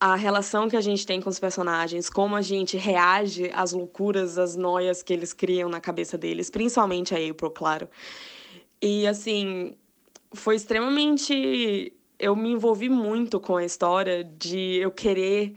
a 0.00 0.16
relação 0.16 0.66
que 0.66 0.76
a 0.76 0.80
gente 0.80 1.06
tem 1.06 1.20
com 1.20 1.28
os 1.28 1.38
personagens, 1.38 2.08
como 2.08 2.34
a 2.34 2.40
gente 2.40 2.78
reage 2.78 3.50
às 3.54 3.72
loucuras, 3.72 4.38
às 4.38 4.56
noias 4.56 5.02
que 5.02 5.12
eles 5.12 5.34
criam 5.34 5.68
na 5.68 5.78
cabeça 5.78 6.16
deles, 6.16 6.48
principalmente 6.48 7.14
a 7.14 7.18
April, 7.18 7.50
claro. 7.50 7.86
E 8.80 9.06
assim, 9.06 9.76
foi 10.32 10.56
extremamente. 10.56 11.92
Eu 12.18 12.34
me 12.34 12.50
envolvi 12.50 12.88
muito 12.88 13.38
com 13.38 13.56
a 13.56 13.64
história 13.64 14.24
de 14.24 14.76
eu 14.76 14.90
querer 14.90 15.54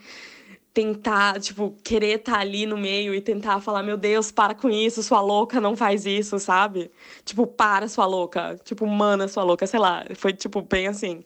tentar, 0.75 1.39
tipo, 1.39 1.73
querer 1.81 2.19
estar 2.19 2.33
tá 2.33 2.39
ali 2.39 2.65
no 2.65 2.77
meio 2.77 3.15
e 3.15 3.21
tentar 3.21 3.61
falar, 3.61 3.81
meu 3.81 3.95
Deus, 3.95 4.29
para 4.29 4.53
com 4.53 4.69
isso, 4.69 5.01
sua 5.01 5.21
louca, 5.21 5.61
não 5.61 5.73
faz 5.73 6.05
isso, 6.05 6.37
sabe? 6.37 6.91
Tipo, 7.23 7.47
para, 7.47 7.87
sua 7.87 8.05
louca. 8.05 8.59
Tipo, 8.61 8.85
mana, 8.85 9.29
sua 9.29 9.41
louca, 9.41 9.65
sei 9.65 9.79
lá. 9.79 10.05
Foi, 10.15 10.33
tipo, 10.33 10.61
bem 10.61 10.87
assim. 10.87 11.23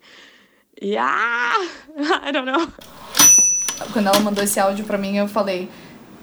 E, 0.79 0.95
ah, 0.95 1.55
I 2.27 2.31
don't 2.31 2.45
know. 2.45 2.67
Quando 3.91 4.05
ela 4.05 4.19
mandou 4.19 4.43
esse 4.43 4.59
áudio 4.59 4.85
pra 4.85 4.99
mim, 4.99 5.17
eu 5.17 5.27
falei, 5.27 5.67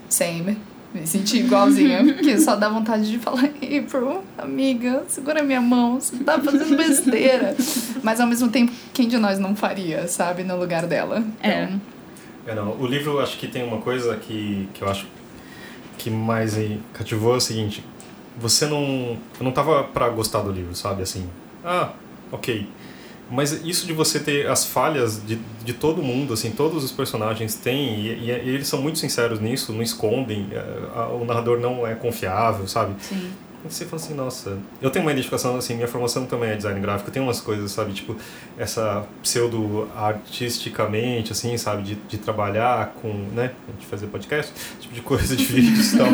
same. 0.09 0.57
Me 0.95 1.05
senti 1.05 1.39
igualzinha, 1.39 2.05
porque 2.15 2.39
só 2.39 2.55
dá 2.55 2.69
vontade 2.69 3.11
de 3.11 3.19
falar, 3.19 3.43
April, 3.47 4.23
amiga, 4.39 5.03
segura 5.09 5.43
minha 5.43 5.61
mão, 5.61 6.01
você 6.01 6.17
tá 6.23 6.41
fazendo 6.41 6.77
besteira. 6.77 7.57
Mas 8.05 8.21
ao 8.21 8.29
mesmo 8.29 8.49
tempo, 8.51 8.73
quem 8.95 9.09
de 9.09 9.19
nós 9.19 9.41
não 9.41 9.57
faria, 9.57 10.07
sabe, 10.07 10.45
no 10.45 10.57
lugar 10.57 10.87
dela? 10.87 11.25
É. 11.43 11.65
Então... 11.65 11.81
É, 11.93 11.96
não. 12.55 12.81
O 12.81 12.87
livro, 12.87 13.19
acho 13.21 13.39
que 13.39 13.49
tem 13.49 13.65
uma 13.65 13.79
coisa 13.79 14.17
que, 14.17 14.69
que 14.73 14.83
eu 14.83 14.89
acho 14.89 15.07
que 15.99 16.11
mais 16.11 16.57
cativou 16.93 17.35
é 17.35 17.37
o 17.39 17.41
seguinte: 17.41 17.85
você 18.37 18.67
não. 18.67 19.17
Eu 19.39 19.45
não 19.45 19.53
tava 19.53 19.85
pra 19.85 20.09
gostar 20.09 20.43
do 20.43 20.53
livro, 20.53 20.75
sabe? 20.75 21.03
Assim, 21.03 21.29
ah, 21.65 21.93
ok. 22.31 22.69
Mas 23.29 23.65
isso 23.65 23.87
de 23.87 23.93
você 23.93 24.21
ter 24.21 24.49
as 24.49 24.65
falhas 24.65 25.21
de, 25.27 25.37
de 25.65 25.73
todo 25.73 26.01
mundo, 26.01 26.33
assim, 26.33 26.53
todos 26.53 26.85
os 26.85 26.93
personagens 26.93 27.57
têm, 27.57 27.99
e, 27.99 28.09
e, 28.09 28.31
e 28.31 28.31
eles 28.31 28.69
são 28.69 28.81
muito 28.81 29.01
sinceros 29.01 29.41
nisso, 29.41 29.73
não 29.73 29.83
escondem, 29.83 30.47
é, 30.53 30.63
a, 30.95 31.09
o 31.09 31.25
narrador 31.25 31.59
não 31.59 31.85
é 31.85 31.97
confiável, 31.97 32.69
sabe? 32.69 32.95
Sim. 33.03 33.33
Você 33.71 33.85
fala 33.85 34.03
assim, 34.03 34.15
nossa, 34.15 34.59
eu 34.81 34.91
tenho 34.91 35.05
uma 35.05 35.13
identificação, 35.13 35.57
assim, 35.57 35.75
minha 35.75 35.89
formação 35.89 36.27
também 36.27 36.51
é 36.51 36.57
design 36.57 36.81
gráfico, 36.81 37.11
tem 37.11 37.23
umas 37.23 37.41
coisas, 37.41 37.73
sabe, 37.73 37.93
tipo, 37.93 38.17
essa 38.59 39.07
pseudo-artisticamente, 39.23 41.33
assim, 41.33 41.57
sabe, 41.57 41.83
de, 41.83 41.95
de 41.95 42.19
trabalhar 42.19 42.95
com, 43.01 43.09
né, 43.35 43.53
de 43.79 43.87
fazer 43.87 44.07
podcast, 44.09 44.53
tipo 44.81 44.95
de 44.95 45.01
coisa 45.01 45.37
de 45.37 45.45
vídeos 45.45 45.93
e 45.93 45.99
tal. 45.99 46.09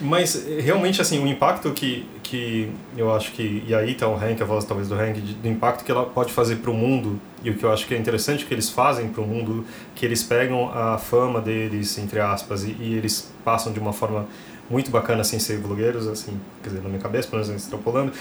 Mas, 0.00 0.46
realmente, 0.58 1.00
assim, 1.00 1.22
o 1.22 1.26
impacto 1.26 1.72
que, 1.72 2.06
que 2.22 2.70
eu 2.96 3.14
acho 3.14 3.32
que, 3.32 3.64
e 3.66 3.74
aí 3.74 3.94
tá 3.94 4.08
o 4.08 4.14
Hank, 4.14 4.42
a 4.42 4.44
voz 4.44 4.64
talvez 4.64 4.88
do 4.88 4.94
Hank, 4.94 5.20
do 5.20 5.48
impacto 5.48 5.84
que 5.84 5.90
ela 5.90 6.04
pode 6.04 6.32
fazer 6.32 6.56
para 6.56 6.70
o 6.70 6.74
mundo, 6.74 7.18
e 7.42 7.50
o 7.50 7.54
que 7.54 7.64
eu 7.64 7.72
acho 7.72 7.86
que 7.86 7.94
é 7.94 7.98
interessante 7.98 8.44
que 8.44 8.52
eles 8.52 8.68
fazem 8.68 9.08
para 9.08 9.22
o 9.22 9.26
mundo, 9.26 9.64
que 9.94 10.04
eles 10.04 10.22
pegam 10.22 10.70
a 10.70 10.98
fama 10.98 11.40
deles, 11.40 11.96
entre 11.98 12.20
aspas, 12.20 12.64
e, 12.64 12.76
e 12.80 12.94
eles 12.94 13.32
passam 13.44 13.72
de 13.72 13.78
uma 13.78 13.92
forma 13.92 14.26
muito 14.68 14.90
bacana 14.90 15.22
sem 15.24 15.38
ser 15.38 15.58
blogueiros, 15.58 16.06
assim, 16.06 16.38
quer 16.62 16.70
dizer, 16.70 16.82
na 16.82 16.88
minha 16.88 17.00
cabeça, 17.00 17.28
pelo 17.28 17.42
menos 17.42 17.62
extrapolando, 17.62 18.12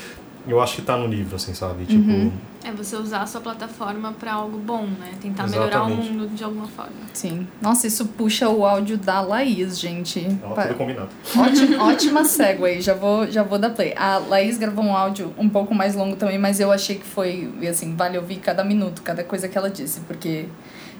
eu 0.47 0.61
acho 0.61 0.75
que 0.75 0.81
tá 0.83 0.95
no 0.95 1.07
livro, 1.07 1.35
assim, 1.35 1.53
sabe? 1.53 1.85
Tipo. 1.85 2.07
Uhum. 2.07 2.31
É 2.63 2.71
você 2.71 2.95
usar 2.95 3.21
a 3.21 3.27
sua 3.27 3.41
plataforma 3.41 4.11
para 4.13 4.33
algo 4.33 4.57
bom, 4.57 4.85
né? 4.85 5.11
Tentar 5.21 5.45
Exatamente. 5.45 5.53
melhorar 5.55 5.83
o 5.83 5.89
mundo 5.89 6.35
de 6.35 6.43
alguma 6.43 6.67
forma. 6.67 6.93
Sim. 7.13 7.47
Nossa, 7.61 7.87
isso 7.87 8.05
puxa 8.07 8.49
o 8.49 8.65
áudio 8.65 8.97
da 8.97 9.21
Laís, 9.21 9.79
gente. 9.79 10.25
Ela 10.41 10.67
tudo 10.67 10.77
combinado. 10.77 11.09
Ótima, 11.35 11.83
ótima 11.85 12.25
segue, 12.25 12.81
já 12.81 12.93
vou, 12.93 13.29
já 13.29 13.43
vou 13.43 13.59
dar 13.59 13.71
play. 13.71 13.93
A 13.95 14.17
Laís 14.17 14.57
gravou 14.57 14.83
um 14.83 14.95
áudio 14.95 15.33
um 15.37 15.49
pouco 15.49 15.73
mais 15.75 15.95
longo 15.95 16.15
também, 16.15 16.39
mas 16.39 16.59
eu 16.59 16.71
achei 16.71 16.95
que 16.95 17.05
foi, 17.05 17.51
assim, 17.69 17.95
vale 17.95 18.17
ouvir 18.17 18.37
cada 18.37 18.63
minuto, 18.63 19.01
cada 19.01 19.23
coisa 19.23 19.47
que 19.47 19.57
ela 19.57 19.69
disse, 19.69 20.01
porque 20.01 20.45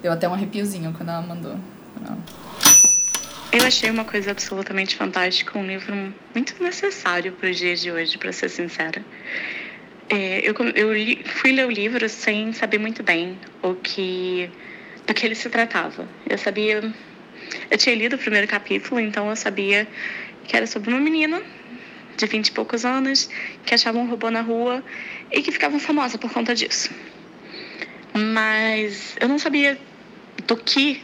deu 0.02 0.12
até 0.12 0.28
um 0.28 0.34
arrepiozinho 0.34 0.94
quando 0.94 1.10
ela 1.10 1.22
mandou. 1.22 1.56
Eu 3.52 3.64
achei 3.64 3.90
uma 3.90 4.04
coisa 4.04 4.32
absolutamente 4.32 4.96
fantástica, 4.96 5.58
um 5.58 5.66
livro 5.66 5.96
muito 6.34 6.62
necessário 6.62 7.32
para 7.34 7.50
os 7.50 7.58
dias 7.58 7.80
de 7.80 7.92
hoje, 7.92 8.18
para 8.18 8.32
ser 8.32 8.50
sincera. 8.50 9.06
É, 10.10 10.42
eu 10.48 10.54
eu 10.76 10.94
li- 10.94 11.24
fui 11.24 11.52
ler 11.52 11.66
o 11.66 11.72
livro 11.72 12.08
sem 12.10 12.52
saber 12.54 12.78
muito 12.78 13.02
bem 13.02 13.40
o 13.64 13.74
que, 13.76 14.50
do 15.08 15.14
que 15.14 15.26
ele 15.26 15.36
se 15.36 15.50
tratava. 15.50 16.08
Eu 16.30 16.38
sabia. 16.38 16.94
Eu 17.72 17.78
tinha 17.78 17.96
lido 17.96 18.16
o 18.16 18.20
primeiro 18.20 18.48
capítulo, 18.48 19.00
então 19.00 19.30
eu 19.30 19.36
sabia 19.36 19.88
que 20.44 20.56
era 20.56 20.68
sobre 20.68 20.90
uma 20.90 21.00
menina 21.00 21.42
de 22.18 22.26
vinte 22.28 22.48
e 22.48 22.52
poucos 22.52 22.86
anos 22.86 23.30
que 23.66 23.74
achava 23.74 23.98
um 23.98 24.08
robô 24.08 24.30
na 24.30 24.42
rua 24.42 24.84
e 25.32 25.42
que 25.42 25.52
ficava 25.52 25.80
famosa 25.80 26.18
por 26.18 26.32
conta 26.32 26.54
disso. 26.54 26.90
Mas 28.14 29.16
eu 29.20 29.28
não 29.28 29.40
sabia 29.40 29.80
do 30.46 30.56
que 30.56 31.02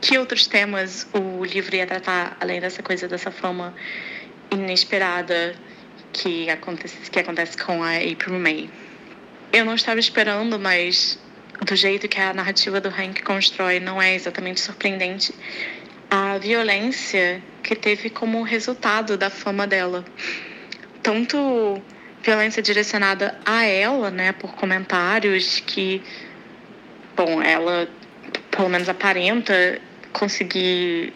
que 0.00 0.18
outros 0.18 0.46
temas 0.46 1.06
o 1.12 1.44
livro 1.44 1.74
ia 1.74 1.86
tratar, 1.86 2.36
além 2.40 2.60
dessa 2.60 2.82
coisa 2.82 3.08
dessa 3.08 3.30
fama 3.30 3.74
inesperada 4.50 5.54
que 6.12 6.48
acontece, 6.50 7.10
que 7.10 7.18
acontece 7.18 7.56
com 7.56 7.82
a 7.82 7.96
April 7.96 8.38
May. 8.38 8.70
Eu 9.52 9.64
não 9.64 9.74
estava 9.74 9.98
esperando, 9.98 10.58
mas 10.58 11.18
do 11.64 11.74
jeito 11.74 12.08
que 12.08 12.20
a 12.20 12.32
narrativa 12.32 12.80
do 12.80 12.88
Hank 12.88 13.22
constrói 13.22 13.80
não 13.80 14.00
é 14.00 14.14
exatamente 14.14 14.60
surpreendente. 14.60 15.34
A 16.10 16.38
violência 16.38 17.42
que 17.62 17.74
teve 17.74 18.08
como 18.08 18.42
resultado 18.42 19.16
da 19.16 19.28
fama 19.28 19.66
dela. 19.66 20.04
Tanto 21.02 21.82
violência 22.22 22.62
direcionada 22.62 23.38
a 23.44 23.64
ela, 23.64 24.10
né, 24.10 24.32
por 24.32 24.54
comentários 24.54 25.60
que, 25.60 26.02
bom, 27.16 27.42
ela 27.42 27.88
pelo 28.58 28.68
menos 28.68 28.88
aparenta 28.88 29.80
conseguir 30.12 31.12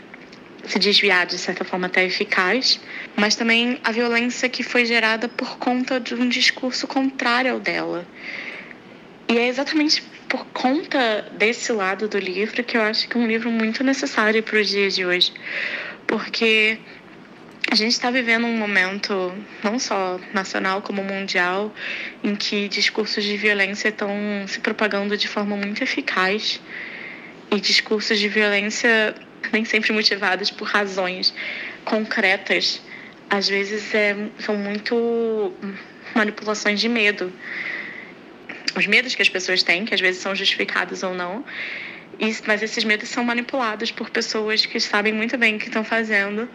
se 0.64 0.78
desviar 0.78 1.26
de 1.26 1.36
certa 1.36 1.64
forma 1.64 1.88
até 1.88 2.04
eficaz, 2.04 2.80
mas 3.16 3.34
também 3.34 3.80
a 3.82 3.90
violência 3.90 4.48
que 4.48 4.62
foi 4.62 4.84
gerada 4.84 5.28
por 5.28 5.58
conta 5.58 5.98
de 5.98 6.14
um 6.14 6.28
discurso 6.28 6.86
contrário 6.86 7.50
ao 7.50 7.58
dela. 7.58 8.06
E 9.28 9.36
é 9.36 9.48
exatamente 9.48 10.04
por 10.28 10.46
conta 10.52 11.32
desse 11.32 11.72
lado 11.72 12.06
do 12.06 12.16
livro 12.16 12.62
que 12.62 12.76
eu 12.76 12.82
acho 12.82 13.08
que 13.08 13.16
é 13.16 13.20
um 13.20 13.26
livro 13.26 13.50
muito 13.50 13.82
necessário 13.82 14.40
para 14.40 14.60
os 14.60 14.68
dias 14.68 14.94
de 14.94 15.04
hoje, 15.04 15.32
porque 16.06 16.78
a 17.72 17.74
gente 17.74 17.90
está 17.90 18.08
vivendo 18.08 18.46
um 18.46 18.56
momento, 18.56 19.34
não 19.64 19.80
só 19.80 20.20
nacional 20.32 20.80
como 20.80 21.02
mundial, 21.02 21.74
em 22.22 22.36
que 22.36 22.68
discursos 22.68 23.24
de 23.24 23.36
violência 23.36 23.88
estão 23.88 24.14
se 24.46 24.60
propagando 24.60 25.16
de 25.16 25.26
forma 25.26 25.56
muito 25.56 25.82
eficaz 25.82 26.60
e 27.52 27.60
discursos 27.60 28.18
de 28.18 28.28
violência 28.28 29.14
nem 29.52 29.64
sempre 29.64 29.92
motivados 29.92 30.50
por 30.50 30.66
razões 30.66 31.34
concretas, 31.84 32.80
às 33.28 33.48
vezes 33.48 33.94
é, 33.94 34.16
são 34.38 34.56
muito 34.56 35.52
manipulações 36.14 36.80
de 36.80 36.88
medo. 36.88 37.32
Os 38.74 38.86
medos 38.86 39.14
que 39.14 39.22
as 39.22 39.28
pessoas 39.28 39.62
têm, 39.62 39.84
que 39.84 39.94
às 39.94 40.00
vezes 40.00 40.22
são 40.22 40.34
justificados 40.34 41.02
ou 41.02 41.14
não, 41.14 41.44
e- 42.18 42.34
mas 42.46 42.62
esses 42.62 42.84
medos 42.84 43.08
são 43.08 43.22
manipulados 43.24 43.90
por 43.90 44.08
pessoas 44.10 44.64
que 44.64 44.80
sabem 44.80 45.12
muito 45.12 45.36
bem 45.36 45.56
o 45.56 45.58
que 45.58 45.66
estão 45.66 45.84
fazendo 45.84 46.48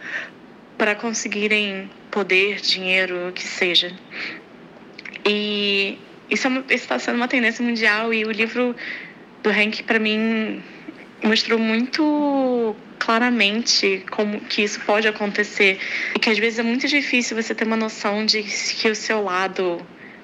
para 0.76 0.94
conseguirem 0.94 1.90
poder, 2.10 2.60
dinheiro, 2.60 3.28
o 3.28 3.32
que 3.32 3.46
seja. 3.46 3.92
E 5.24 5.98
isso 6.30 6.48
está 6.70 6.98
sendo 6.98 7.16
uma 7.16 7.28
tendência 7.28 7.64
mundial 7.64 8.12
e 8.12 8.24
o 8.24 8.30
livro 8.30 8.74
do 9.42 9.50
Hank, 9.50 9.82
para 9.82 9.98
mim, 9.98 10.62
mostrou 11.22 11.58
muito 11.58 12.74
claramente 12.98 14.04
como 14.10 14.40
que 14.40 14.62
isso 14.62 14.80
pode 14.80 15.08
acontecer 15.08 15.78
e 16.14 16.18
que 16.18 16.30
às 16.30 16.38
vezes 16.38 16.58
é 16.58 16.62
muito 16.62 16.86
difícil 16.86 17.40
você 17.40 17.54
ter 17.54 17.64
uma 17.64 17.76
noção 17.76 18.26
de 18.26 18.42
que 18.42 18.88
o 18.88 18.94
seu 18.94 19.22
lado 19.22 19.80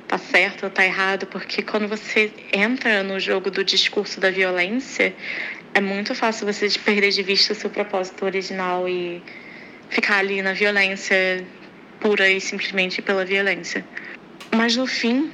tá 0.06 0.18
certo 0.18 0.64
ou 0.64 0.70
tá 0.70 0.84
errado, 0.84 1.26
porque 1.26 1.62
quando 1.62 1.88
você 1.88 2.32
entra 2.52 3.02
no 3.02 3.18
jogo 3.18 3.50
do 3.50 3.64
discurso 3.64 4.20
da 4.20 4.30
violência, 4.30 5.14
é 5.72 5.80
muito 5.80 6.14
fácil 6.14 6.46
você 6.46 6.68
perder 6.78 7.10
de 7.10 7.22
vista 7.22 7.52
o 7.52 7.56
seu 7.56 7.70
propósito 7.70 8.24
original 8.24 8.88
e 8.88 9.22
ficar 9.88 10.18
ali 10.18 10.42
na 10.42 10.52
violência 10.52 11.44
pura 12.00 12.28
e 12.28 12.40
simplesmente 12.40 13.00
pela 13.00 13.24
violência. 13.24 13.84
Mas 14.54 14.76
no 14.76 14.86
fim, 14.86 15.32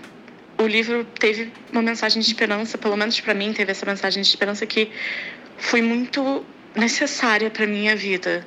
o 0.59 0.67
livro 0.67 1.05
teve 1.05 1.53
uma 1.73 1.83
mensagem 1.83 2.23
de 2.23 2.29
esperança, 2.29 2.79
pelo 2.79 2.97
menos 2.97 3.21
para 3.21 3.35
mim 3.35 3.53
teve 3.53 3.73
essa 3.73 3.85
mensagem 3.85 4.23
de 4.23 4.29
esperança 4.29 4.67
que 4.67 4.91
foi 5.61 5.83
muito 5.83 6.45
necessária 6.75 7.51
para 7.51 7.67
minha 7.67 7.95
vida. 7.95 8.45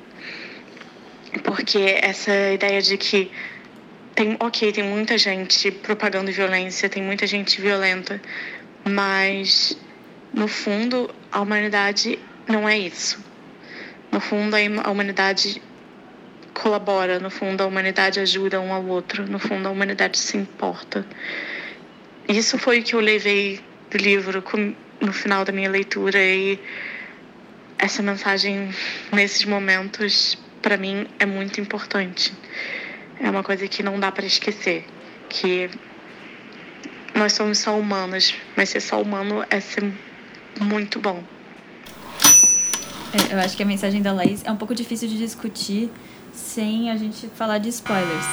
Porque 1.42 1.98
essa 2.02 2.52
ideia 2.52 2.82
de 2.82 2.98
que 2.98 3.30
tem, 4.14 4.36
OK, 4.38 4.72
tem 4.72 4.84
muita 4.84 5.16
gente 5.16 5.70
propagando 5.70 6.30
violência, 6.30 6.88
tem 6.88 7.02
muita 7.02 7.26
gente 7.26 7.60
violenta, 7.60 8.20
mas 8.84 9.76
no 10.32 10.46
fundo 10.46 11.10
a 11.32 11.40
humanidade 11.40 12.18
não 12.46 12.68
é 12.68 12.78
isso. 12.78 13.24
No 14.12 14.20
fundo 14.20 14.54
a 14.84 14.90
humanidade 14.90 15.60
colabora, 16.52 17.18
no 17.18 17.30
fundo 17.30 17.62
a 17.62 17.66
humanidade 17.66 18.20
ajuda 18.20 18.60
um 18.60 18.72
ao 18.72 18.84
outro, 18.86 19.26
no 19.26 19.38
fundo 19.38 19.66
a 19.66 19.70
humanidade 19.70 20.18
se 20.18 20.36
importa. 20.36 21.04
Isso 22.28 22.56
foi 22.58 22.80
o 22.80 22.82
que 22.82 22.94
eu 22.94 23.00
levei 23.00 23.60
do 23.90 23.98
livro 23.98 24.42
no 25.00 25.12
final 25.12 25.44
da 25.44 25.52
minha 25.52 25.68
leitura 25.68 26.18
e 26.18 26.58
essa 27.78 28.02
mensagem 28.02 28.70
nesses 29.12 29.44
momentos 29.44 30.38
para 30.62 30.76
mim 30.76 31.06
é 31.18 31.26
muito 31.26 31.60
importante. 31.60 32.32
É 33.20 33.30
uma 33.30 33.42
coisa 33.42 33.68
que 33.68 33.82
não 33.82 34.00
dá 34.00 34.10
para 34.10 34.24
esquecer, 34.26 34.86
que 35.28 35.70
nós 37.14 37.32
somos 37.32 37.58
só 37.58 37.78
humanos, 37.78 38.34
mas 38.56 38.70
ser 38.70 38.80
só 38.80 39.00
humano 39.00 39.44
é 39.50 39.60
ser 39.60 39.92
muito 40.60 40.98
bom. 40.98 41.22
É, 43.12 43.34
Eu 43.34 43.38
acho 43.40 43.56
que 43.56 43.62
a 43.62 43.66
mensagem 43.66 44.02
da 44.02 44.12
Laís 44.12 44.42
é 44.44 44.50
um 44.50 44.56
pouco 44.56 44.74
difícil 44.74 45.08
de 45.08 45.16
discutir 45.16 45.90
sem 46.32 46.90
a 46.90 46.96
gente 46.96 47.28
falar 47.36 47.58
de 47.58 47.68
spoilers. 47.68 48.26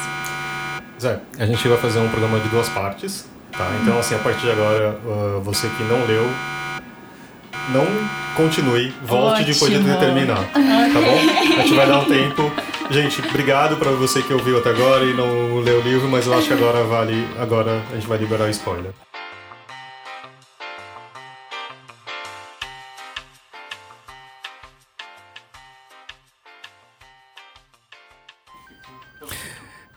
Zé, 1.00 1.20
a 1.38 1.46
gente 1.46 1.66
vai 1.68 1.78
fazer 1.78 2.00
um 2.00 2.08
programa 2.08 2.40
de 2.40 2.48
duas 2.48 2.68
partes, 2.68 3.28
tá? 3.52 3.68
Então, 3.82 3.98
assim, 3.98 4.14
a 4.14 4.18
partir 4.18 4.42
de 4.42 4.50
agora, 4.50 4.98
ah, 5.04 5.40
você 5.40 5.68
que 5.68 5.84
não 5.84 6.04
leu, 6.06 6.28
não 7.70 7.86
continue, 8.36 8.92
volte 9.04 9.44
depois 9.44 9.70
de 9.70 9.78
Ótimo. 9.78 9.98
terminar, 9.98 10.44
tá 10.52 11.00
bom? 11.00 11.60
A 11.60 11.62
gente 11.62 11.74
vai 11.74 11.86
dar 11.86 11.98
um 12.00 12.04
tempo. 12.04 12.52
Gente, 12.90 13.20
obrigado 13.28 13.76
pra 13.76 13.90
você 13.92 14.22
que 14.22 14.32
ouviu 14.32 14.58
até 14.58 14.70
agora 14.70 15.04
e 15.04 15.14
não 15.14 15.60
leu 15.60 15.78
o 15.78 15.82
livro, 15.82 16.08
mas 16.08 16.26
eu 16.26 16.34
acho 16.34 16.48
que 16.48 16.54
agora 16.54 16.82
vale, 16.84 17.26
agora 17.38 17.80
a 17.90 17.94
gente 17.94 18.06
vai 18.06 18.18
liberar 18.18 18.44
o 18.44 18.50
spoiler. 18.50 18.92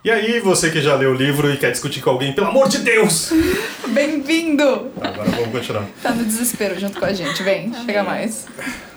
E 0.06 0.10
aí, 0.12 0.38
você 0.38 0.70
que 0.70 0.80
já 0.80 0.94
leu 0.94 1.10
o 1.10 1.14
livro 1.14 1.52
e 1.52 1.56
quer 1.56 1.72
discutir 1.72 2.00
com 2.00 2.10
alguém, 2.10 2.32
pelo 2.32 2.46
amor 2.46 2.68
de 2.68 2.78
Deus! 2.78 3.32
Bem-vindo! 3.88 4.92
Agora 5.00 5.28
vamos 5.32 5.48
continuar. 5.50 5.84
Tá 6.00 6.12
no 6.14 6.24
desespero 6.24 6.78
junto 6.78 7.00
com 7.00 7.04
a 7.06 7.12
gente. 7.12 7.42
Vem, 7.42 7.72
chega 7.84 8.04
mais. 8.04 8.46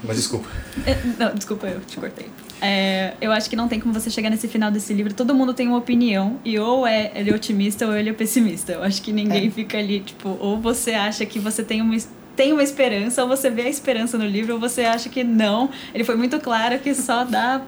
Mas 0.03 0.17
desculpa. 0.17 0.47
É, 0.85 0.95
Não, 1.17 1.33
desculpa, 1.33 1.65
eu 1.65 1.79
te 1.79 1.97
cortei. 1.97 2.27
É, 2.61 3.13
eu 3.19 3.31
acho 3.31 3.49
que 3.49 3.55
não 3.55 3.67
tem 3.67 3.79
como 3.79 3.91
você 3.91 4.11
chegar 4.11 4.29
nesse 4.29 4.47
final 4.47 4.69
desse 4.69 4.93
livro. 4.93 5.11
Todo 5.11 5.33
mundo 5.33 5.51
tem 5.51 5.67
uma 5.67 5.79
opinião. 5.79 6.39
E 6.45 6.59
ou 6.59 6.85
é 6.85 7.11
ele 7.15 7.31
é 7.31 7.33
otimista 7.33 7.87
ou 7.87 7.95
ele 7.97 8.11
é 8.11 8.13
pessimista. 8.13 8.73
Eu 8.73 8.83
acho 8.83 9.01
que 9.01 9.11
ninguém 9.11 9.47
É. 9.47 9.49
fica 9.49 9.79
ali, 9.79 10.01
tipo, 10.01 10.37
ou 10.39 10.59
você 10.61 10.91
acha 10.91 11.25
que 11.25 11.39
você 11.39 11.63
tem 11.63 11.81
uma, 11.81 11.97
tem 12.39 12.53
uma 12.53 12.63
esperança, 12.63 13.21
ou 13.21 13.27
você 13.27 13.49
vê 13.49 13.63
a 13.63 13.69
esperança 13.69 14.17
no 14.17 14.25
livro, 14.25 14.53
ou 14.53 14.59
você 14.61 14.83
acha 14.83 15.09
que 15.09 15.25
não. 15.25 15.69
Ele 15.93 16.05
foi 16.05 16.15
muito 16.15 16.39
claro 16.39 16.79
que 16.79 16.95
só 16.95 17.25
dá 17.25 17.59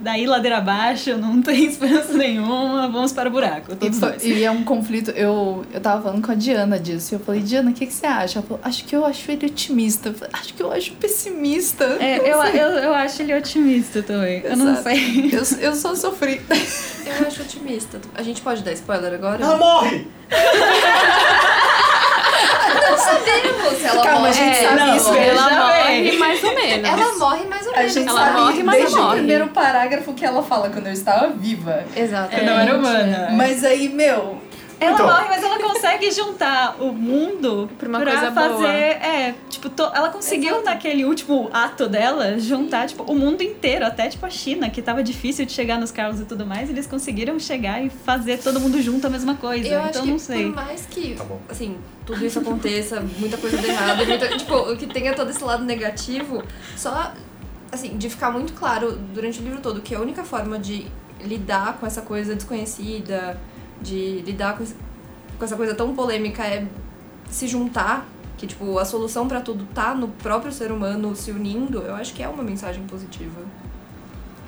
daí 0.00 0.24
ladeira 0.24 0.58
abaixo, 0.58 1.16
não 1.16 1.42
tem 1.42 1.64
esperança 1.64 2.12
nenhuma, 2.12 2.88
vamos 2.88 3.12
para 3.12 3.28
o 3.28 3.32
buraco. 3.32 3.72
E, 3.72 3.76
Todos 3.76 3.98
fa- 3.98 4.10
dois. 4.10 4.22
e 4.22 4.44
é 4.44 4.50
um 4.52 4.62
conflito. 4.62 5.10
Eu, 5.10 5.66
eu 5.74 5.80
tava 5.80 6.00
falando 6.00 6.24
com 6.24 6.30
a 6.30 6.36
Diana 6.36 6.78
disso. 6.78 7.12
E 7.12 7.16
eu 7.16 7.18
falei, 7.20 7.40
Diana, 7.40 7.72
o 7.72 7.74
que, 7.74 7.84
que 7.86 7.92
você 7.92 8.06
acha? 8.06 8.38
Ela 8.38 8.46
falou, 8.46 8.60
acho 8.62 8.84
que 8.84 8.94
eu 8.94 9.04
acho 9.04 9.32
ele 9.32 9.46
otimista. 9.46 10.10
Eu 10.10 10.14
falei, 10.14 10.30
acho 10.32 10.54
que 10.54 10.62
eu 10.62 10.72
acho 10.72 10.92
pessimista. 10.92 11.84
É, 11.98 12.18
eu, 12.18 12.40
eu, 12.44 12.68
eu 12.84 12.94
acho 12.94 13.22
ele 13.22 13.34
otimista 13.34 14.00
também. 14.00 14.42
Eu 14.44 14.56
não 14.56 14.70
Exato. 14.70 14.82
sei. 14.90 15.30
Eu, 15.32 15.70
eu 15.70 15.74
só 15.74 15.92
sofri. 15.96 16.40
Eu 17.04 17.26
acho 17.26 17.42
otimista. 17.42 18.00
A 18.14 18.22
gente 18.22 18.40
pode 18.42 18.62
dar 18.62 18.70
spoiler 18.74 19.12
agora? 19.12 19.42
Ela 19.42 19.56
morre! 19.56 20.06
não 22.90 22.98
sabemos 22.98 23.78
se 23.78 23.86
ela 23.86 24.02
Calma, 24.02 24.18
morre. 24.20 24.30
a 24.30 24.32
gente 24.32 24.56
É, 24.58 24.68
sabe 24.68 24.80
não. 24.80 24.96
isso, 24.96 25.14
ela 25.14 25.50
morre 25.50 25.82
bem. 26.02 26.18
mais 26.18 26.44
ou 26.44 26.54
menos. 26.54 26.88
Ela 26.88 27.18
morre 27.18 27.44
mais 27.46 27.66
ou 27.66 27.72
A 27.74 27.76
menos. 27.78 27.92
gente 27.94 28.08
Ela 28.08 28.20
sabe 28.20 28.40
morre, 28.40 28.62
mas 28.62 28.76
desde 28.76 28.94
não 28.94 29.02
o 29.02 29.04
morre. 29.06 29.16
primeiro 29.18 29.48
parágrafo 29.48 30.12
que 30.14 30.24
ela 30.24 30.42
fala 30.42 30.68
quando 30.70 30.86
eu 30.86 30.92
estava 30.92 31.28
viva. 31.28 31.84
Exato. 31.96 32.34
Eu 32.36 32.44
não 32.44 32.58
era 32.58 32.76
humana. 32.76 33.28
Mas 33.32 33.64
aí, 33.64 33.88
meu, 33.88 34.38
Ela 34.80 34.94
Então. 34.94 35.06
morre, 35.06 35.26
mas 35.28 35.42
ela 35.44 35.58
consegue 35.58 36.10
juntar 36.10 36.76
o 36.80 36.90
mundo 36.90 37.68
Pra 37.78 37.86
uma 37.86 38.00
pra 38.00 38.12
coisa 38.12 38.32
fazer. 38.32 38.54
boa. 38.56 38.68
É, 38.72 39.34
tipo, 39.50 39.68
to- 39.68 39.90
ela 39.94 40.08
conseguiu 40.08 40.62
naquele 40.64 41.04
último 41.04 41.50
ato 41.52 41.86
dela 41.86 42.38
juntar, 42.38 42.88
tipo, 42.88 43.02
o 43.02 43.14
mundo 43.14 43.42
inteiro, 43.42 43.84
até 43.84 44.08
tipo 44.08 44.24
a 44.24 44.30
China, 44.30 44.70
que 44.70 44.80
tava 44.80 45.02
difícil 45.02 45.44
de 45.44 45.52
chegar 45.52 45.78
nos 45.78 45.90
carros 45.90 46.18
e 46.18 46.24
tudo 46.24 46.46
mais, 46.46 46.70
eles 46.70 46.86
conseguiram 46.86 47.38
chegar 47.38 47.84
e 47.84 47.90
fazer 47.90 48.38
todo 48.38 48.58
mundo 48.58 48.80
junto 48.80 49.06
a 49.06 49.10
mesma 49.10 49.34
coisa. 49.34 49.66
Eu 49.68 49.78
então 49.80 49.90
acho 49.90 50.02
que 50.02 50.10
não 50.12 50.18
sei. 50.18 50.46
por 50.46 50.54
mais 50.54 50.86
que, 50.86 51.14
Tá 51.14 51.24
assim, 51.50 51.76
tudo 52.06 52.24
isso 52.24 52.38
aconteça, 52.38 53.04
muita 53.18 53.36
coisa 53.36 53.58
dê 53.58 53.68
errado, 53.68 54.06
muita, 54.06 54.28
tipo, 54.28 54.76
que 54.76 54.86
tenha 54.86 55.12
todo 55.12 55.28
esse 55.28 55.44
lado 55.44 55.62
negativo, 55.62 56.42
só, 56.74 57.12
assim, 57.70 57.98
de 57.98 58.08
ficar 58.08 58.30
muito 58.30 58.54
claro 58.54 58.98
durante 59.12 59.40
o 59.40 59.42
livro 59.44 59.60
todo 59.60 59.82
que 59.82 59.94
a 59.94 60.00
única 60.00 60.24
forma 60.24 60.58
de 60.58 60.86
lidar 61.22 61.76
com 61.78 61.86
essa 61.86 62.00
coisa 62.00 62.34
desconhecida, 62.34 63.38
de 63.82 64.20
lidar 64.22 64.56
com, 64.56 64.64
com 65.38 65.44
essa 65.44 65.56
coisa 65.56 65.74
tão 65.74 65.94
polêmica 65.94 66.44
é 66.44 66.66
se 67.30 67.46
juntar, 67.46 68.06
que, 68.36 68.46
tipo, 68.46 68.78
a 68.78 68.84
solução 68.84 69.28
pra 69.28 69.40
tudo 69.40 69.66
tá 69.74 69.94
no 69.94 70.08
próprio 70.08 70.50
ser 70.52 70.72
humano 70.72 71.14
se 71.14 71.30
unindo, 71.30 71.78
eu 71.80 71.94
acho 71.94 72.12
que 72.14 72.22
é 72.22 72.28
uma 72.28 72.42
mensagem 72.42 72.82
positiva. 72.84 73.40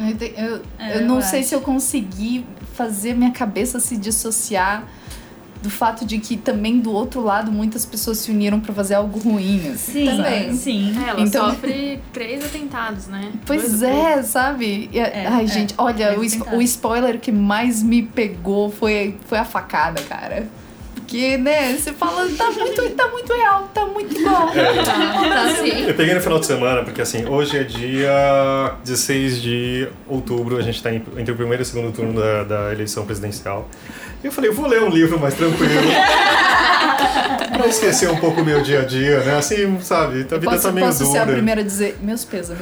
eu, 0.01 0.09
eu- 0.47 0.62
É, 0.78 0.97
eu 0.99 1.07
não 1.07 1.16
eu 1.16 1.22
sei 1.22 1.41
acho. 1.41 1.49
se 1.51 1.55
eu 1.55 1.61
consegui 1.61 2.45
fazer 2.74 3.14
minha 3.14 3.30
cabeça 3.30 3.78
se 3.78 3.97
dissociar 3.97 4.85
do 5.62 5.70
fato 5.70 6.04
de 6.04 6.18
que 6.18 6.36
também 6.36 6.80
do 6.80 6.92
outro 6.92 7.20
lado 7.22 7.52
muitas 7.52 7.86
pessoas 7.86 8.18
se 8.18 8.30
uniram 8.30 8.58
pra 8.60 8.74
fazer 8.74 8.94
algo 8.94 9.18
ruim. 9.18 9.70
Assim, 9.72 10.08
Sim, 10.10 10.16
sabe? 10.16 10.54
sim. 10.56 10.94
É, 11.04 11.08
ela 11.10 11.20
Então- 11.20 11.50
sofre 11.50 12.00
três 12.12 12.44
atentados, 12.44 13.06
né? 13.06 13.30
Pois 13.46 13.62
Dois 13.62 13.82
é, 13.82 14.22
sabe? 14.22 14.90
E- 14.92 14.98
É, 14.98 15.26
ai, 15.26 15.44
é. 15.44 15.46
gente, 15.46 15.74
olha, 15.78 16.18
o, 16.18 16.56
o 16.56 16.62
spoiler 16.62 17.20
que 17.20 17.30
mais 17.30 17.82
me 17.82 18.02
pegou 18.02 18.70
foi, 18.70 19.16
foi 19.26 19.38
a 19.38 19.44
facada, 19.44 20.02
cara. 20.02 20.46
Porque, 21.12 21.36
né, 21.36 21.76
você 21.76 21.92
fala, 21.92 22.26
tá 22.38 22.50
muito, 22.50 22.90
tá 22.92 23.08
muito 23.08 23.34
real, 23.34 23.70
tá 23.74 23.84
muito 23.84 24.18
igual. 24.18 24.50
Tá, 24.50 25.42
assim. 25.44 25.86
Eu 25.86 25.94
peguei 25.94 26.14
no 26.14 26.22
final 26.22 26.38
de 26.38 26.46
semana, 26.46 26.82
porque 26.82 27.02
assim, 27.02 27.26
hoje 27.26 27.58
é 27.58 27.64
dia 27.64 28.76
16 28.82 29.42
de 29.42 29.88
outubro, 30.08 30.56
a 30.56 30.62
gente 30.62 30.82
tá 30.82 30.90
entre 30.90 31.30
o 31.32 31.36
primeiro 31.36 31.60
e 31.60 31.64
o 31.64 31.66
segundo 31.66 31.92
turno 31.92 32.18
da, 32.18 32.44
da 32.44 32.72
eleição 32.72 33.04
presidencial. 33.04 33.68
E 34.24 34.26
eu 34.26 34.32
falei, 34.32 34.48
eu 34.48 34.54
vou 34.54 34.66
ler 34.66 34.82
um 34.82 34.88
livro 34.88 35.20
mais 35.20 35.34
tranquilo. 35.34 35.82
pra 37.52 37.66
esquecer 37.66 38.08
um 38.10 38.16
pouco 38.16 38.40
o 38.40 38.44
meu 38.44 38.62
dia 38.62 38.80
a 38.80 38.84
dia, 38.86 39.20
né? 39.20 39.36
Assim, 39.36 39.78
sabe? 39.82 40.20
A 40.20 40.22
vida 40.22 40.40
Posso, 40.40 40.62
tá 40.62 40.72
meio 40.72 40.86
posso 40.86 41.04
ser 41.04 41.18
a 41.18 41.24
dura. 41.24 41.36
primeira 41.36 41.60
a 41.60 41.64
dizer, 41.64 41.98
meus 42.00 42.24
pesos. 42.24 42.56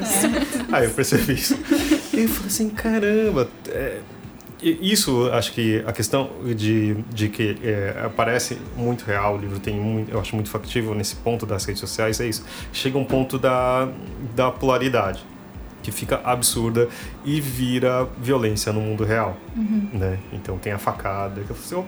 Aí 0.73 0.87
eu 0.87 0.91
percebi 0.91 1.35
isso. 1.35 1.57
E 2.13 2.25
eu 2.25 2.29
falei 2.29 2.49
assim, 2.49 2.69
caramba. 2.69 3.49
é, 3.69 3.99
isso, 4.63 5.29
acho 5.33 5.53
que 5.53 5.83
a 5.87 5.93
questão 5.93 6.31
de, 6.57 6.95
de 7.13 7.29
que 7.29 7.57
é, 7.63 8.09
parece 8.15 8.59
muito 8.77 9.05
real, 9.05 9.37
o 9.37 9.39
livro 9.39 9.59
tem 9.59 9.75
muito, 9.81 10.11
eu 10.11 10.21
acho 10.21 10.35
muito 10.35 10.51
factível 10.51 10.95
nesse 10.95 11.17
ponto 11.17 11.47
das 11.47 11.65
redes 11.65 11.81
sociais, 11.81 12.21
é 12.21 12.29
isso. 12.29 12.45
Chega 12.73 12.99
um 12.99 13.05
ponto 13.05 13.39
da, 13.39 13.89
da 14.35 14.51
polaridade, 14.51 15.25
que 15.83 15.91
fica 15.91 16.21
absurda 16.25 16.89
e 17.25 17.41
vira 17.41 18.07
violência 18.19 18.73
no 18.73 18.81
mundo 18.81 19.05
real, 19.05 19.37
né? 19.93 20.19
Então 20.33 20.59
tem 20.59 20.73
a 20.73 20.79
facada, 20.79 21.41
que 21.43 21.51
eu 21.51 21.57
assim, 21.57 21.85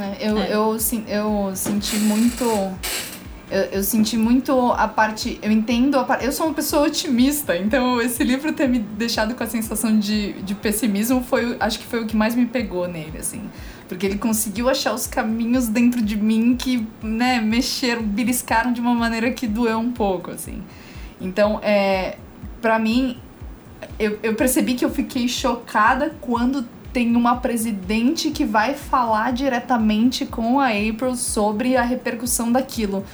É, 0.00 0.30
eu, 0.30 0.38
eu, 0.38 0.78
sen- 0.78 1.04
eu 1.08 1.50
senti 1.54 1.96
muito. 1.96 2.44
Eu, 3.50 3.62
eu 3.64 3.82
senti 3.82 4.16
muito 4.16 4.52
a 4.72 4.86
parte. 4.86 5.38
Eu 5.42 5.50
entendo 5.50 5.98
a 5.98 6.04
parte. 6.04 6.24
Eu 6.24 6.32
sou 6.32 6.46
uma 6.46 6.54
pessoa 6.54 6.86
otimista, 6.86 7.56
então 7.56 8.00
esse 8.00 8.22
livro 8.22 8.52
ter 8.52 8.68
me 8.68 8.78
deixado 8.78 9.34
com 9.34 9.42
a 9.42 9.46
sensação 9.46 9.98
de, 9.98 10.34
de 10.42 10.54
pessimismo 10.54 11.22
foi. 11.22 11.56
Acho 11.58 11.78
que 11.78 11.86
foi 11.86 12.02
o 12.02 12.06
que 12.06 12.16
mais 12.16 12.34
me 12.34 12.46
pegou 12.46 12.86
nele, 12.86 13.18
assim. 13.18 13.42
Porque 13.88 14.04
ele 14.04 14.18
conseguiu 14.18 14.68
achar 14.68 14.92
os 14.92 15.06
caminhos 15.06 15.66
dentro 15.66 16.02
de 16.02 16.14
mim 16.14 16.54
que, 16.56 16.86
né, 17.02 17.40
mexeram, 17.40 18.02
beliscaram 18.02 18.70
de 18.70 18.82
uma 18.82 18.94
maneira 18.94 19.30
que 19.30 19.46
doeu 19.46 19.78
um 19.78 19.92
pouco, 19.92 20.30
assim. 20.30 20.62
Então, 21.20 21.58
é. 21.62 22.16
Pra 22.60 22.78
mim, 22.78 23.16
eu, 23.98 24.18
eu 24.22 24.34
percebi 24.34 24.74
que 24.74 24.84
eu 24.84 24.90
fiquei 24.90 25.28
chocada 25.28 26.14
quando 26.20 26.66
tem 26.92 27.14
uma 27.14 27.36
presidente 27.36 28.30
que 28.30 28.44
vai 28.44 28.74
falar 28.74 29.32
diretamente 29.32 30.26
com 30.26 30.58
a 30.58 30.68
April 30.68 31.14
sobre 31.14 31.76
a 31.76 31.82
repercussão 31.82 32.50
daquilo. 32.50 33.04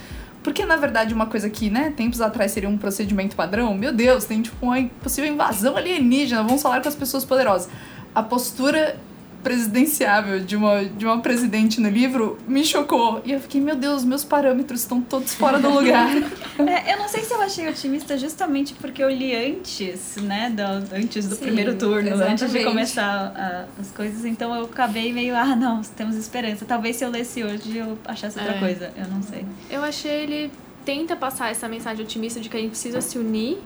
Porque, 0.45 0.67
na 0.67 0.77
verdade, 0.77 1.15
uma 1.15 1.25
coisa 1.25 1.49
que, 1.49 1.71
né, 1.71 1.91
tempos 1.97 2.21
atrás 2.21 2.53
seria 2.53 2.69
um 2.69 2.77
procedimento 2.77 3.35
padrão, 3.35 3.75
meu 3.75 3.95
Deus, 3.95 4.27
tem 4.27 4.43
tipo 4.43 4.67
uma 4.67 4.77
possível 5.03 5.33
invasão 5.33 5.75
alienígena, 5.75 6.43
vamos 6.43 6.61
falar 6.61 6.83
com 6.83 6.89
as 6.89 6.95
pessoas 6.95 7.25
poderosas. 7.25 7.71
A 8.15 8.23
postura 8.23 8.97
presidenciável 9.45 10.41
de 10.41 10.57
uma, 10.57 10.85
de 10.85 11.05
uma 11.05 11.21
presidente 11.21 11.81
no 11.81 11.89
livro 11.89 12.37
me 12.49 12.65
chocou. 12.65 13.21
E 13.25 13.31
eu 13.33 13.39
fiquei, 13.41 13.61
meu 13.61 13.77
Deus, 13.77 14.03
meus 14.05 14.25
parâmetros 14.25 14.81
estão 14.81 15.01
todos 15.01 15.35
fora 15.35 15.59
do 15.61 15.69
lugar. 15.71 16.09
É, 16.57 16.95
eu 16.95 16.99
não 16.99 17.09
sei 17.09 17.25
se 17.25 17.35
eu 17.35 17.41
achei 17.43 17.69
otimista 17.69 18.17
justamente 18.17 18.75
porque 18.75 19.03
eu 19.03 19.11
li 19.11 19.35
antes, 19.35 20.15
né? 20.23 20.51
do- 20.51 20.95
antes 20.97 21.27
do 21.29 21.35
Sim, 21.35 21.43
primeiro 21.43 21.75
turno, 21.75 22.11
antes 22.15 22.21
de 22.25 22.45
exatamente. 22.59 22.65
começar 22.65 23.33
a- 23.37 23.65
as 23.81 23.91
coisas. 23.91 24.25
Então 24.25 24.55
eu 24.55 24.65
acabei 24.67 25.13
meio, 25.13 25.35
ah, 25.35 25.57
não, 25.57 25.83
temos 25.83 26.15
esperança. 26.17 26.65
Talvez 26.65 26.95
se 26.97 27.05
eu 27.05 27.11
lesse 27.11 27.43
hoje 27.43 27.77
eu 27.77 27.99
achasse 28.05 28.39
outra 28.39 28.55
É. 28.55 28.59
coisa. 28.61 28.93
Eu 28.97 29.09
não 29.09 29.21
sei. 29.21 29.45
Eu 29.69 29.83
achei 29.83 30.13
ele 30.13 30.51
tenta 30.85 31.17
passar 31.17 31.51
essa 31.51 31.69
mensagem 31.69 32.05
otimista 32.05 32.39
de 32.41 32.49
que 32.49 32.57
a 32.57 32.61
gente 32.61 32.71
precisa 32.71 33.01
se 33.01 33.19
unir, 33.19 33.59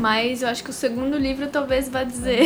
mas 0.00 0.42
eu 0.42 0.48
acho 0.48 0.62
que 0.64 0.70
o 0.70 0.72
segundo 0.72 1.16
livro 1.16 1.46
talvez 1.48 1.88
vá 1.88 2.02
dizer 2.04 2.40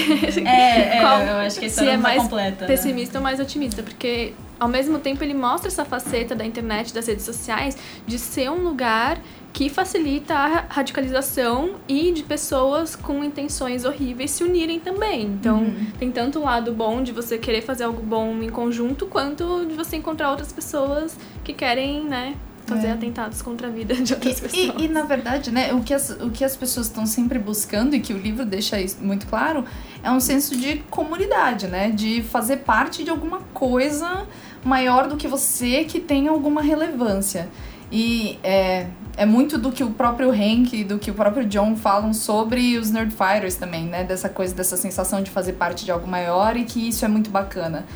É, 0.47 0.97
é, 0.97 1.01
Qual- 1.03 1.21
eu 1.21 1.37
acho 1.39 1.59
que 1.61 1.67
a 1.67 1.71
se 1.71 1.87
é 1.89 1.93
tá 1.93 1.99
mais 1.99 2.23
completa. 2.23 2.61
né? 2.63 2.67
pessimista 2.67 3.19
ou 3.19 3.23
mais 3.25 3.41
otimista, 3.41 3.83
porque 3.83 4.33
ao 4.61 4.69
mesmo 4.69 4.99
tempo 4.99 5.23
ele 5.23 5.35
mostra 5.35 5.69
essa 5.69 5.85
faceta 5.85 6.35
da 6.35 6.45
internet, 6.45 6.93
das 6.93 7.07
redes 7.07 7.25
sociais, 7.25 7.77
de 8.07 8.19
ser 8.19 8.51
um 8.51 8.63
lugar 8.65 9.19
que 9.53 9.69
facilita 9.69 10.35
a 10.35 10.65
radicalização 10.69 11.77
e 11.89 12.13
de 12.13 12.23
pessoas 12.23 12.95
com 12.95 13.25
intenções 13.25 13.85
horríveis 13.85 14.31
se 14.33 14.45
unirem 14.45 14.79
também. 14.79 15.23
Então, 15.23 15.59
Uhum. 15.61 15.87
tem 15.99 16.11
tanto 16.13 16.39
o 16.41 16.45
lado 16.45 16.73
bom 16.73 17.03
de 17.03 17.13
você 17.13 17.39
querer 17.39 17.63
fazer 17.63 17.85
algo 17.85 18.03
bom 18.03 18.43
em 18.43 18.51
conjunto, 18.51 19.07
quanto 19.07 19.65
de 19.67 19.75
você 19.75 19.97
encontrar 19.97 20.31
outras 20.31 20.53
pessoas 20.53 21.17
que 21.43 21.53
querem, 21.53 22.05
né, 22.05 22.35
fazer 22.69 22.89
É. 22.89 22.93
atentados 22.93 23.43
contra 23.43 23.67
a 23.69 23.71
vida 23.71 23.95
de 23.95 24.13
outras 24.15 24.41
pessoas. 24.41 24.75
E, 24.79 24.85
e, 24.85 24.89
na 24.89 25.03
verdade, 25.03 25.51
né, 25.51 25.73
o 25.73 25.81
que 25.81 25.95
as, 25.95 26.11
o 26.11 26.31
que 26.31 26.45
as 26.45 26.57
pessoas 26.57 26.87
estão 26.87 27.07
sempre 27.07 27.39
buscando, 27.39 27.95
e 27.97 28.01
que 28.01 28.13
o 28.13 28.19
livro 28.19 28.45
deixa 28.45 28.77
muito 29.01 29.27
claro, 29.27 29.65
é 30.03 30.11
um 30.11 30.21
senso 30.21 30.57
de 30.57 30.79
comunidade, 30.91 31.67
né? 31.67 31.91
De 31.91 32.23
fazer 32.23 32.59
parte 32.59 33.03
de 33.03 33.11
alguma 33.11 33.41
coisa 33.53 34.27
maior 34.65 35.09
do 35.09 35.17
que 35.17 35.27
você 35.27 35.85
que 35.85 35.99
tem 36.01 36.29
alguma 36.29 36.63
relevância. 36.63 37.49
E 37.91 38.39
é, 38.43 38.87
é 39.17 39.25
muito 39.25 39.57
do 39.57 39.73
que 39.73 39.83
o 39.83 39.91
próprio 39.91 40.31
Hank 40.31 40.75
e 40.77 40.85
do 40.85 40.99
que 40.99 41.11
o 41.11 41.15
próprio 41.15 41.47
John 41.47 41.75
falam 41.75 42.13
sobre 42.13 42.77
os 42.77 42.91
Nerdfighters 42.91 43.55
também, 43.55 43.87
né? 43.87 44.05
Dessa 44.05 44.29
coisa, 44.29 44.55
dessa 44.55 44.77
sensação 44.77 45.23
de 45.23 45.31
fazer 45.31 45.55
parte 45.55 45.85
de 45.87 45.91
algo 45.91 46.07
maior 46.07 46.57
e 46.57 46.65
que 46.65 46.87
isso 46.89 47.05
é 47.05 47.09
muito 47.09 47.31
bacana. 47.31 47.87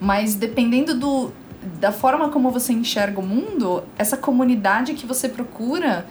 Mas 0.00 0.34
dependendo 0.34 0.94
do, 0.94 1.30
da 1.80 1.92
forma 1.92 2.28
como 2.28 2.50
você 2.50 2.72
enxerga 2.72 3.20
o 3.20 3.22
mundo, 3.22 3.84
essa 3.96 4.16
comunidade 4.16 4.94
que 4.94 5.06
você 5.06 5.28
procura, 5.28 6.06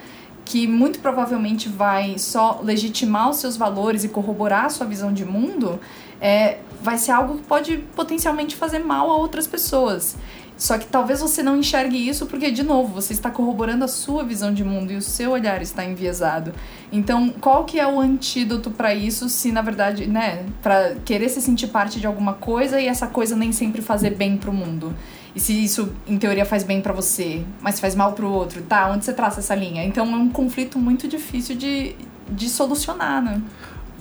que 0.45 0.68
muito 0.68 0.99
provavelmente 0.99 1.70
vai 1.70 2.18
só 2.18 2.62
legitimar 2.64 3.30
os 3.30 3.38
seus 3.38 3.58
valores 3.58 4.04
e 4.04 4.10
corroborar 4.10 4.66
a 4.66 4.70
sua 4.70 4.86
visão 4.86 5.14
de 5.14 5.26
mundo, 5.26 5.80
é, 6.20 6.60
vai 6.82 6.97
ser 6.97 7.12
algo 7.12 7.38
que 7.38 7.43
pode 7.43 7.78
potencialmente 7.95 8.56
fazer 8.56 8.80
mal 8.80 9.10
a 9.10 9.16
outras 9.16 9.47
pessoas. 9.47 10.18
Só 10.62 10.78
que 10.78 10.86
talvez 10.86 11.20
você 11.22 11.41
não 11.41 11.58
enxergue 11.58 11.97
isso 12.08 12.28
porque, 12.28 12.52
de 12.52 12.62
novo, 12.62 12.93
você 12.93 13.14
está 13.14 13.32
corroborando 13.32 13.84
a 13.84 13.88
sua 13.88 14.24
visão 14.24 14.54
de 14.54 14.64
mundo 14.64 14.91
e 14.91 14.95
o 14.95 15.02
seu 15.02 15.32
olhar 15.32 15.60
está 15.60 15.84
enviesado. 15.84 16.54
Então, 16.91 17.34
qual 17.41 17.66
que 17.66 17.80
é 17.80 17.88
o 17.88 17.99
antídoto 17.99 18.70
para 18.70 18.93
isso 18.93 19.28
se, 19.28 19.52
na 19.52 19.64
verdade, 19.64 20.06
né, 20.06 20.45
para 20.62 20.97
querer 21.04 21.30
se 21.30 21.41
sentir 21.41 21.66
parte 21.68 21.99
de 21.99 22.06
alguma 22.06 22.34
coisa 22.34 22.80
e 22.80 22.86
essa 22.86 23.08
coisa 23.08 23.36
nem 23.36 23.52
sempre 23.52 23.82
fazer 23.82 24.12
bem 24.12 24.38
pro 24.38 24.54
mundo? 24.54 24.93
E 25.36 25.40
se 25.40 25.54
isso, 25.64 25.92
em 26.08 26.18
teoria, 26.18 26.46
faz 26.46 26.64
bem 26.64 26.82
para 26.82 26.92
você, 26.94 27.42
mas 27.62 27.80
faz 27.80 27.96
mal 27.96 28.12
pro 28.14 28.30
outro, 28.30 28.62
tá? 28.64 28.90
Onde 28.92 29.06
você 29.06 29.14
traça 29.14 29.40
essa 29.40 29.56
linha? 29.56 29.84
Então, 29.86 30.06
é 30.06 30.18
um 30.18 30.30
conflito 30.30 30.78
muito 30.78 31.08
difícil 31.08 31.56
de, 31.56 31.96
de 32.30 32.50
solucionar, 32.50 33.22
né? 33.24 33.42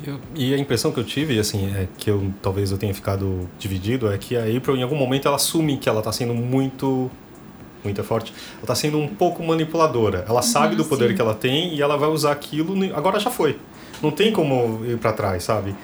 Eu- 0.04 0.18
e 0.34 0.52
a 0.54 0.58
impressão 0.58 0.90
que 0.90 0.98
eu 0.98 1.04
tive, 1.04 1.38
assim, 1.38 1.72
é 1.74 1.86
que 1.98 2.10
eu 2.10 2.32
talvez 2.42 2.70
eu 2.72 2.78
tenha 2.78 2.92
ficado 2.94 3.48
dividido, 3.58 4.10
é 4.12 4.18
que 4.18 4.36
a 4.36 4.40
April, 4.44 4.76
em 4.76 4.82
algum 4.82 4.96
momento, 4.96 5.26
ela 5.28 5.36
assume 5.36 5.76
que 5.76 5.88
ela 5.88 6.02
tá 6.02 6.10
sendo 6.12 6.34
muito. 6.34 7.10
Muito 7.82 8.04
forte. 8.04 8.34
Ela 8.58 8.66
tá 8.66 8.74
sendo 8.74 8.98
um 8.98 9.08
pouco 9.08 9.42
manipuladora. 9.42 10.24
Ela 10.28 10.42
sabe 10.42 10.76
do 10.76 10.84
poder 10.84 11.08
sim. 11.10 11.14
que 11.14 11.20
ela 11.22 11.34
tem 11.34 11.74
e 11.74 11.80
ela 11.80 11.96
vai 11.96 12.10
usar 12.10 12.32
aquilo. 12.32 12.74
Agora 12.94 13.18
já 13.18 13.30
foi. 13.30 13.58
Não 14.02 14.10
tem 14.10 14.32
como 14.32 14.84
ir 14.84 14.98
pra 14.98 15.14
trás, 15.14 15.44
sabe? 15.44 15.74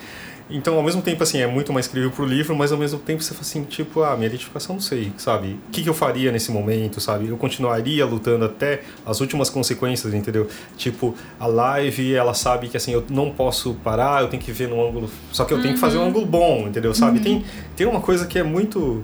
Então, 0.49 0.77
ao 0.77 0.83
mesmo 0.83 1.03
tempo, 1.03 1.23
assim, 1.23 1.39
é 1.39 1.47
muito 1.47 1.73
mais 1.73 1.89
incrível 1.89 2.11
pro 2.11 2.25
livro, 2.25 2.55
mas 2.55 2.71
ao 2.71 2.79
mesmo 2.79 3.01
tempo 3.01 3.21
você 3.21 3.31
fala 3.31 3.41
assim, 3.43 3.65
tipo, 3.65 4.03
ah, 4.03 4.15
minha 4.15 4.29
identificação 4.29 4.77
não 4.77 4.81
sei, 4.81 5.13
sabe? 5.17 5.59
O 5.69 5.71
que, 5.73 5.83
que 5.83 5.89
eu 5.89 5.95
faria 5.95 6.31
nesse 6.31 6.53
momento, 6.53 7.01
sabe? 7.01 7.27
Eu 7.27 7.37
continuaria 7.37 8.07
lutando 8.07 8.45
até 8.45 8.83
as 9.05 9.21
últimas 9.21 9.51
consequências, 9.51 10.15
entendeu? 10.15 10.49
Tipo, 10.77 11.17
a 11.41 11.47
live, 11.47 12.15
ela 12.15 12.33
sabe 12.33 12.69
que, 12.69 12.77
assim, 12.77 12.93
eu 12.93 13.05
não 13.11 13.33
posso 13.33 13.75
parar, 13.83 14.23
eu 14.23 14.29
tenho 14.29 14.43
que 14.43 14.53
ver 14.53 14.69
no 14.69 14.87
ângulo... 14.87 15.11
Só 15.33 15.45
que 15.45 15.53
eu 15.53 15.61
tenho 15.61 15.75
que 15.75 15.81
fazer 15.81 15.99
um 15.99 16.05
ângulo 16.07 16.25
bom, 16.25 16.69
entendeu? 16.69 16.95
Sabe? 16.95 17.19
Tem, 17.19 17.45
tem 17.75 17.87
uma 17.87 18.01
coisa 18.01 18.25
que 18.27 18.39
é 18.39 18.45
muito... 18.45 19.03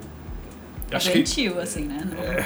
Acho 0.91 1.11
que... 1.11 1.17
Gentil, 1.17 1.59
assim, 1.59 1.85
né? 1.85 2.07
É, 2.19 2.45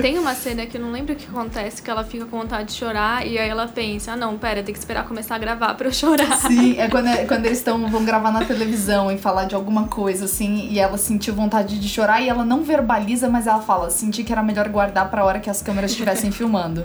tem 0.00 0.18
uma 0.18 0.34
cena 0.34 0.66
que 0.66 0.76
eu 0.76 0.80
não 0.80 0.92
lembro 0.92 1.14
o 1.14 1.16
que 1.16 1.26
acontece, 1.26 1.82
que 1.82 1.90
ela 1.90 2.04
fica 2.04 2.24
com 2.26 2.38
vontade 2.38 2.68
de 2.68 2.74
chorar 2.74 3.26
e 3.26 3.38
aí 3.38 3.48
ela 3.48 3.66
pensa, 3.66 4.12
ah 4.12 4.16
não, 4.16 4.36
pera, 4.36 4.62
tem 4.62 4.72
que 4.72 4.78
esperar 4.78 5.06
começar 5.06 5.36
a 5.36 5.38
gravar 5.38 5.74
pra 5.74 5.88
eu 5.88 5.92
chorar. 5.92 6.36
Sim, 6.38 6.76
é 6.78 6.88
quando, 6.88 7.08
é 7.08 7.24
quando 7.24 7.46
eles 7.46 7.58
estão 7.58 7.88
vão 7.88 8.04
gravar 8.04 8.30
na 8.30 8.44
televisão 8.44 9.10
e 9.10 9.18
falar 9.18 9.44
de 9.44 9.54
alguma 9.54 9.88
coisa, 9.88 10.26
assim, 10.26 10.68
e 10.70 10.78
ela 10.78 10.98
sentiu 10.98 11.34
vontade 11.34 11.78
de 11.78 11.88
chorar 11.88 12.20
e 12.20 12.28
ela 12.28 12.44
não 12.44 12.62
verbaliza, 12.62 13.28
mas 13.28 13.46
ela 13.46 13.62
fala, 13.62 13.90
senti 13.90 14.22
que 14.22 14.32
era 14.32 14.42
melhor 14.42 14.68
guardar 14.68 15.10
pra 15.10 15.24
hora 15.24 15.40
que 15.40 15.50
as 15.50 15.62
câmeras 15.62 15.90
estivessem 15.92 16.30
filmando. 16.30 16.84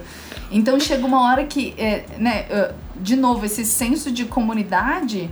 Então 0.52 0.80
chega 0.80 1.06
uma 1.06 1.24
hora 1.24 1.46
que, 1.46 1.74
é, 1.78 2.06
né, 2.18 2.46
uh, 2.50 2.74
de 3.00 3.16
novo, 3.16 3.46
esse 3.46 3.66
senso 3.66 4.12
de 4.12 4.26
comunidade 4.26 5.30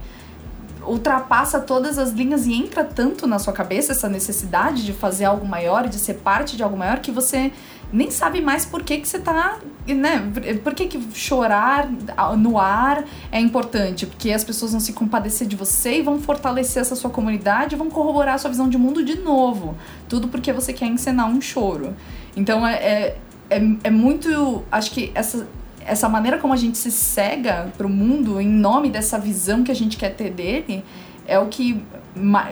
ultrapassa 0.85 1.59
todas 1.59 1.97
as 1.97 2.11
linhas 2.11 2.45
e 2.45 2.53
entra 2.53 2.83
tanto 2.83 3.25
na 3.27 3.39
sua 3.39 3.53
cabeça 3.53 3.91
essa 3.91 4.09
necessidade 4.09 4.85
de 4.85 4.93
fazer 4.93 5.25
algo 5.25 5.45
maior, 5.45 5.87
de 5.87 5.99
ser 5.99 6.15
parte 6.15 6.55
de 6.55 6.63
algo 6.63 6.77
maior, 6.77 6.99
que 6.99 7.11
você 7.11 7.51
nem 7.93 8.09
sabe 8.09 8.41
mais 8.41 8.65
por 8.65 8.81
que, 8.81 8.97
que 8.97 9.07
você 9.07 9.19
tá, 9.19 9.59
né? 9.87 10.31
Por 10.63 10.73
que, 10.73 10.87
que 10.87 10.99
chorar 11.13 11.87
no 12.35 12.57
ar 12.57 13.05
é 13.31 13.39
importante? 13.39 14.07
Porque 14.07 14.31
as 14.31 14.43
pessoas 14.43 14.71
vão 14.71 14.79
se 14.79 14.93
compadecer 14.93 15.47
de 15.47 15.55
você 15.55 15.99
e 15.99 16.01
vão 16.01 16.19
fortalecer 16.19 16.81
essa 16.81 16.95
sua 16.95 17.11
comunidade, 17.11 17.75
vão 17.75 17.91
corroborar 17.91 18.33
a 18.33 18.37
sua 18.39 18.49
visão 18.49 18.67
de 18.67 18.79
mundo 18.79 19.05
de 19.05 19.19
novo. 19.19 19.77
Tudo 20.09 20.27
porque 20.27 20.51
você 20.51 20.73
quer 20.73 20.87
encenar 20.87 21.29
um 21.29 21.39
choro. 21.39 21.95
Então 22.35 22.65
é, 22.65 22.73
é, 22.73 23.17
é, 23.51 23.61
é 23.83 23.89
muito. 23.91 24.63
Acho 24.71 24.89
que 24.89 25.11
essa, 25.13 25.47
essa 25.85 26.07
maneira 26.09 26.37
como 26.37 26.53
a 26.53 26.57
gente 26.57 26.77
se 26.77 26.91
cega 26.91 27.71
pro 27.77 27.89
mundo 27.89 28.39
em 28.39 28.47
nome 28.47 28.89
dessa 28.89 29.17
visão 29.17 29.63
que 29.63 29.71
a 29.71 29.75
gente 29.75 29.97
quer 29.97 30.15
ter 30.15 30.29
dele 30.29 30.83
é 31.25 31.39
o 31.39 31.47
que 31.47 31.83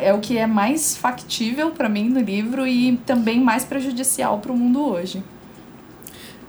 é 0.01 0.13
o 0.13 0.19
que 0.19 0.38
é 0.38 0.47
mais 0.47 0.97
factível 0.97 1.71
pra 1.71 1.88
mim 1.88 2.09
no 2.09 2.19
livro 2.19 2.65
e 2.65 2.97
também 3.05 3.39
mais 3.39 3.63
prejudicial 3.63 4.39
pro 4.39 4.55
mundo 4.55 4.84
hoje. 4.84 5.23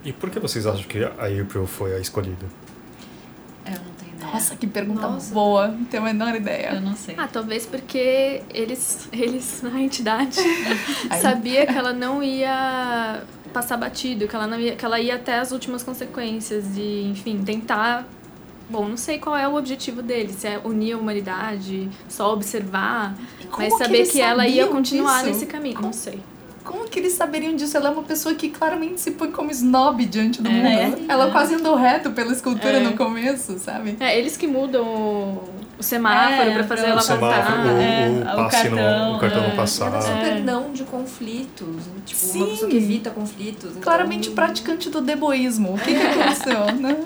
E 0.04 0.12
por 0.12 0.30
que 0.30 0.40
vocês 0.40 0.66
acham 0.66 0.84
que 0.84 1.04
a 1.04 1.42
April 1.42 1.66
foi 1.66 1.94
a 1.94 1.98
escolhida? 1.98 2.46
Eu 3.66 3.72
não 3.72 3.92
tenho 3.98 4.14
ideia. 4.14 4.32
Nossa, 4.32 4.56
que 4.56 4.66
pergunta 4.66 5.02
Nossa. 5.02 5.32
boa. 5.32 5.68
Não 5.68 5.84
tenho 5.84 6.02
a 6.02 6.06
menor 6.06 6.34
ideia. 6.34 6.74
Eu 6.74 6.80
não 6.80 6.96
sei. 6.96 7.14
Ah, 7.18 7.28
talvez 7.28 7.66
porque 7.66 8.42
eles, 8.52 9.08
eles 9.12 9.62
a 9.64 9.80
entidade, 9.80 10.38
sabia 11.20 11.66
que 11.66 11.76
ela 11.76 11.92
não 11.92 12.22
ia 12.22 13.22
passar 13.52 13.76
batido, 13.76 14.26
que 14.26 14.34
ela, 14.34 14.46
não 14.46 14.58
ia, 14.58 14.74
que 14.74 14.84
ela 14.84 14.98
ia 15.00 15.14
até 15.16 15.38
as 15.38 15.52
últimas 15.52 15.82
consequências 15.82 16.74
de, 16.74 17.02
enfim, 17.10 17.42
tentar. 17.44 18.06
Bom, 18.70 18.88
não 18.88 18.96
sei 18.96 19.18
qual 19.18 19.36
é 19.36 19.46
o 19.46 19.54
objetivo 19.56 20.00
dele, 20.02 20.32
se 20.32 20.46
é 20.46 20.58
unir 20.64 20.92
a 20.94 20.96
humanidade, 20.98 21.90
só 22.08 22.32
observar, 22.32 23.14
Como 23.50 23.62
mas 23.68 23.72
que 23.72 23.84
saber 23.84 23.96
eles 23.98 24.10
que, 24.12 24.20
ela 24.20 24.46
ia 24.48 24.66
continuar 24.66 25.18
disso? 25.18 25.26
nesse 25.26 25.46
caminho. 25.46 25.74
Como- 25.74 25.86
Não 25.88 25.92
sei. 25.92 26.20
Como 26.64 26.84
que 26.88 27.00
eles 27.00 27.12
saberiam 27.14 27.54
disso? 27.56 27.76
Ela 27.76 27.88
é 27.88 27.92
uma 27.92 28.04
pessoa 28.04 28.34
que 28.36 28.48
claramente 28.48 29.00
se 29.00 29.10
põe 29.10 29.30
como 29.32 29.50
snob 29.50 30.06
diante 30.06 30.40
do 30.40 30.48
É. 30.48 30.86
mundo. 30.86 31.04
Ela 31.08 31.30
quase 31.32 31.56
andou 31.56 31.74
reto 31.74 32.12
pela 32.12 32.32
escultura 32.32 32.78
É. 32.78 32.80
no 32.80 32.96
começo, 32.96 33.58
sabe? 33.58 33.96
É, 33.98 34.16
eles 34.16 34.36
que 34.36 34.46
mudam 34.46 34.84
o, 34.86 35.44
o 35.82 35.84
semáforo 35.84 36.50
É, 36.50 36.54
pra 36.54 36.64
fazer 36.64 36.86
ela 36.86 37.00
O 37.02 37.04
voltar. 37.04 37.64
o, 37.66 37.68
É, 37.82 38.08
o 38.08 38.12
o 38.12 38.34
no, 38.36 38.44
o 38.46 38.48
cartão 38.48 38.78
é. 38.78 39.48
no. 39.48 39.52
Ela 39.52 39.62
é 39.62 39.66
super 39.66 40.36
É. 40.36 40.40
não 40.40 40.72
de 40.72 40.84
conflitos. 40.84 41.68
Tipo, 42.06 42.20
Sim. 42.20 42.38
uma 42.38 42.46
pessoa 42.48 42.70
que 42.70 42.76
evita 42.76 43.10
conflitos. 43.10 43.70
então- 43.70 43.82
Claramente 43.82 44.30
praticante 44.30 44.88
do 44.88 45.00
deboísmo. 45.00 45.74
O 45.74 45.78
que, 45.78 45.92
que 45.94 46.00
aconteceu, 46.06 46.72
né? 46.80 46.96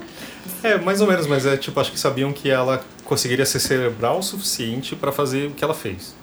É, 0.63 0.79
mais 0.79 1.01
ou 1.01 1.07
menos, 1.07 1.27
mas 1.27 1.45
é 1.47 1.57
tipo, 1.57 1.79
acho 1.81 1.91
que 1.91 1.99
sabiam 1.99 2.33
que 2.33 2.49
ela 2.51 2.85
conseguiria 3.05 3.47
ser 3.47 3.59
cerebral 3.61 4.19
o 4.19 4.23
suficiente 4.23 4.95
pra 4.95 5.11
fazer 5.11 5.49
o 5.49 5.51
que 5.53 5.65
ela 5.65 5.75
fez. 5.75 6.15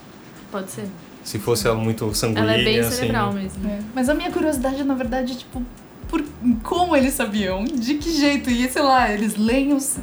Pode 0.52 0.70
ser. 0.72 0.86
Se 1.24 1.40
fosse 1.40 1.66
ela 1.68 1.78
muito 1.78 2.14
sanguínea, 2.14 2.42
Ela 2.44 2.54
é 2.54 2.64
bem 2.64 2.80
assim. 2.80 2.92
cerebral 2.98 3.32
mesmo. 3.34 3.68
É. 3.70 3.80
Mas 3.96 4.10
a 4.10 4.14
minha 4.14 4.30
curiosidade, 4.32 4.84
na 4.84 4.94
verdade, 4.94 5.34
é 5.34 5.36
tipo, 5.38 5.62
por, 6.14 6.24
como 6.62 6.96
eles 6.96 7.16
sabiam? 7.16 7.64
De 7.66 7.96
que 7.96 8.12
jeito? 8.16 8.48
E 8.48 8.70
sei 8.70 8.84
lá, 8.84 9.12
eles 9.12 9.36
leem 9.36 9.74
os, 9.74 9.98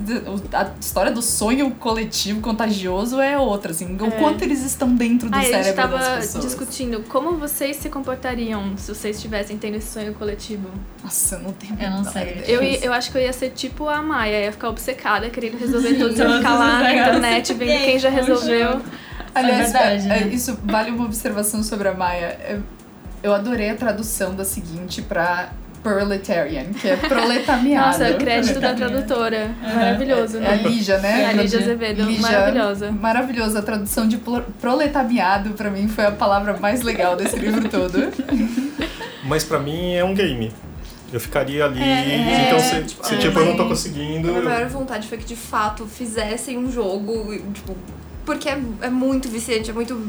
a 0.53 0.71
história 0.81 1.13
do 1.13 1.23
sonho 1.23 1.71
coletivo 1.73 2.41
contagioso 2.41 3.21
é 3.21 3.39
outra, 3.39 3.71
assim. 3.71 3.97
O 3.97 4.07
É. 4.07 4.11
quanto 4.11 4.43
eles 4.43 4.65
estão 4.65 4.93
dentro 4.93 5.31
do 5.31 5.37
Ah, 5.37 5.39
a 5.39 5.43
gente 5.43 5.51
cérebro 5.53 5.77
das 5.77 5.91
tava 6.05 6.17
pessoas. 6.21 6.45
discutindo 6.45 7.05
como 7.09 7.37
vocês 7.37 7.77
se 7.77 7.89
comportariam 7.89 8.77
se 8.77 8.93
vocês 8.93 9.15
estivessem 9.17 9.57
tendo 9.57 9.77
esse 9.77 9.93
sonho 9.93 10.13
coletivo. 10.15 10.69
Nossa, 11.05 11.37
eu 11.37 11.43
não 11.43 11.53
tenho 11.53 11.77
Eu 11.81 11.91
não 11.91 12.05
sei. 12.05 12.43
Eu, 12.47 12.61
eu 12.61 12.93
acho 12.93 13.13
que 13.13 13.19
eu 13.19 13.23
ia 13.23 13.33
ser 13.33 13.51
tipo 13.51 13.89
a 13.89 14.03
Maia, 14.03 14.47
ia 14.47 14.51
ficar 14.53 14.69
obcecada, 14.71 15.31
querendo 15.31 15.59
resolver 15.59 15.95
tudo, 15.95 16.19
ia 16.19 16.37
ficar 16.39 16.55
lá 16.59 16.81
na 16.81 16.93
internet 16.93 17.55
vendo 17.55 17.85
quem 17.85 17.99
já 18.01 18.11
resolveu. 18.11 18.81
Aliás, 19.33 19.61
É 19.61 19.63
verdade, 19.63 20.09
é- 20.11 20.19
é- 20.23 20.25
né? 20.25 20.35
isso 20.35 20.59
vale 20.65 20.91
uma 20.91 21.05
observação 21.05 21.63
sobre 21.63 21.87
a 21.87 21.95
Maia. 21.95 22.37
Eu, 22.49 22.63
eu 23.23 23.33
adorei 23.35 23.71
a 23.71 23.77
tradução 23.77 24.35
da 24.35 24.45
seguinte 24.45 25.01
pra 25.03 25.51
proletarian, 25.83 26.65
que 26.73 26.89
é 26.89 26.97
proletariado. 26.97 27.87
Nossa, 27.87 28.15
crédito 28.15 28.61
da 28.61 28.75
tradutora. 28.75 29.51
Maravilhoso, 29.63 30.39
É 30.39 30.47
a 30.47 30.51
né? 30.57 30.63
Lígia, 30.63 30.99
né? 30.99 31.23
É 31.23 31.27
a 31.27 31.33
Lígia 31.33 31.59
Azevedo, 31.61 32.03
Lígia, 32.03 32.21
maravilhosa. 32.23 32.91
Maravilhosa. 32.93 33.59
A 33.59 33.63
tradução 33.63 34.07
de 34.09 34.19
pro- 34.19 34.45
proletariado, 34.61 35.51
pra 35.51 35.71
mim, 35.71 35.89
foi 35.89 36.05
a 36.07 36.11
palavra 36.11 36.57
mais 36.59 36.83
legal 36.83 37.17
desse 37.17 37.37
livro 37.37 37.69
todo. 37.69 37.99
Mas 39.25 39.45
pra 39.45 39.59
mim 39.59 39.95
é 39.95 40.05
um 40.05 40.15
game. 40.15 40.53
Eu 41.13 41.19
ficaria 41.19 41.65
ali, 41.65 41.83
É, 41.83 42.47
então 42.47 42.61
se, 42.61 42.83
tipo, 42.85 43.05
se 43.07 43.15
é, 43.15 43.19
tipo, 43.19 43.39
eu 43.41 43.47
não 43.47 43.57
tô 43.57 43.67
conseguindo. 43.67 44.29
A 44.29 44.31
minha 44.33 44.43
eu- 44.45 44.49
maior 44.49 44.69
vontade 44.69 45.09
foi 45.09 45.19
que 45.19 45.25
de 45.25 45.35
fato 45.37 45.85
fizessem 45.87 46.57
um 46.57 46.71
jogo, 46.71 47.37
tipo, 47.53 47.77
porque 48.25 48.49
é, 48.49 48.61
é 48.83 48.89
muito 48.91 49.29
viciante, 49.29 49.71
é 49.71 49.73
muito. 49.73 50.01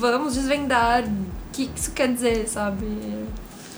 Vamos 0.00 0.34
desvendar 0.34 1.04
o 1.04 1.06
que 1.52 1.70
isso 1.76 1.92
quer 1.92 2.08
dizer, 2.12 2.48
sabe? 2.48 2.84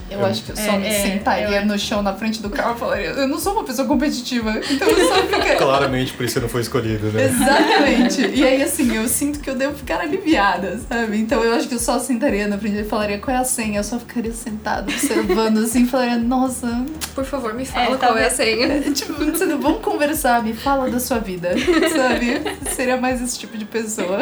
Eu 0.09 0.25
acho 0.25 0.45
que 0.45 0.51
eu 0.53 0.57
só 0.57 0.63
É, 0.63 0.79
me 0.79 0.87
é, 0.87 1.03
sentaria 1.03 1.61
eu- 1.61 1.67
no 1.67 1.79
chão 1.79 2.01
na 2.03 2.15
frente 2.15 2.41
do 2.41 2.49
carro 2.49 2.75
e 2.77 2.79
falaria: 2.79 3.07
Eu 3.09 3.27
não 3.29 3.39
sou 3.39 3.53
uma 3.55 3.65
pessoa 3.65 3.87
competitiva, 3.89 4.55
então 4.71 4.89
eu 4.89 5.09
só 5.09 5.15
ficaria. 5.23 5.57
Claramente 5.59 6.13
por 6.13 6.25
isso 6.25 6.35
você 6.35 6.41
não 6.41 6.49
foi 6.49 6.61
escolhido, 6.61 7.11
né? 7.11 7.25
Exatamente. 7.25 8.27
E 8.35 8.45
aí, 8.47 8.63
assim, 8.63 8.95
eu 8.97 9.09
sinto 9.09 9.41
que 9.41 9.51
eu 9.51 9.55
devo 9.57 9.75
ficar 9.77 10.01
aliviada, 10.01 10.79
sabe? 10.89 11.19
Então 11.19 11.43
eu 11.43 11.53
acho 11.55 11.67
que 11.69 11.75
eu 11.75 11.79
só 11.81 11.99
sentaria 11.99 12.47
na 12.47 12.57
frente 12.57 12.79
e 12.79 12.85
falaria 12.85 13.19
qual 13.19 13.37
é 13.37 13.41
a 13.41 13.45
senha. 13.45 13.81
Eu 13.81 13.85
só 13.85 13.99
ficaria 13.99 14.33
sentada, 14.33 14.83
observando, 14.91 15.59
assim, 15.59 15.83
e 15.83 15.87
falaria, 15.87 16.17
nossa, 16.19 16.85
Por 17.15 17.25
favor, 17.25 17.53
me 17.55 17.65
fala 17.65 17.85
É, 17.85 17.87
qual 17.89 17.99
talvez- 17.99 18.27
é 18.27 18.29
a 18.29 18.31
senha. 18.31 18.81
tipo, 18.93 19.13
você 19.15 19.45
não- 19.45 19.59
vamos 19.61 19.81
conversar, 19.81 20.43
me 20.43 20.53
fala 20.53 20.89
da 20.91 21.01
sua 21.01 21.19
vida, 21.19 21.51
sabe? 21.97 22.41
Seria 22.75 22.97
mais 22.97 23.21
esse 23.21 23.39
tipo 23.39 23.57
de 23.59 23.65
pessoa. 23.65 24.19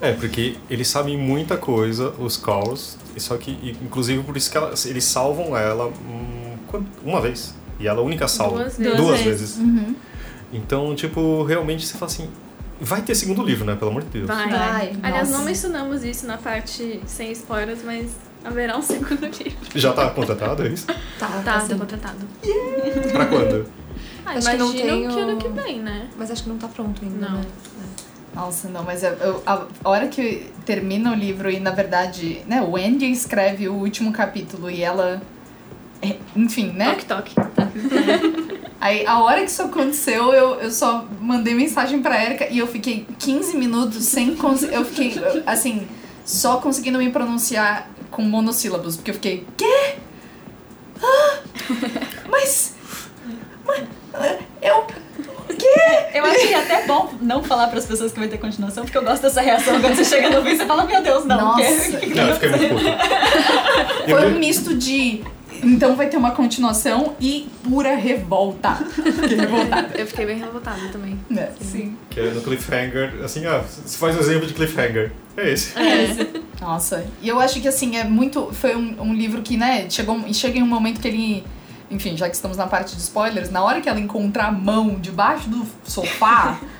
É, 0.00 0.12
porque 0.12 0.56
eles 0.70 0.88
sabem 0.88 1.16
muita 1.16 1.56
coisa, 1.58 2.10
os 2.18 2.36
calls, 2.36 2.96
só 3.18 3.36
que, 3.36 3.76
inclusive, 3.82 4.22
por 4.22 4.36
isso 4.36 4.50
que 4.50 4.56
ela- 4.56 4.72
eles 4.86 5.04
salvam 5.04 5.56
ela 5.56 5.86
hum, 5.88 6.56
uma 7.04 7.20
vez. 7.20 7.54
E 7.78 7.86
ela 7.86 7.98
é 7.98 8.02
a 8.02 8.04
única 8.04 8.26
salva. 8.28 8.58
Duas 8.64 8.76
vezes. 8.78 8.96
Duas 8.96 9.20
vezes. 9.20 9.56
Uhum. 9.56 9.94
Então, 10.52 10.94
tipo, 10.94 11.42
realmente 11.44 11.86
você 11.86 11.94
fala 11.98 12.10
assim. 12.10 12.28
Vai 12.82 13.02
ter 13.02 13.14
segundo 13.14 13.42
livro, 13.42 13.64
né? 13.66 13.76
Pelo 13.76 13.90
amor 13.90 14.02
de 14.02 14.08
Deus. 14.08 14.26
Vai. 14.26 14.48
Vai. 14.48 14.96
Aliás, 15.02 15.28
Nossa. 15.28 15.38
não 15.38 15.44
mencionamos 15.44 16.02
isso 16.02 16.26
na 16.26 16.38
parte 16.38 16.98
sem 17.06 17.30
spoilers, 17.32 17.80
mas 17.84 18.10
haverá 18.42 18.76
um 18.78 18.80
segundo 18.82 19.26
livro. 19.26 19.58
Já 19.74 19.92
tá 19.92 20.08
contratado, 20.10 20.62
é 20.66 20.68
isso? 20.68 20.86
Tá, 20.86 20.94
Tá, 21.18 21.26
tá 21.28 21.42
tá 21.42 21.60
sim. 21.60 21.76
contratado. 21.78 22.18
Pra 23.12 23.26
quando? 23.26 23.66
Ah, 24.24 24.30
Acho 24.32 24.38
que 24.48 24.54
imagino 24.54 24.64
não 24.64 24.72
que, 24.72 24.80
tem 24.82 25.08
o- 25.08 25.18
ano 25.18 25.36
que 25.36 25.48
vem, 25.48 25.80
né? 25.80 26.08
Mas 26.16 26.30
acho 26.30 26.42
que 26.44 26.48
não 26.48 26.56
tá 26.56 26.68
pronto 26.68 27.02
ainda, 27.04 27.28
Não. 27.28 27.36
né? 27.38 27.44
Nossa, 28.34 28.68
não, 28.68 28.84
mas 28.84 29.02
eu, 29.02 29.10
eu- 29.14 29.42
a, 29.44 29.66
hora 29.84 30.06
que 30.08 30.46
termina 30.64 31.10
o 31.10 31.14
livro 31.14 31.50
e, 31.50 31.58
na 31.58 31.70
verdade, 31.72 32.42
né, 32.46 32.62
o 32.62 32.76
Andy 32.76 33.10
escreve 33.10 33.68
o 33.68 33.74
último 33.74 34.12
capítulo 34.12 34.70
e 34.70 34.82
ela. 34.82 35.20
é, 36.00 36.16
Enfim, 36.36 36.68
né? 36.72 36.94
Toque, 37.06 37.34
toque. 37.34 37.34
Aí, 38.80 39.04
a 39.04 39.18
hora 39.20 39.40
que 39.40 39.50
isso 39.50 39.62
aconteceu, 39.62 40.32
eu, 40.32 40.54
eu 40.60 40.70
só 40.70 41.06
mandei 41.20 41.52
mensagem 41.54 42.00
pra 42.00 42.24
Erika 42.24 42.46
e 42.48 42.58
eu 42.58 42.66
fiquei 42.66 43.06
15 43.18 43.56
minutos 43.56 44.04
sem 44.06 44.34
conseguir. 44.36 44.74
Eu 44.74 44.84
fiquei, 44.86 45.20
assim, 45.44 45.86
só 46.24 46.56
conseguindo 46.58 46.98
me 46.98 47.10
pronunciar 47.10 47.90
com 48.10 48.22
monossílabos, 48.22 48.96
porque 48.96 49.10
eu 49.10 49.14
fiquei, 49.14 49.46
quê? 49.56 49.96
Ah, 51.02 51.38
mas. 52.30 52.74
Mas. 53.66 53.84
Eu. 54.62 54.86
Quê? 55.58 56.06
Eu 56.14 56.24
acho 56.24 56.40
que 56.46 56.54
é 56.54 56.58
até 56.58 56.86
bom 56.86 57.12
não 57.20 57.42
falar 57.42 57.68
pras 57.68 57.86
pessoas 57.86 58.12
que 58.12 58.18
vai 58.18 58.28
ter 58.28 58.38
continuação, 58.38 58.84
porque 58.84 58.96
eu 58.98 59.04
gosto 59.04 59.22
dessa 59.22 59.40
reação 59.40 59.80
quando 59.80 59.94
você 59.96 60.04
chega 60.04 60.30
no 60.30 60.42
fim 60.42 60.50
e 60.52 60.56
você 60.56 60.66
fala, 60.66 60.84
meu 60.84 61.02
Deus, 61.02 61.24
não. 61.24 61.36
Nossa. 61.56 61.96
que- 61.98 62.14
Não, 62.14 62.28
eu 62.28 62.34
fiquei 62.34 62.48
muito 62.50 62.68
puto. 62.68 62.84
Foi 64.08 64.26
um 64.32 64.38
misto 64.38 64.74
de. 64.74 65.22
Então 65.62 65.94
vai 65.94 66.08
ter 66.08 66.16
uma 66.16 66.30
continuação 66.30 67.14
e 67.20 67.46
pura 67.62 67.94
revolta. 67.94 68.76
Fiquei 68.76 69.36
revoltada. 69.36 69.90
Eu 69.94 70.06
fiquei 70.06 70.24
bem 70.24 70.38
revoltada 70.38 70.80
também. 70.90 71.20
né? 71.28 71.50
Sim. 71.60 71.96
Que 72.08 72.18
é 72.20 72.30
no 72.30 72.40
cliffhanger, 72.40 73.12
assim, 73.22 73.44
ó, 73.46 73.60
você 73.60 73.98
faz 73.98 74.16
um 74.16 74.20
exemplo 74.20 74.46
de 74.46 74.54
cliffhanger. 74.54 75.12
É 75.36 75.52
esse. 75.52 75.74
Nossa, 76.60 77.04
e 77.22 77.28
eu 77.28 77.38
acho 77.38 77.60
que 77.60 77.68
assim, 77.68 77.96
é 77.98 78.04
muito. 78.04 78.48
Foi 78.54 78.74
um, 78.74 78.96
um 79.02 79.12
livro 79.14 79.42
que, 79.42 79.58
né, 79.58 79.84
chegou, 79.90 80.18
chega 80.32 80.58
em 80.58 80.62
um 80.62 80.66
momento 80.66 80.98
que 80.98 81.08
ele. 81.08 81.44
Enfim, 81.90 82.16
já 82.16 82.28
que 82.28 82.36
estamos 82.36 82.56
na 82.56 82.66
parte 82.66 82.94
de 82.94 83.02
spoilers, 83.02 83.50
na 83.50 83.62
hora 83.62 83.80
que 83.80 83.88
ela 83.88 83.98
encontra 84.00 84.44
a 84.44 84.52
mão 84.52 84.94
debaixo 85.00 85.48
do 85.48 85.66
sofá. 85.84 86.58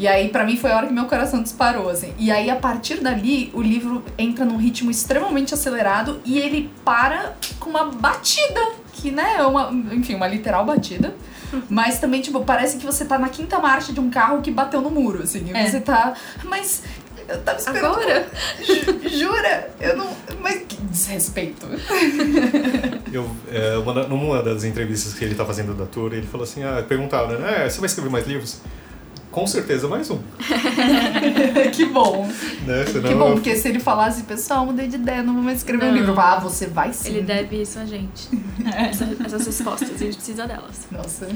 E 0.00 0.06
aí, 0.06 0.28
pra 0.28 0.44
mim, 0.44 0.56
foi 0.56 0.70
a 0.70 0.76
hora 0.76 0.86
que 0.86 0.92
meu 0.92 1.06
coração 1.06 1.42
disparou, 1.42 1.90
assim. 1.90 2.14
E 2.16 2.30
aí, 2.30 2.48
a 2.48 2.54
partir 2.54 3.00
dali, 3.00 3.50
o 3.52 3.60
livro 3.60 4.04
entra 4.16 4.44
num 4.44 4.56
ritmo 4.56 4.92
extremamente 4.92 5.52
acelerado 5.52 6.20
e 6.24 6.38
ele 6.38 6.70
para 6.84 7.34
com 7.58 7.68
uma 7.70 7.86
batida, 7.86 8.60
que, 8.92 9.10
né, 9.10 9.34
é 9.38 9.42
uma, 9.42 9.72
enfim, 9.92 10.14
uma 10.14 10.28
literal 10.28 10.64
batida. 10.64 11.16
Mas 11.68 11.98
também, 11.98 12.20
tipo, 12.20 12.44
parece 12.44 12.76
que 12.76 12.86
você 12.86 13.04
tá 13.04 13.18
na 13.18 13.28
quinta 13.28 13.58
marcha 13.58 13.92
de 13.92 13.98
um 13.98 14.08
carro 14.08 14.40
que 14.40 14.52
bateu 14.52 14.80
no 14.80 14.88
muro, 14.88 15.24
assim. 15.24 15.44
E 15.44 15.50
É. 15.50 15.66
você 15.68 15.80
tá. 15.80 16.14
Mas. 16.44 16.84
Eu 17.28 17.42
tava 17.42 17.58
esperando. 17.58 17.84
Agora? 17.86 18.26
Ju- 18.60 19.08
Jura? 19.18 19.70
Eu 19.80 19.96
não. 19.96 20.10
Mas 20.40 20.62
que 20.66 20.76
desrespeito. 20.82 21.66
Eu, 23.12 23.30
é, 23.52 23.76
uma 23.76 23.94
numa 24.06 24.42
das 24.42 24.64
entrevistas 24.64 25.14
que 25.14 25.24
ele 25.24 25.34
tá 25.34 25.44
fazendo 25.44 25.74
da 25.74 25.84
tour, 25.86 26.12
ele 26.12 26.26
falou 26.26 26.44
assim, 26.44 26.62
ah, 26.64 26.82
perguntaram, 26.88 27.38
né, 27.38 27.66
"É, 27.66 27.68
você 27.68 27.78
vai 27.80 27.86
escrever 27.86 28.10
mais 28.10 28.26
livros? 28.26 28.60
Com 29.30 29.46
certeza 29.46 29.86
mais 29.86 30.10
um. 30.10 30.18
que 31.72 31.84
bom. 31.84 32.26
Né? 32.66 32.86
Senão 32.86 33.08
Que 33.10 33.14
bom, 33.14 33.32
porque 33.34 33.54
se 33.56 33.68
ele 33.68 33.78
falasse, 33.78 34.22
pessoal, 34.22 34.64
mudei 34.64 34.88
de 34.88 34.96
ideia, 34.96 35.22
não 35.22 35.34
vou 35.34 35.42
mais 35.42 35.58
escrever 35.58 35.84
um 35.84 35.88
Não. 35.92 35.94
livro. 35.98 36.18
Ah, 36.18 36.38
você 36.40 36.66
vai 36.66 36.92
sim. 36.94 37.10
Ele 37.10 37.22
deve 37.22 37.60
isso 37.60 37.78
a 37.78 37.84
gente. 37.84 38.28
Essa- 38.74 39.08
essas 39.24 39.46
respostas, 39.46 39.90
a 39.94 39.98
gente 39.98 40.16
precisa 40.16 40.46
delas. 40.46 40.86
Nossa. 40.90 41.28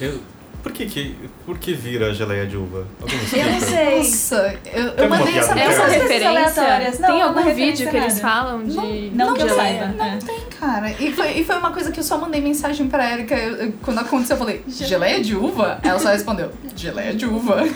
Eu, 0.00 0.20
por, 0.62 0.72
que, 0.72 0.86
que, 0.86 1.16
por 1.46 1.58
que 1.58 1.72
vira 1.74 2.12
geleia 2.14 2.46
de 2.46 2.56
uva? 2.56 2.86
Eu 3.00 3.06
não 3.08 3.60
sei. 3.60 3.98
Nossa, 3.98 4.54
eu, 4.72 4.90
Tem 4.92 5.04
eu 5.04 5.10
mandei 5.10 5.38
essa 5.38 5.52
É 5.52 5.54
mensagem. 5.54 5.76
coisas 5.80 6.02
referência? 6.02 6.28
aleatórias. 6.28 6.98
Não, 6.98 7.08
Tem 7.08 7.18
não 7.18 7.22
é 7.24 7.28
algum 7.40 7.54
vídeo 7.54 7.90
que 7.90 7.96
eles 7.96 8.20
falam 8.20 8.64
de. 8.64 9.10
Não 9.14 9.34
que 9.34 9.42
eu 9.42 9.46
de 9.48 9.54
saiba. 9.54 9.86
geleia? 9.86 10.14
é. 10.14 10.18
Tem, 10.24 10.40
cara. 10.58 10.90
E 10.98 11.12
foi, 11.12 11.30
e 11.38 11.44
foi 11.44 11.56
uma 11.56 11.70
coisa 11.72 11.90
que 11.90 12.00
eu 12.00 12.04
só 12.04 12.18
mandei 12.18 12.40
mensagem 12.40 12.88
pra 12.88 13.12
Erika. 13.12 13.36
quando 13.82 13.98
aconteceu, 13.98 14.34
eu 14.36 14.38
falei, 14.38 14.62
geleia 14.68 15.20
de 15.22 15.34
uva? 15.36 15.78
Ela 15.82 15.98
só 15.98 16.10
respondeu, 16.10 16.50
geleia 16.76 17.14
de 17.14 17.26
uva. 17.26 17.62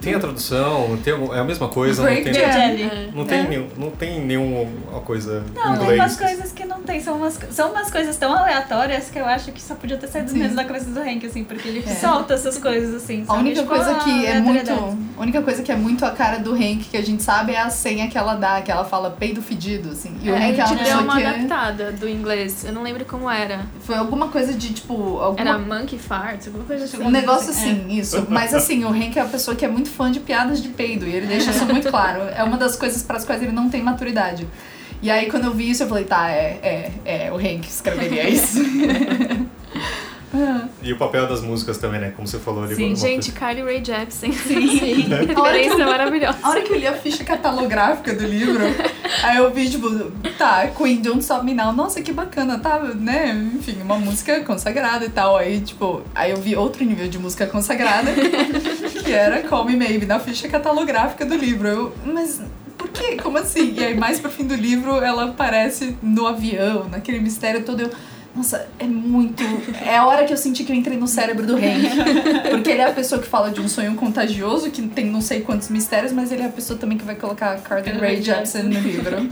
Tem 0.00 0.14
a 0.14 0.20
tradução, 0.20 0.96
tem, 1.02 1.14
é 1.32 1.38
a 1.40 1.44
mesma 1.44 1.68
coisa, 1.68 2.02
não 2.08 2.22
tem. 2.22 2.32
Jelly. 2.32 2.82
É. 2.82 3.08
não 3.12 3.24
tem, 3.24 3.48
nenhum, 3.48 3.68
não 3.76 3.90
tem 3.90 4.20
nenhuma 4.20 5.00
coisa 5.00 5.42
Não, 5.54 5.62
em 5.62 5.78
tem 5.78 5.82
inglês. 5.82 6.00
umas 6.00 6.16
coisas 6.16 6.52
que 6.52 6.64
não 6.64 6.80
tem. 6.82 7.00
São 7.00 7.16
umas, 7.16 7.38
são 7.50 7.70
umas 7.72 7.90
coisas 7.90 8.16
tão 8.16 8.32
aleatórias 8.32 9.10
que 9.10 9.18
eu 9.18 9.24
acho 9.24 9.50
que 9.50 9.60
só 9.60 9.74
podia 9.74 9.96
ter 9.96 10.06
saído 10.06 10.32
mesmo 10.34 10.54
da 10.54 10.64
cabeça 10.64 10.90
do 10.90 11.00
Hank, 11.00 11.26
assim, 11.26 11.42
porque 11.42 11.66
ele 11.66 11.82
É. 11.86 11.94
solta 11.94 12.25
essas 12.32 12.58
coisas, 12.58 12.94
assim. 12.94 13.24
A 13.28 13.34
única 13.34 13.60
Tipo, 13.60 13.68
coisa 13.74 13.92
ah, 13.92 13.94
que 14.04 14.26
é 14.26 14.40
muito. 14.40 14.50
aleatoriedade. 14.70 15.06
A 15.16 15.20
única 15.22 15.42
coisa 15.42 15.62
que 15.62 15.72
é 15.72 15.76
muito 15.76 16.04
a 16.04 16.10
cara 16.10 16.38
do 16.38 16.52
Hank 16.54 16.84
que 16.90 16.96
a 16.96 17.02
gente 17.02 17.22
sabe 17.22 17.52
é 17.52 17.60
a 17.60 17.70
senha 17.70 18.08
que 18.08 18.18
ela 18.18 18.34
dá, 18.34 18.60
que 18.60 18.70
ela 18.70 18.84
fala 18.84 19.10
peido 19.10 19.40
fedido, 19.40 19.90
assim. 19.90 20.14
E 20.22 20.30
o 20.30 20.34
É, 20.34 20.36
a 20.36 20.48
Hank 20.48 20.60
é 20.60 20.66
gente 20.66 20.78
uma 20.80 20.84
deu 20.84 20.98
uma 21.00 21.16
que 21.16 21.22
é- 21.22 21.26
adaptada 21.26 21.92
do 21.92 22.08
inglês. 22.08 22.64
Eu 22.64 22.72
não 22.72 22.82
lembro 22.82 23.04
como 23.04 23.30
era. 23.30 23.66
foi 23.80 23.94
alguma 23.96 24.28
coisa 24.28 24.52
de 24.52 24.72
tipo. 24.74 25.18
Alguma 25.18 25.40
Era 25.40 25.58
monkey 25.58 25.98
farts, 25.98 26.46
alguma 26.48 26.64
coisa 26.64 26.84
assim. 26.84 27.02
Um 27.02 27.10
negócio 27.10 27.50
assim, 27.50 27.86
isso. 27.90 28.26
Mas 28.28 28.52
assim, 28.54 28.84
o 28.84 28.88
Hank 28.90 29.18
é 29.18 29.22
uma 29.22 29.30
pessoa 29.30 29.56
que 29.56 29.64
é 29.64 29.68
muito 29.68 29.88
fã 29.88 30.10
de 30.12 30.20
piadas 30.20 30.62
de 30.62 30.68
peido. 30.68 31.06
E 31.06 31.14
ele 31.14 31.26
deixa 31.26 31.50
isso 31.50 31.64
muito 31.66 31.88
claro. 31.90 32.22
É 32.34 32.42
uma 32.42 32.56
das 32.58 32.76
coisas 32.76 33.02
para 33.02 33.16
as 33.16 33.24
quais 33.24 33.42
ele 33.42 33.52
não 33.52 33.68
tem 33.70 33.82
maturidade. 33.82 34.46
E 35.02 35.10
aí, 35.10 35.30
quando 35.30 35.44
eu 35.44 35.52
vi 35.52 35.68
isso, 35.70 35.82
eu 35.82 35.88
falei, 35.88 36.04
tá, 36.04 36.30
é, 36.30 36.90
é, 37.04 37.26
é, 37.26 37.32
o 37.32 37.36
Hank 37.36 37.66
escreveria 37.68 38.28
isso. 38.30 38.58
E 40.82 40.92
o 40.92 40.98
papel 40.98 41.26
das 41.26 41.40
músicas 41.40 41.78
também, 41.78 42.00
né? 42.00 42.12
Como 42.14 42.26
você 42.28 42.38
falou 42.38 42.64
ali. 42.64 42.74
Sim, 42.74 42.94
Gente, 42.96 43.30
coisa- 43.32 43.32
Carly 43.32 43.62
Rae 43.62 43.82
Jepsen. 43.84 44.32
Sim. 44.34 45.06
A 45.34 45.40
hora, 45.40 45.58
que 45.58 45.66
eu, 45.68 45.78
maravilhosa. 45.86 46.38
a 46.42 46.50
hora 46.50 46.60
que 46.62 46.72
eu 46.72 46.78
li 46.78 46.86
a 46.86 46.92
ficha 46.92 47.24
catalográfica 47.24 48.12
do 48.14 48.26
livro, 48.26 48.62
aí 49.22 49.36
eu 49.38 49.50
vi, 49.52 49.70
tipo, 49.70 49.88
tá, 50.36 50.66
Queen 50.68 51.00
Don't 51.00 51.20
Stop 51.20 51.44
Me 51.44 51.54
Now. 51.54 51.72
Nossa, 51.72 52.02
que 52.02 52.12
bacana, 52.12 52.58
tá, 52.58 52.78
né? 52.80 53.30
Enfim, 53.54 53.78
uma 53.80 53.96
música 53.98 54.40
consagrada 54.40 55.04
e 55.04 55.08
tal. 55.10 55.36
Aí, 55.36 55.60
tipo, 55.60 56.02
aí 56.14 56.32
eu 56.32 56.36
vi 56.38 56.56
outro 56.56 56.84
nível 56.84 57.08
de 57.08 57.18
música 57.18 57.46
consagrada, 57.46 58.10
que 59.04 59.12
era 59.12 59.42
Call 59.42 59.64
Me 59.64 59.76
Maybe, 59.76 60.06
na 60.06 60.18
ficha 60.18 60.48
catalográfica 60.48 61.24
do 61.24 61.36
livro. 61.36 61.68
Eu, 61.68 61.92
mas 62.04 62.40
por 62.76 62.88
quê? 62.90 63.16
Como 63.22 63.38
assim? 63.38 63.74
E 63.76 63.84
aí, 63.84 63.96
mais 63.96 64.20
pro 64.20 64.30
fim 64.30 64.44
do 64.44 64.54
livro, 64.54 65.00
ela 65.02 65.24
aparece 65.26 65.96
no 66.02 66.26
avião, 66.26 66.88
naquele 66.90 67.20
mistério 67.20 67.62
todo. 67.64 67.80
Eu, 67.82 67.90
nossa, 68.36 68.68
é 68.78 68.84
muito. 68.84 69.42
É 69.84 69.96
a 69.96 70.06
hora 70.06 70.24
que 70.26 70.32
eu 70.32 70.36
senti 70.36 70.62
que 70.62 70.70
eu 70.72 70.76
entrei 70.76 70.96
no 70.98 71.08
cérebro 71.08 71.46
do 71.46 71.56
Hank. 71.56 71.88
Porque 72.50 72.70
ele 72.70 72.82
é 72.82 72.86
a 72.86 72.92
pessoa 72.92 73.20
que 73.20 73.26
fala 73.26 73.50
de 73.50 73.60
um 73.60 73.68
sonho 73.68 73.94
contagioso, 73.94 74.70
que 74.70 74.82
tem 74.82 75.06
não 75.06 75.20
sei 75.22 75.40
quantos 75.40 75.68
mistérios, 75.70 76.12
mas 76.12 76.30
ele 76.30 76.42
é 76.42 76.46
a 76.46 76.50
pessoa 76.50 76.78
também 76.78 76.98
que 76.98 77.04
vai 77.04 77.14
colocar 77.16 77.56
Carter 77.62 77.98
Ray 77.98 78.22
Jepsen 78.22 78.64
no 78.64 78.78
livro. 78.80 79.28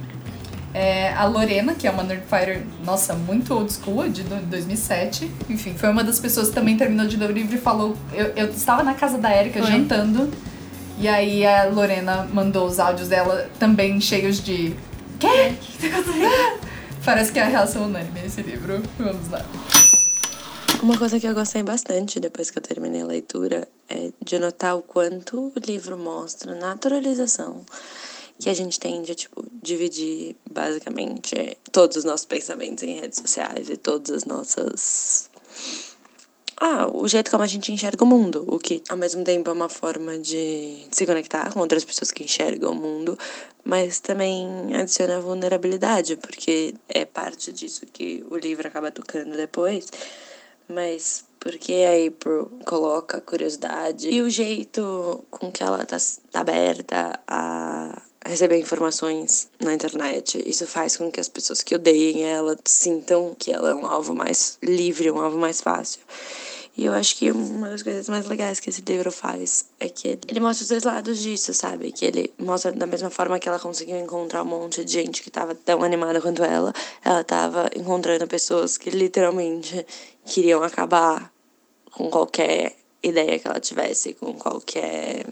É, 0.73 1.13
a 1.13 1.25
Lorena, 1.27 1.73
que 1.75 1.87
é 1.87 1.91
uma 1.91 2.03
Nerdfighter, 2.03 2.63
nossa, 2.85 3.15
muito 3.15 3.55
old 3.55 3.73
school, 3.73 4.09
de 4.09 4.25
do- 4.25 4.35
2007. 4.47 5.31
Enfim, 5.49 5.73
foi 5.77 5.89
uma 5.89 6.03
das 6.03 6.19
pessoas 6.19 6.49
que 6.49 6.55
também 6.55 6.77
terminou 6.77 7.07
de 7.07 7.17
ler 7.17 7.31
o 7.31 7.33
livro 7.33 7.55
e 7.55 7.59
falou. 7.59 7.97
Eu, 8.13 8.33
eu 8.35 8.47
estava 8.49 8.83
na 8.83 8.95
casa 8.95 9.17
da 9.19 9.31
Erika 9.37 9.61
jantando, 9.63 10.29
e 10.99 11.07
aí 11.07 11.47
a 11.47 11.67
Lorena 11.67 12.27
mandou 12.33 12.67
os 12.67 12.81
áudios 12.81 13.09
dela 13.09 13.49
também 13.61 14.01
cheios 14.01 14.43
de. 14.43 14.75
Quê? 15.21 15.53
Parece 17.05 17.33
que 17.33 17.39
é 17.39 17.43
a 17.43 17.47
reação 17.47 17.85
unânime 17.85 18.25
esse 18.25 18.41
livro. 18.41 18.83
Vamos 18.99 19.29
lá. 19.29 19.45
Uma 20.83 20.99
coisa 20.99 21.21
que 21.21 21.27
eu 21.27 21.35
gostei 21.35 21.63
bastante 21.63 22.19
depois 22.19 22.51
que 22.51 22.59
eu 22.59 22.63
terminei 22.63 23.03
a 23.03 23.07
leitura 23.07 23.69
é 23.89 24.11
de 24.23 24.39
notar 24.39 24.77
o 24.77 24.83
quanto 24.83 25.53
o 25.55 25.61
livro 25.67 25.99
mostra 25.99 26.53
a 26.53 26.55
naturalização 26.55 27.65
que 28.39 28.49
a 28.51 28.55
gente 28.55 28.81
tem 28.81 29.03
de, 29.03 29.15
tipo, 29.15 29.45
dividir 29.63 30.37
basicamente 30.51 31.57
todos 31.71 31.97
os 31.99 32.05
nossos 32.05 32.27
pensamentos 32.27 32.83
em 32.83 33.01
redes 33.01 33.19
sociais 33.19 33.69
e 33.69 33.77
todas 33.77 34.11
as 34.11 34.25
nossas. 34.25 35.31
Ah, 36.67 36.89
o 36.91 37.07
jeito 37.07 37.31
como 37.31 37.43
a 37.43 37.47
gente 37.47 37.71
enxerga 37.71 38.03
o 38.03 38.07
mundo, 38.07 38.43
o 38.49 38.59
que 38.59 38.83
ao 38.89 38.97
mesmo 38.97 39.23
tempo 39.23 39.51
é 39.51 39.53
uma 39.53 39.69
forma 39.69 40.17
de 40.19 40.87
se 40.91 41.05
conectar 41.05 41.53
com 41.53 41.61
outras 41.61 41.85
pessoas 41.85 42.11
que 42.11 42.25
enxergam 42.25 42.73
o 42.73 42.75
mundo, 42.75 43.19
mas 43.63 44.01
também 44.01 44.75
adiciona 44.75 45.21
vulnerabilidade, 45.21 46.17
porque 46.17 46.75
é 46.89 47.05
parte 47.05 47.53
disso 47.53 47.85
que 47.85 48.25
o 48.31 48.39
livro 48.39 48.67
acaba 48.67 48.91
tocando 48.91 49.37
depois, 49.37 49.91
mas 50.67 51.27
porque 51.39 51.85
a 51.85 52.09
April 52.09 52.51
coloca 52.65 53.21
curiosidade 53.21 54.09
e 54.09 54.23
o 54.23 54.31
jeito 54.31 55.23
com 55.31 55.53
que 55.53 55.63
ela 55.63 55.85
tá, 55.85 55.99
tá 56.33 56.41
aberta 56.41 57.21
a 57.29 58.01
receber 58.25 58.59
informações 58.59 59.51
na 59.61 59.75
internet. 59.75 60.43
Isso 60.47 60.67
faz 60.67 60.97
com 60.97 61.11
que 61.13 61.21
as 61.21 61.29
pessoas 61.29 61.63
que 61.63 61.75
odeiem 61.75 62.25
ela 62.25 62.57
sintam 62.65 63.37
que 63.39 63.53
ela 63.53 63.69
é 63.69 63.75
um 63.75 63.87
alvo 63.87 64.15
mais 64.15 64.57
livre, 64.63 65.11
um 65.11 65.21
alvo 65.21 65.37
mais 65.37 65.61
fácil. 65.61 66.01
E 66.77 66.87
eu 66.87 66.93
acho 66.93 67.17
que 67.17 67.31
uma 67.31 67.69
das 67.69 67.85
coisas 67.85 68.09
mais 68.09 68.27
legais 68.27 68.59
que 68.59 68.69
esse 68.69 68.83
livro 68.83 69.13
faz 69.13 69.67
é 69.79 69.89
que 69.89 70.19
ele- 70.29 70.41
mostra 70.41 70.65
os 70.65 70.69
dois 70.69 70.83
lados 70.83 71.21
disso, 71.23 71.55
sabe? 71.55 71.93
Que 71.93 72.05
ele 72.05 72.35
mostra 72.37 72.73
da 72.73 72.85
mesma 72.87 73.11
forma 73.11 73.39
que 73.39 73.49
ela 73.49 73.61
conseguiu 73.61 73.97
encontrar 73.97 74.43
um 74.43 74.47
monte 74.47 74.85
de 74.85 74.93
gente 74.93 75.23
que 75.23 75.31
tava 75.31 75.55
tão 75.55 75.85
animada 75.85 76.21
quanto 76.21 76.43
ela, 76.43 76.73
ela 77.05 77.23
tava 77.23 77.71
encontrando 77.77 78.27
pessoas 78.27 78.77
que 78.77 78.91
literalmente 78.91 79.87
queriam 80.25 80.65
acabar 80.65 81.33
com 81.93 82.11
qualquer 82.11 82.75
ideia 83.01 83.39
que 83.39 83.47
ela 83.47 83.61
tivesse, 83.61 84.15
com 84.15 84.35
qualquer 84.35 85.27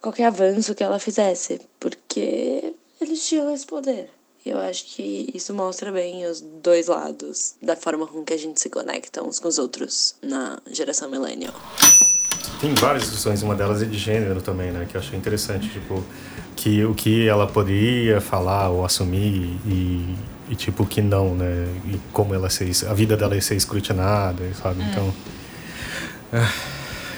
qualquer 0.00 0.24
avanço 0.26 0.74
que 0.74 0.82
ela 0.84 0.98
fizesse, 0.98 1.60
porque 1.80 2.74
eles 3.00 3.26
tinham 3.26 3.52
esse 3.52 3.66
poder. 3.66 4.10
E 4.44 4.50
eu 4.50 4.58
acho 4.58 4.86
que 4.86 5.30
isso 5.32 5.54
mostra 5.54 5.92
bem 5.92 6.26
os 6.26 6.40
dois 6.40 6.88
lados 6.88 7.54
da 7.62 7.76
forma 7.76 8.06
com 8.06 8.24
que 8.24 8.32
a 8.32 8.36
gente 8.36 8.60
se 8.60 8.68
conecta 8.68 9.22
uns 9.22 9.38
com 9.38 9.46
os 9.46 9.58
outros 9.58 10.16
na 10.20 10.58
geração 10.70 11.08
millennial. 11.08 11.54
tem 12.60 12.74
várias 12.74 13.04
discussões, 13.04 13.42
uma 13.42 13.54
delas 13.54 13.82
é 13.82 13.84
de 13.84 13.96
gênero 13.96 14.42
também, 14.42 14.72
né? 14.72 14.86
Que 14.90 14.96
eu 14.96 15.00
achei 15.00 15.16
interessante, 15.16 15.68
tipo, 15.68 16.02
que 16.56 16.84
o 16.84 16.92
que 16.92 17.28
ela 17.28 17.46
poderia 17.46 18.20
falar 18.20 18.68
ou 18.68 18.84
assumir 18.84 19.58
e, 19.64 20.16
e 20.50 20.56
tipo, 20.56 20.82
o 20.82 20.86
que 20.86 21.00
não, 21.00 21.36
né? 21.36 21.68
E 21.86 22.00
como 22.12 22.34
ela 22.34 22.50
ser, 22.50 22.70
a 22.88 22.94
vida 22.94 23.16
dela 23.16 23.36
ia 23.36 23.42
ser 23.42 23.54
escrutinada, 23.54 24.42
sabe? 24.60 24.82
Então, 24.82 25.14
ah, 26.32 26.52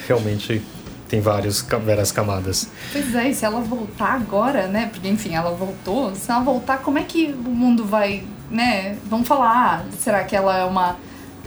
realmente 0.07 0.61
tem 1.07 1.21
vários, 1.21 1.61
várias 1.61 2.11
camadas. 2.11 2.69
Pois 2.91 3.13
é, 3.15 3.29
e 3.29 3.35
se 3.35 3.45
ela 3.45 3.61
voltar 3.61 4.13
agora, 4.13 4.67
né? 4.67 4.89
Porque, 4.91 5.07
enfim, 5.07 5.35
ela 5.35 5.51
voltou. 5.51 6.15
Se 6.15 6.31
ela 6.31 6.41
voltar, 6.41 6.79
como 6.79 6.97
é 6.97 7.03
que 7.03 7.27
o 7.27 7.49
mundo 7.49 7.85
vai, 7.85 8.23
né? 8.49 8.97
Vamos 9.05 9.27
falar, 9.27 9.85
ah, 9.85 9.85
será 9.99 10.23
que 10.23 10.35
ela 10.35 10.57
é 10.57 10.65
uma 10.65 10.97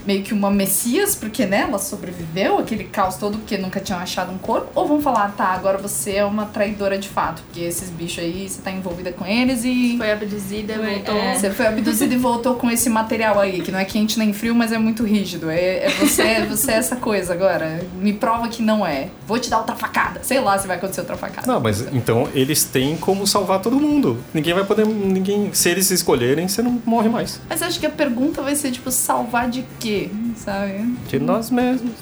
meio 0.06 0.22
que 0.22 0.32
uma 0.34 0.50
messias, 0.50 1.14
porque 1.14 1.46
né, 1.46 1.62
ela 1.68 1.78
sobreviveu 1.78 2.58
aquele 2.58 2.84
caos 2.84 3.16
todo 3.16 3.38
porque 3.38 3.56
nunca 3.58 3.80
tinham 3.80 4.00
achado 4.00 4.32
um 4.32 4.38
corpo? 4.38 4.68
Ou 4.74 4.86
vão 4.86 5.00
falar, 5.00 5.32
tá, 5.36 5.46
agora 5.46 5.78
você 5.78 6.16
é 6.16 6.24
uma 6.24 6.46
traidora 6.46 6.98
de 6.98 7.08
fato, 7.08 7.42
porque 7.42 7.60
esses 7.60 7.90
bichos 7.90 8.22
aí, 8.22 8.48
você 8.48 8.60
tá 8.60 8.70
envolvida 8.70 9.12
com 9.12 9.26
eles 9.26 9.64
e. 9.64 9.96
Foi 9.96 10.10
abduzida, 10.12 10.74
Foi, 10.74 10.94
voltou. 10.94 11.16
é. 11.16 11.34
Você 11.34 11.50
foi 11.50 11.66
abduzida 11.66 12.14
e 12.14 12.18
voltou 12.18 12.54
com 12.54 12.70
esse 12.70 12.88
material 12.88 13.38
aí, 13.40 13.60
que 13.60 13.70
não 13.70 13.78
é 13.78 13.84
quente 13.84 14.18
nem 14.18 14.32
frio, 14.32 14.54
mas 14.54 14.72
é 14.72 14.78
muito 14.78 15.04
rígido. 15.04 15.50
É, 15.50 15.86
é 15.86 15.90
você, 15.90 16.44
você 16.46 16.72
é 16.72 16.74
essa 16.74 16.96
coisa 16.96 17.32
agora. 17.32 17.80
Me 18.00 18.12
prova 18.12 18.48
que 18.48 18.62
não 18.62 18.86
é. 18.86 19.08
Vou 19.26 19.38
te 19.38 19.50
dar 19.50 19.58
outra 19.58 19.76
facada. 19.76 20.20
Sei 20.22 20.40
lá 20.40 20.58
se 20.58 20.66
vai 20.66 20.76
acontecer 20.76 21.00
outra 21.00 21.16
facada. 21.16 21.50
Não, 21.50 21.60
mas 21.60 21.80
então 21.92 22.28
eles 22.34 22.64
têm 22.64 22.96
como 22.96 23.26
salvar 23.26 23.60
todo 23.60 23.78
mundo. 23.78 24.18
Ninguém 24.32 24.54
vai 24.54 24.64
poder. 24.64 24.86
Ninguém. 24.86 25.50
Se 25.52 25.68
eles 25.68 25.90
escolherem, 25.90 26.48
você 26.48 26.62
não 26.62 26.80
morre 26.84 27.08
mais. 27.08 27.40
Mas 27.48 27.62
acho 27.62 27.78
que 27.80 27.86
a 27.86 27.90
pergunta 27.90 28.42
vai 28.42 28.54
ser, 28.54 28.70
tipo, 28.70 28.90
salvar 28.90 29.48
de 29.48 29.64
quê? 29.78 29.97
Sabe? 30.36 30.94
De 31.08 31.18
nós 31.18 31.50
mesmos. 31.50 31.92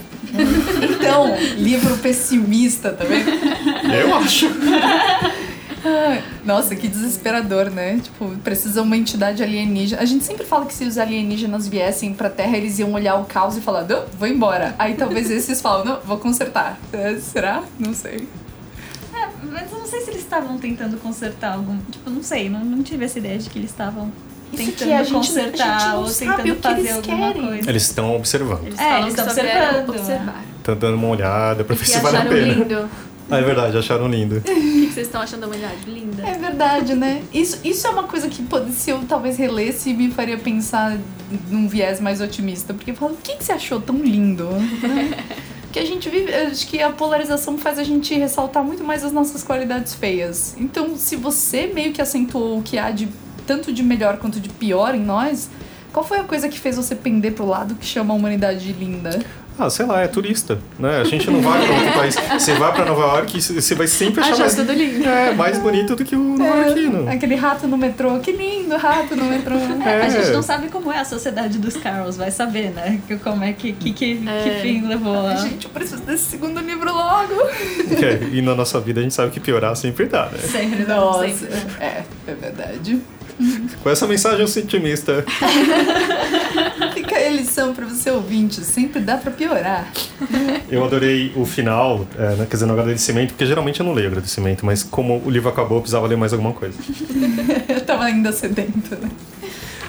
Então, 0.83 1.27
livro 1.57 1.97
pessimista 1.99 2.93
também. 2.93 3.25
Eu 4.01 4.15
acho. 4.15 4.47
Nossa, 6.45 6.75
que 6.75 6.89
desesperador, 6.89 7.71
né? 7.71 8.01
Tipo, 8.03 8.31
precisa 8.39 8.83
uma 8.83 8.97
entidade 8.97 9.43
alienígena. 9.43 10.03
A 10.03 10.05
gente 10.05 10.25
sempre 10.25 10.45
fala 10.45 10.67
que 10.67 10.75
se 10.75 10.85
os 10.85 10.99
alienígenas 10.99 11.69
viessem 11.69 12.13
pra 12.13 12.29
Terra, 12.29 12.57
eles 12.57 12.79
iam 12.79 12.93
olhar 12.93 13.17
o 13.17 13.25
caos 13.25 13.57
e 13.57 13.61
falar, 13.61 13.85
não, 13.85 14.05
vou 14.19 14.29
embora. 14.29 14.75
Aí 14.79 14.95
talvez 14.95 15.31
esses 15.31 15.61
falam, 15.61 15.85
não, 15.85 16.01
vou 16.01 16.19
consertar. 16.19 16.79
É, 16.93 17.17
será? 17.17 17.63
Não 17.79 17.95
sei. 17.95 18.29
É, 19.15 19.29
mas 19.51 19.73
eu 19.73 19.79
não 19.79 19.87
sei 19.87 20.01
se 20.01 20.11
eles 20.11 20.23
estavam 20.23 20.59
tentando 20.59 20.97
consertar 20.99 21.55
algum. 21.55 21.79
Tipo, 21.91 22.11
não 22.11 22.23
sei, 22.23 22.49
não, 22.49 22.65
não 22.65 22.83
tive 22.83 23.05
essa 23.05 23.19
ideia 23.19 23.39
de 23.39 23.49
que 23.49 23.59
eles 23.59 23.71
estavam 23.71 24.13
Que 24.51 24.57
tentando 24.57 24.93
a 24.93 25.03
gente- 25.03 25.11
a 25.11 25.19
consertar 25.19 25.81
gente 25.81 25.89
não 25.91 26.03
ou 26.03 26.11
tentando 26.11 26.53
o 26.53 26.57
que 26.57 26.63
fazer 26.63 26.81
eles 26.81 26.93
alguma 26.97 27.33
querem. 27.33 27.47
coisa. 27.49 27.71
Eles 27.71 27.83
estão 27.83 28.17
observando. 28.17 28.67
Eles 28.67 28.79
É, 28.79 28.93
eles 29.01 29.05
que 29.15 29.21
estão 29.21 29.25
observando, 29.27 29.89
observar. 29.89 30.45
Estão 30.59 30.77
dando 30.77 30.95
uma 30.95 31.09
olhada 31.09 31.65
pra 31.65 31.77
ver 31.77 31.85
se 31.85 31.99
vale 32.01 32.17
a 32.17 32.21
acharam 32.21 32.37
pena. 32.37 32.53
lindo. 32.55 32.91
Ah, 33.29 33.39
é 33.39 33.43
verdade, 33.43 33.77
acharam 33.77 34.07
lindo. 34.07 34.37
O 34.39 34.41
que 34.43 34.53
que 34.87 34.93
vocês 34.93 35.09
estão 35.09 35.21
achando 35.21 35.41
da 35.41 35.47
humanidade? 35.49 35.79
Linda. 35.89 36.23
É 36.23 36.35
verdade, 36.39 36.95
né? 36.95 37.23
Isso, 37.35 37.59
isso 37.65 37.85
é 37.85 37.91
uma 37.91 38.05
coisa 38.05 38.29
que 38.29 38.41
pode, 38.45 38.71
se 38.71 38.91
eu 38.91 39.01
talvez 39.09 39.37
relesse 39.37 39.93
me 39.93 40.13
faria 40.13 40.39
pensar 40.39 40.97
num 41.51 41.67
viés 41.67 42.01
mais 42.01 42.21
otimista. 42.21 42.73
Porque 42.73 42.93
eu 42.93 42.95
falo, 42.95 43.15
o 43.15 43.17
que, 43.17 43.35
que 43.35 43.43
você 43.45 43.51
achou 43.51 43.81
tão 43.81 43.97
lindo? 43.97 44.49
Porque 45.63 45.81
a 45.81 45.85
gente 45.85 46.09
vive. 46.09 46.33
Acho 46.33 46.69
que 46.69 46.81
a 46.81 46.91
polarização 46.91 47.59
faz 47.59 47.81
a 47.81 47.83
gente 47.85 48.15
ressaltar 48.15 48.63
muito 48.63 48.85
mais 48.85 49.03
as 49.03 49.11
nossas 49.13 49.43
qualidades 49.43 49.93
feias. 49.95 50.55
Então, 50.57 50.97
se 50.97 51.17
você 51.17 51.67
meio 51.67 51.93
que 51.93 52.01
acentuou 52.01 52.59
o 52.59 52.63
que 52.63 52.79
há 52.79 52.93
de 52.93 53.09
tanto 53.47 53.73
de 53.73 53.83
melhor 53.83 54.17
quanto 54.19 54.41
de 54.41 54.49
pior 54.49 54.95
em 54.95 55.01
nós, 55.01 55.49
qual 55.93 56.05
foi 56.05 56.19
a 56.19 56.25
coisa 56.25 56.49
que 56.49 56.59
fez 56.59 56.77
você 56.77 56.95
pender 56.95 57.33
pro 57.33 57.47
lado 57.47 57.75
que 57.75 57.87
chama 57.87 58.13
a 58.13 58.17
humanidade 58.17 58.61
de 58.61 58.73
linda? 58.73 59.19
Ah, 59.59 59.71
sei 59.71 59.87
lá, 59.87 60.03
é 60.03 60.07
turista, 60.07 60.59
né? 60.79 61.01
A 61.01 61.05
gente 61.05 61.31
não 61.31 61.41
vai 61.41 61.65
pra 61.65 61.75
outro 61.75 61.93
país. 61.95 62.15
Você 62.39 62.53
vai 62.53 62.75
pra 62.75 62.85
Nova 62.85 63.01
York 63.17 63.39
e 63.39 63.41
você 63.41 63.75
vai 63.75 63.87
sempre 63.87 64.21
achar 64.21 64.37
mais, 64.37 64.55
tudo 64.55 64.71
lindo. 64.71 65.09
é, 65.09 65.33
mais 65.33 65.59
bonito 65.59 65.97
do 65.97 66.05
que 66.05 66.15
o 66.15 66.37
nova-iorquino. 66.37 67.09
Aquele 67.11 67.37
rato 67.37 67.67
no 67.67 67.79
metrô, 67.79 68.19
que 68.21 68.33
lindo 68.33 68.77
rato 68.77 69.17
no 69.17 69.25
metrô. 69.25 69.55
É. 69.57 70.03
A 70.03 70.09
gente 70.11 70.29
não 70.31 70.43
sabe 70.43 70.69
como 70.69 70.93
é 70.93 70.99
a 70.99 71.07
sociedade 71.07 71.57
dos 71.59 71.75
Carls, 71.75 72.19
vai 72.19 72.31
saber, 72.31 72.69
né? 72.73 73.01
Que- 73.09 73.17
Como 73.17 73.43
é 73.45 73.55
que, 73.55 73.73
que, 73.73 73.93
que, 73.95 74.17
que 74.17 74.29
É. 74.29 74.59
fim 74.61 74.87
levou 74.87 75.27
a. 75.27 75.37
Gente, 75.37 75.65
eu 75.65 75.71
preciso 75.71 76.03
desse 76.03 76.25
segundo 76.25 76.61
livro 76.61 76.93
logo. 76.93 77.33
É, 78.05 78.29
e 78.37 78.43
na 78.43 78.55
nossa 78.55 78.79
vida 78.79 79.01
a 79.01 79.03
gente 79.03 79.15
sabe 79.15 79.31
que 79.31 79.41
piorar 79.41 79.75
sempre 79.75 80.05
dá, 80.05 80.27
né? 80.27 80.37
Sempre, 80.39 80.85
Nossa, 80.85 81.29
sempre. 81.31 81.57
é, 81.81 82.03
é 82.29 82.35
verdade. 82.35 83.01
Com 83.83 83.91
essa 83.91 84.07
mensagem 84.07 84.45
otimista, 84.45 85.25
Fica 86.95 87.17
a 87.17 87.29
lição 87.29 87.75
pra 87.75 87.87
você 87.87 88.11
ouvinte, 88.11 88.61
sempre 88.63 89.01
dá 89.01 89.17
pra 89.17 89.31
piorar. 89.31 89.93
eu 90.71 90.85
adorei 90.85 91.33
o 91.37 91.45
final, 91.45 92.07
é, 92.19 92.37
né, 92.37 92.47
quer 92.49 92.57
dizer, 92.57 92.67
no 92.67 92.73
agradecimento, 92.73 93.31
porque 93.31 93.47
geralmente 93.47 93.81
eu 93.81 93.87
não 93.87 93.93
leio 93.93 94.09
agradecimento, 94.09 94.65
mas 94.65 94.83
como 94.83 95.23
o 95.25 95.31
livro 95.31 95.49
acabou, 95.49 95.79
eu 95.79 95.83
precisava 95.83 96.07
ler 96.07 96.17
mais 96.17 96.33
alguma 96.33 96.53
coisa. 96.53 96.79
Eu 97.69 97.81
tava 97.83 98.05
ainda 98.05 98.33
sedento, 98.33 98.97
né? 98.97 99.11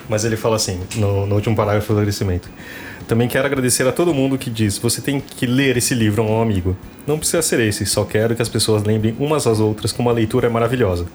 Mas 0.09 0.23
ele 0.23 0.37
fala 0.37 0.55
assim, 0.55 0.79
no, 0.95 1.25
no 1.25 1.35
último 1.35 1.55
parágrafo 1.55 1.93
do 1.93 1.99
agradecimento. 1.99 2.49
Também 3.07 3.29
quero 3.29 3.45
agradecer 3.45 3.87
a 3.87 3.91
todo 3.91 4.13
mundo 4.13 4.37
que 4.37 4.49
diz: 4.49 4.77
você 4.77 5.01
tem 5.01 5.21
que 5.21 5.45
ler 5.45 5.77
esse 5.77 5.95
livro 5.95 6.21
a 6.21 6.25
um 6.25 6.41
amigo. 6.41 6.75
Não 7.05 7.17
precisa 7.17 7.41
ser 7.41 7.61
esse, 7.61 7.85
só 7.85 8.03
quero 8.03 8.35
que 8.35 8.41
as 8.41 8.49
pessoas 8.49 8.83
lembrem 8.83 9.15
umas 9.17 9.47
às 9.47 9.61
outras 9.61 9.93
como 9.93 10.09
a 10.09 10.13
leitura 10.13 10.47
é 10.47 10.49
maravilhosa. 10.49 11.05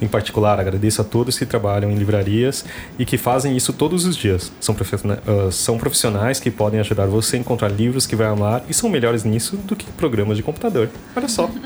Em 0.00 0.06
particular, 0.06 0.60
agradeço 0.60 1.00
a 1.00 1.04
todos 1.04 1.36
que 1.36 1.44
trabalham 1.44 1.90
em 1.90 1.96
livrarias 1.96 2.64
e 2.98 3.04
que 3.04 3.18
fazem 3.18 3.56
isso 3.56 3.72
todos 3.72 4.04
os 4.06 4.16
dias. 4.16 4.52
São, 4.60 4.74
professiona- 4.74 5.18
ah, 5.26 5.50
são 5.50 5.76
profissionais 5.76 6.38
que 6.38 6.50
podem 6.52 6.78
ajudar 6.78 7.06
você 7.06 7.36
a 7.36 7.40
encontrar 7.40 7.68
livros 7.68 8.06
que 8.06 8.14
vai 8.14 8.28
amar 8.28 8.62
e 8.68 8.74
são 8.74 8.88
melhores 8.88 9.24
nisso 9.24 9.56
do 9.56 9.74
que 9.74 9.84
programas 9.92 10.36
de 10.36 10.42
computador. 10.42 10.88
Olha 11.16 11.28
só. 11.28 11.50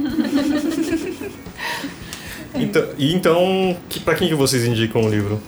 então, 2.55 2.87
e 2.99 3.15
então, 3.15 3.77
que, 3.89 4.01
para 4.01 4.15
quem 4.15 4.29
que 4.29 4.35
vocês 4.35 4.65
indicam 4.65 5.03
o 5.03 5.09
livro? 5.11 5.41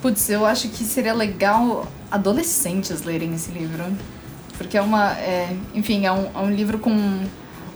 Putz, 0.00 0.30
eu 0.30 0.46
acho 0.46 0.68
que 0.68 0.84
seria 0.84 1.12
legal 1.12 1.86
adolescentes 2.10 3.02
lerem 3.02 3.34
esse 3.34 3.50
livro. 3.50 3.84
Porque 4.56 4.76
é 4.76 4.82
uma. 4.82 5.12
é, 5.18 5.56
enfim, 5.74 6.06
é 6.06 6.12
um, 6.12 6.26
é 6.34 6.38
um 6.38 6.50
livro 6.50 6.78
com 6.78 7.20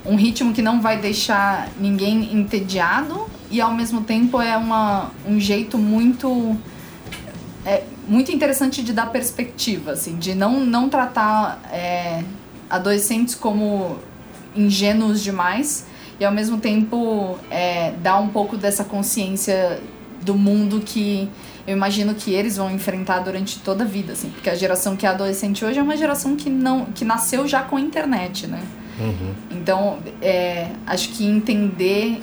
um 0.04 0.16
ritmo 0.16 0.52
que 0.52 0.60
não 0.60 0.80
vai 0.80 1.00
deixar 1.00 1.68
ninguém 1.78 2.34
entediado 2.34 3.26
e 3.50 3.60
ao 3.60 3.72
mesmo 3.72 4.02
tempo 4.02 4.40
é 4.40 4.56
uma, 4.56 5.10
um 5.26 5.38
jeito 5.40 5.78
muito. 5.78 6.56
É, 7.64 7.84
muito 8.06 8.30
interessante 8.30 8.82
de 8.82 8.92
dar 8.92 9.06
perspectiva, 9.06 9.92
assim, 9.92 10.16
de 10.16 10.34
não, 10.34 10.60
não 10.60 10.90
tratar 10.90 11.62
é, 11.72 12.22
adolescentes 12.68 13.34
como 13.34 13.98
ingênuos 14.54 15.22
demais 15.22 15.86
e 16.20 16.24
ao 16.24 16.32
mesmo 16.32 16.58
tempo 16.58 17.38
é, 17.50 17.92
dar 18.02 18.20
um 18.20 18.28
pouco 18.28 18.58
dessa 18.58 18.84
consciência 18.84 19.80
do 20.20 20.34
mundo 20.34 20.82
que 20.84 21.30
eu 21.66 21.74
imagino 21.74 22.14
que 22.14 22.32
eles 22.32 22.56
vão 22.56 22.70
enfrentar 22.70 23.20
durante 23.20 23.58
toda 23.60 23.84
a 23.84 23.86
vida, 23.86 24.12
assim, 24.12 24.28
porque 24.28 24.50
a 24.50 24.54
geração 24.54 24.96
que 24.96 25.06
é 25.06 25.08
adolescente 25.08 25.64
hoje 25.64 25.78
é 25.78 25.82
uma 25.82 25.96
geração 25.96 26.36
que 26.36 26.50
não 26.50 26.86
que 26.86 27.04
nasceu 27.04 27.48
já 27.48 27.62
com 27.62 27.76
a 27.76 27.80
internet, 27.80 28.46
né? 28.46 28.62
Então, 29.50 29.98
é, 30.22 30.70
acho 30.86 31.10
que 31.10 31.24
entender 31.26 32.22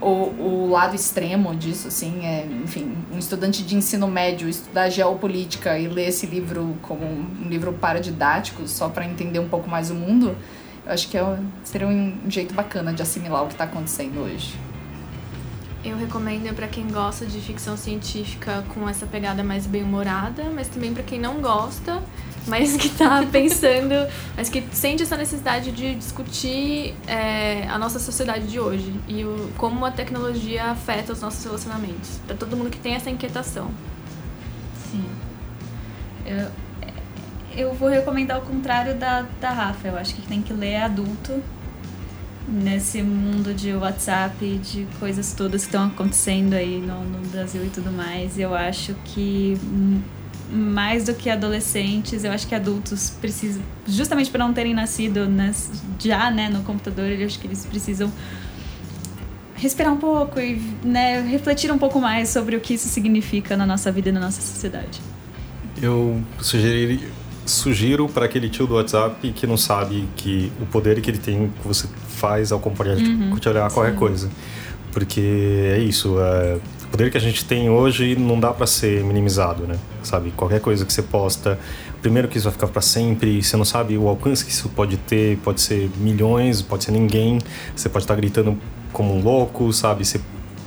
o, 0.00 0.06
o 0.06 0.70
lado 0.70 0.94
extremo 0.94 1.54
disso, 1.54 1.88
assim, 1.88 2.24
é, 2.24 2.46
enfim, 2.64 2.94
um 3.12 3.18
estudante 3.18 3.62
de 3.62 3.76
ensino 3.76 4.06
médio 4.06 4.48
estudar 4.48 4.88
geopolítica 4.90 5.78
e 5.78 5.88
ler 5.88 6.08
esse 6.08 6.26
livro 6.26 6.76
como 6.82 7.04
um 7.04 7.48
livro 7.48 7.72
paradidático, 7.72 8.66
só 8.68 8.88
para 8.88 9.04
entender 9.06 9.38
um 9.38 9.48
pouco 9.48 9.68
mais 9.68 9.90
o 9.90 9.94
mundo, 9.94 10.36
eu 10.84 10.92
acho 10.92 11.08
que 11.08 11.16
é, 11.16 11.38
seria 11.64 11.88
um 11.88 12.14
jeito 12.28 12.54
bacana 12.54 12.92
de 12.92 13.02
assimilar 13.02 13.42
o 13.44 13.46
que 13.46 13.54
está 13.54 13.64
acontecendo 13.64 14.20
hoje. 14.20 14.54
Eu 15.84 15.96
recomendo 15.96 16.52
pra 16.54 16.66
quem 16.66 16.88
gosta 16.88 17.24
de 17.24 17.40
ficção 17.40 17.76
científica 17.76 18.64
com 18.74 18.88
essa 18.88 19.06
pegada 19.06 19.44
mais 19.44 19.66
bem-humorada, 19.66 20.50
mas 20.52 20.68
também 20.68 20.92
pra 20.92 21.02
quem 21.02 21.20
não 21.20 21.40
gosta, 21.40 22.02
mas 22.46 22.76
que 22.76 22.88
tá 22.88 23.24
pensando, 23.30 23.94
mas 24.36 24.48
que 24.48 24.62
sente 24.72 25.02
essa 25.02 25.16
necessidade 25.16 25.72
de 25.72 25.94
discutir 25.94 26.94
é, 27.06 27.66
a 27.68 27.78
nossa 27.78 27.98
sociedade 27.98 28.46
de 28.46 28.60
hoje 28.60 28.94
e 29.08 29.24
o, 29.24 29.50
como 29.56 29.84
a 29.84 29.90
tecnologia 29.90 30.64
afeta 30.64 31.12
os 31.12 31.20
nossos 31.20 31.44
relacionamentos. 31.44 32.20
Pra 32.26 32.36
todo 32.36 32.56
mundo 32.56 32.70
que 32.70 32.78
tem 32.78 32.94
essa 32.94 33.10
inquietação. 33.10 33.70
Sim. 34.90 35.04
Eu, 36.24 36.50
eu 37.56 37.74
vou 37.74 37.88
recomendar 37.88 38.38
o 38.38 38.42
contrário 38.42 38.94
da, 38.94 39.26
da 39.40 39.50
Rafa. 39.50 39.88
Eu 39.88 39.96
acho 39.96 40.14
que 40.14 40.22
tem 40.22 40.42
que 40.42 40.52
ler 40.52 40.76
adulto 40.76 41.42
nesse 42.48 43.02
mundo 43.02 43.52
de 43.52 43.74
WhatsApp, 43.74 44.58
de 44.58 44.86
coisas 45.00 45.32
todas 45.32 45.62
que 45.62 45.68
estão 45.68 45.88
acontecendo 45.88 46.54
aí 46.54 46.78
no, 46.78 47.02
no 47.02 47.26
Brasil 47.28 47.64
e 47.64 47.70
tudo 47.70 47.90
mais. 47.90 48.38
Eu 48.38 48.54
acho 48.54 48.94
que 49.04 49.58
hum, 49.64 50.00
mais 50.50 51.04
do 51.04 51.14
que 51.14 51.28
adolescentes, 51.28 52.24
eu 52.24 52.30
acho 52.30 52.46
que 52.46 52.54
adultos 52.54 53.10
precisam, 53.20 53.62
justamente 53.86 54.30
por 54.30 54.38
não 54.38 54.52
terem 54.52 54.74
nascido 54.74 55.28
nas, 55.28 55.70
já 55.98 56.30
né, 56.30 56.48
no 56.48 56.62
computador, 56.62 57.06
eu 57.06 57.26
acho 57.26 57.38
que 57.38 57.46
eles 57.46 57.66
precisam 57.66 58.12
respirar 59.54 59.92
um 59.92 59.96
pouco 59.96 60.38
e 60.38 60.60
né, 60.84 61.20
refletir 61.22 61.72
um 61.72 61.78
pouco 61.78 62.00
mais 62.00 62.28
sobre 62.28 62.56
o 62.56 62.60
que 62.60 62.74
isso 62.74 62.88
significa 62.88 63.56
na 63.56 63.66
nossa 63.66 63.90
vida 63.90 64.10
e 64.10 64.12
na 64.12 64.20
nossa 64.20 64.40
sociedade. 64.40 65.00
Eu 65.80 66.22
sugiro 67.44 68.08
para 68.08 68.26
aquele 68.26 68.48
tio 68.48 68.66
do 68.66 68.74
WhatsApp 68.74 69.32
que 69.32 69.46
não 69.46 69.56
sabe 69.56 70.08
que 70.16 70.52
o 70.60 70.66
poder 70.66 71.00
que 71.00 71.10
ele 71.10 71.18
tem 71.18 71.48
que 71.48 71.66
você 71.66 71.88
faz 72.08 72.52
ao 72.52 72.60
compartilhar 72.60 73.70
qualquer 73.70 73.94
coisa. 73.94 74.30
Porque 74.92 75.20
é 75.20 75.78
isso, 75.78 76.16
é, 76.18 76.58
poder 76.96 77.10
que 77.10 77.18
a 77.18 77.20
gente 77.20 77.44
tem 77.44 77.68
hoje 77.68 78.16
não 78.16 78.40
dá 78.40 78.54
para 78.54 78.66
ser 78.66 79.04
minimizado, 79.04 79.66
né? 79.66 79.76
Sabe, 80.02 80.30
qualquer 80.30 80.60
coisa 80.60 80.82
que 80.86 80.90
você 80.90 81.02
posta, 81.02 81.58
primeiro 82.00 82.26
que 82.26 82.38
isso 82.38 82.44
vai 82.44 82.54
ficar 82.54 82.68
para 82.68 82.80
sempre, 82.80 83.42
você 83.42 83.54
não 83.54 83.66
sabe 83.66 83.98
o 83.98 84.08
alcance 84.08 84.42
que 84.42 84.50
isso 84.50 84.70
pode 84.70 84.96
ter, 84.96 85.36
pode 85.44 85.60
ser 85.60 85.90
milhões, 85.98 86.62
pode 86.62 86.84
ser 86.84 86.92
ninguém, 86.92 87.38
você 87.74 87.90
pode 87.90 88.04
estar 88.04 88.14
gritando 88.14 88.58
como 88.94 89.14
um 89.14 89.22
louco, 89.22 89.70
sabe? 89.74 90.06
Você 90.06 90.18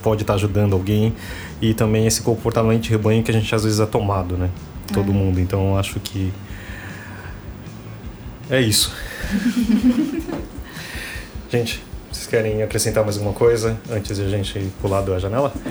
pode 0.03 0.21
estar 0.21 0.35
ajudando 0.35 0.73
alguém 0.73 1.15
e 1.59 1.73
também 1.73 2.05
esse 2.05 2.21
comportamento 2.21 2.83
de 2.83 2.91
rebanho 2.91 3.23
que 3.23 3.31
a 3.31 3.33
gente 3.33 3.53
às 3.55 3.63
vezes 3.63 3.79
é 3.79 3.87
tomado, 3.87 4.37
né? 4.37 4.51
Todo 4.93 5.11
mundo. 5.11 5.39
Então 5.39 5.69
eu 5.69 5.77
acho 5.79 5.99
que 5.99 6.31
é 8.51 8.61
isso. 8.61 8.93
gente, 11.49 11.81
vocês 12.19 12.27
querem 12.27 12.61
acrescentar 12.61 13.03
mais 13.03 13.15
alguma 13.17 13.33
coisa 13.33 13.77
antes 13.89 14.17
de 14.17 14.23
a 14.23 14.27
gente 14.29 14.69
pular 14.81 15.01
da 15.01 15.17
janela? 15.17 15.53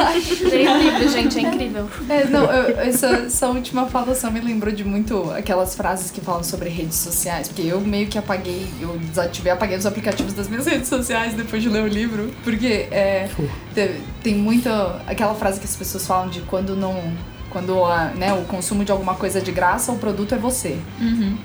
O 0.00 0.78
livro, 0.78 1.08
gente, 1.08 1.38
é 1.38 1.42
incrível. 1.42 1.88
É, 2.08 2.24
não, 2.24 2.44
eu- 2.52 2.78
essa, 2.80 3.06
essa 3.08 3.48
última 3.48 3.86
fala 3.86 4.14
só 4.14 4.30
me 4.30 4.40
lembrou 4.40 4.72
de 4.72 4.84
muito 4.84 5.30
aquelas 5.32 5.74
frases 5.74 6.10
que 6.10 6.20
falam 6.20 6.42
sobre 6.42 6.68
redes 6.68 6.96
sociais, 6.96 7.48
porque 7.48 7.62
eu 7.62 7.80
meio 7.80 8.06
que 8.06 8.18
apaguei, 8.18 8.66
eu 8.80 8.96
desativei, 8.98 9.52
apaguei 9.52 9.76
os 9.76 9.86
aplicativos 9.86 10.32
das 10.32 10.48
minhas 10.48 10.66
redes 10.66 10.88
sociais 10.88 11.34
depois 11.34 11.62
de 11.62 11.68
ler 11.68 11.82
o 11.82 11.86
livro, 11.86 12.30
porque 12.44 12.86
é, 12.90 13.28
te- 13.74 14.00
tem 14.22 14.34
muita 14.34 15.00
aquela 15.06 15.34
frase 15.34 15.58
que 15.60 15.66
as 15.66 15.76
pessoas 15.76 16.06
falam 16.06 16.28
de 16.28 16.40
quando 16.42 16.74
não 16.76 17.12
quando 17.50 17.84
a, 17.84 18.06
né, 18.06 18.32
o 18.32 18.44
consumo 18.44 18.84
de 18.84 18.92
alguma 18.92 19.14
coisa 19.14 19.38
é 19.38 19.42
de 19.42 19.52
graça, 19.52 19.92
o 19.92 19.98
produto 19.98 20.34
é 20.34 20.38
você. 20.38 20.78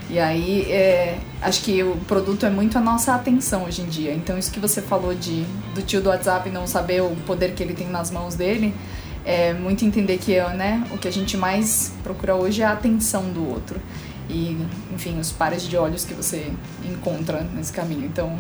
E 0.10 0.20
aí, 0.20 0.72
é, 0.72 1.18
acho 1.42 1.62
que 1.64 1.84
o 1.84 1.98
produto 2.08 2.46
é 2.46 2.50
muito 2.50 2.78
a 2.78 2.82
nossa 2.82 3.14
atenção 3.14 3.66
hoje 3.66 3.82
em 3.82 3.88
dia. 3.88 4.14
Então, 4.14 4.38
isso 4.38 4.52
que 4.52 4.60
você 4.60 4.82
falou 4.82 5.14
de 5.14 5.44
do 5.74 5.82
tio 5.82 6.02
do 6.02 6.10
WhatsApp 6.10 6.50
não 6.50 6.68
saber 6.68 7.02
o 7.02 7.16
poder 7.26 7.54
que 7.54 7.62
ele 7.62 7.74
tem 7.74 7.88
nas 7.90 8.12
mãos 8.12 8.36
dele, 8.36 8.74
é 9.26 9.54
muito 9.54 9.84
entender 9.84 10.20
que 10.20 10.40
né, 10.56 10.86
o 10.92 10.98
que 10.98 11.08
a 11.08 11.12
gente 11.12 11.36
mais 11.36 11.92
procura 12.04 12.36
hoje 12.36 12.62
é 12.62 12.66
a 12.66 12.72
atenção 12.72 13.32
do 13.32 13.50
outro. 13.50 13.82
E, 14.30 14.58
enfim, 14.94 15.20
os 15.20 15.32
pares 15.32 15.64
de 15.68 15.76
olhos 15.76 16.06
que 16.06 16.14
você 16.14 16.52
encontra 16.84 17.42
nesse 17.42 17.74
caminho. 17.74 18.06
Então, 18.06 18.40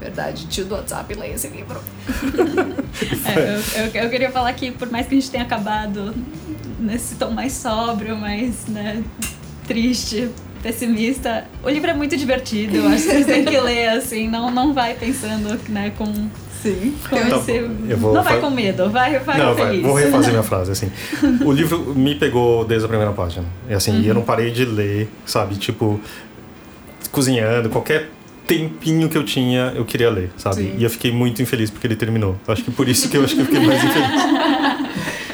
verdade, 0.00 0.46
tio 0.46 0.66
do 0.66 0.74
WhatsApp, 0.74 1.14
leia 1.14 1.34
esse 1.34 1.48
livro. 1.48 1.80
É, 3.26 3.80
eu, 3.80 3.86
eu, 3.86 4.02
eu 4.04 4.10
queria 4.10 4.30
falar 4.30 4.52
que, 4.52 4.70
por 4.70 4.88
mais 4.88 5.08
que 5.08 5.16
a 5.16 5.18
gente 5.18 5.30
tenha 5.30 5.42
acabado 5.42 6.14
nesse 6.84 7.14
tom 7.16 7.30
mais 7.30 7.52
sóbrio, 7.52 8.16
mais 8.16 8.66
né, 8.68 9.02
triste, 9.66 10.28
pessimista, 10.62 11.44
o 11.62 11.68
livro 11.68 11.90
é 11.90 11.94
muito 11.94 12.16
divertido. 12.16 12.76
Eu 12.76 12.88
acho 12.88 13.02
que 13.04 13.10
vocês 13.10 13.26
têm 13.26 13.44
que 13.44 13.58
ler, 13.60 13.88
assim, 13.88 14.28
não, 14.28 14.50
não 14.50 14.72
vai 14.72 14.94
pensando 14.94 15.58
né, 15.68 15.92
com. 15.96 16.06
Sim. 16.62 16.94
esse- 17.12 17.94
vou 17.96 18.14
não 18.14 18.22
vai 18.22 18.36
fa- 18.36 18.40
com 18.40 18.48
medo, 18.50 18.88
vai, 18.88 19.18
vai 19.18 19.36
não, 19.36 19.54
vai, 19.54 19.66
feliz. 19.66 19.82
vou 19.82 19.94
refazer 19.94 20.30
minha 20.32 20.42
frase, 20.42 20.70
assim. 20.72 20.90
O 21.44 21.52
livro 21.52 21.92
me 21.94 22.14
pegou 22.14 22.64
desde 22.64 22.86
a 22.86 22.88
primeira 22.88 23.12
página. 23.12 23.44
E 23.68 23.74
assim, 23.74 24.02
eu 24.06 24.14
não 24.14 24.22
parei 24.22 24.50
de 24.50 24.64
ler, 24.64 25.10
sabe? 25.26 25.56
Tipo, 25.56 26.00
cozinhando, 27.12 27.68
qualquer 27.68 28.08
tempinho 28.46 29.08
que 29.10 29.16
eu 29.16 29.24
tinha, 29.24 29.72
eu 29.76 29.84
queria 29.84 30.08
ler, 30.10 30.30
sabe? 30.38 30.56
Sim. 30.56 30.74
E 30.78 30.84
eu 30.84 30.90
fiquei 30.90 31.12
muito 31.12 31.40
infeliz 31.42 31.70
porque 31.70 31.86
ele 31.86 31.96
terminou. 31.96 32.36
Acho 32.48 32.64
que 32.64 32.70
por 32.70 32.88
isso 32.88 33.08
que 33.10 33.16
eu 33.18 33.24
acho 33.24 33.34
que 33.34 33.40
eu 33.42 33.46
fiquei 33.46 33.60
mais 33.60 33.82
infeliz. 33.84 34.08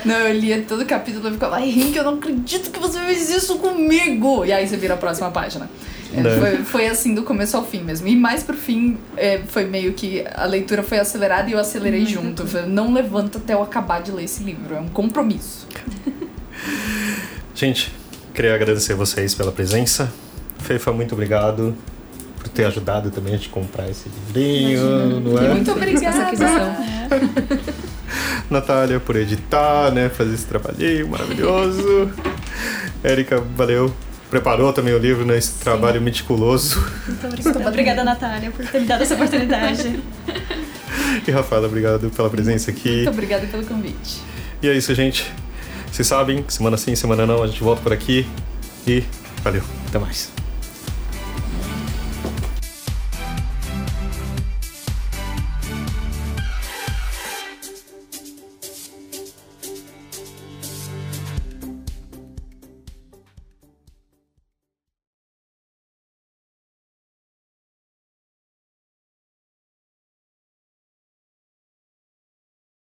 Não, 0.05 0.15
eu 0.15 0.35
lia 0.35 0.65
todo 0.67 0.83
o 0.83 0.87
capítulo 0.87 1.29
e 1.29 1.33
ficava, 1.33 1.57
ai, 1.57 1.69
Henrique, 1.69 1.97
eu 1.97 2.05
não 2.05 2.15
acredito 2.15 2.71
que 2.71 2.79
você 2.79 2.99
fez 3.01 3.31
isso 3.31 3.59
comigo! 3.59 4.45
E 4.45 4.53
aí 4.53 4.67
você 4.67 4.77
vira 4.77 4.95
a 4.95 4.97
próxima 4.97 5.31
página. 5.31 5.69
É, 6.13 6.21
Né? 6.21 6.39
foi, 6.39 6.57
foi 6.65 6.87
assim 6.87 7.15
do 7.15 7.23
começo 7.23 7.57
ao 7.57 7.65
fim 7.65 7.83
mesmo. 7.83 8.09
E 8.09 8.17
mais 8.17 8.43
pro 8.43 8.57
fim, 8.57 8.99
é, 9.17 9.41
foi 9.47 9.65
meio 9.65 9.93
que 9.93 10.25
a 10.35 10.45
leitura 10.45 10.83
foi 10.83 10.99
acelerada 10.99 11.49
e 11.49 11.53
eu 11.53 11.59
acelerei 11.59 12.05
junto. 12.05 12.43
Eu 12.43 12.47
falei, 12.47 12.67
não 12.69 12.93
levanta 12.93 13.39
até 13.39 13.55
eu 13.55 13.63
acabar 13.63 14.03
de 14.03 14.11
ler 14.11 14.25
esse 14.25 14.43
livro. 14.43 14.75
É 14.75 14.81
um 14.81 14.89
compromisso. 14.89 15.67
Gente, 17.55 17.93
queria 18.35 18.55
agradecer 18.55 18.95
vocês 18.95 19.35
pela 19.35 19.53
presença. 19.53 20.13
Fefa, 20.59 20.93
muito 20.93 21.13
obrigado 21.13 21.77
por 22.41 22.49
ter 22.49 22.65
ajudado 22.65 23.11
também 23.11 23.35
a 23.35 23.37
gente 23.37 23.51
comprar 23.51 23.89
esse 23.89 24.09
livrinho, 24.09 25.21
não 25.21 25.39
é? 25.39 25.49
Muito 25.51 25.71
obrigada. 25.71 26.23
aquisição. 26.23 26.77
Natália 28.51 28.99
por 28.99 29.15
editar, 29.15 29.93
né? 29.93 30.09
Fazer 30.09 30.35
esse 30.35 30.47
trabalhinho 30.47 31.09
maravilhoso. 31.09 32.11
Érica, 33.05 33.41
valeu. 33.55 33.95
Preparou 34.31 34.73
também 34.73 34.95
o 34.95 34.99
livro, 34.99 35.25
né? 35.25 35.37
Esse 35.37 35.61
trabalho 35.61 36.01
meticuloso. 36.01 36.81
Muito 37.07 37.27
obrigada. 37.27 37.69
obrigada, 37.69 38.05
Natália, 38.05 38.51
por 38.51 38.67
ter 38.67 38.81
me 38.81 38.87
dado 38.87 39.03
essa 39.03 39.15
oportunidade. 39.15 40.01
E 41.27 41.31
Rafaela, 41.31 41.67
obrigado 41.67 42.11
pela 42.11 42.31
presença 42.31 42.71
aqui. 42.71 42.97
Muito 42.97 43.11
obrigada 43.11 43.47
pelo 43.47 43.65
convite. 43.65 44.21
E 44.63 44.69
é 44.69 44.75
isso, 44.75 44.95
gente. 44.95 45.31
Vocês 45.91 46.07
sabem, 46.07 46.45
semana 46.49 46.77
sim, 46.77 46.95
semana 46.95 47.27
não, 47.27 47.43
a 47.43 47.47
gente 47.47 47.63
volta 47.63 47.83
por 47.83 47.93
aqui. 47.93 48.27
E 48.87 49.05
valeu. 49.43 49.63
Até 49.89 49.99
mais. 49.99 50.40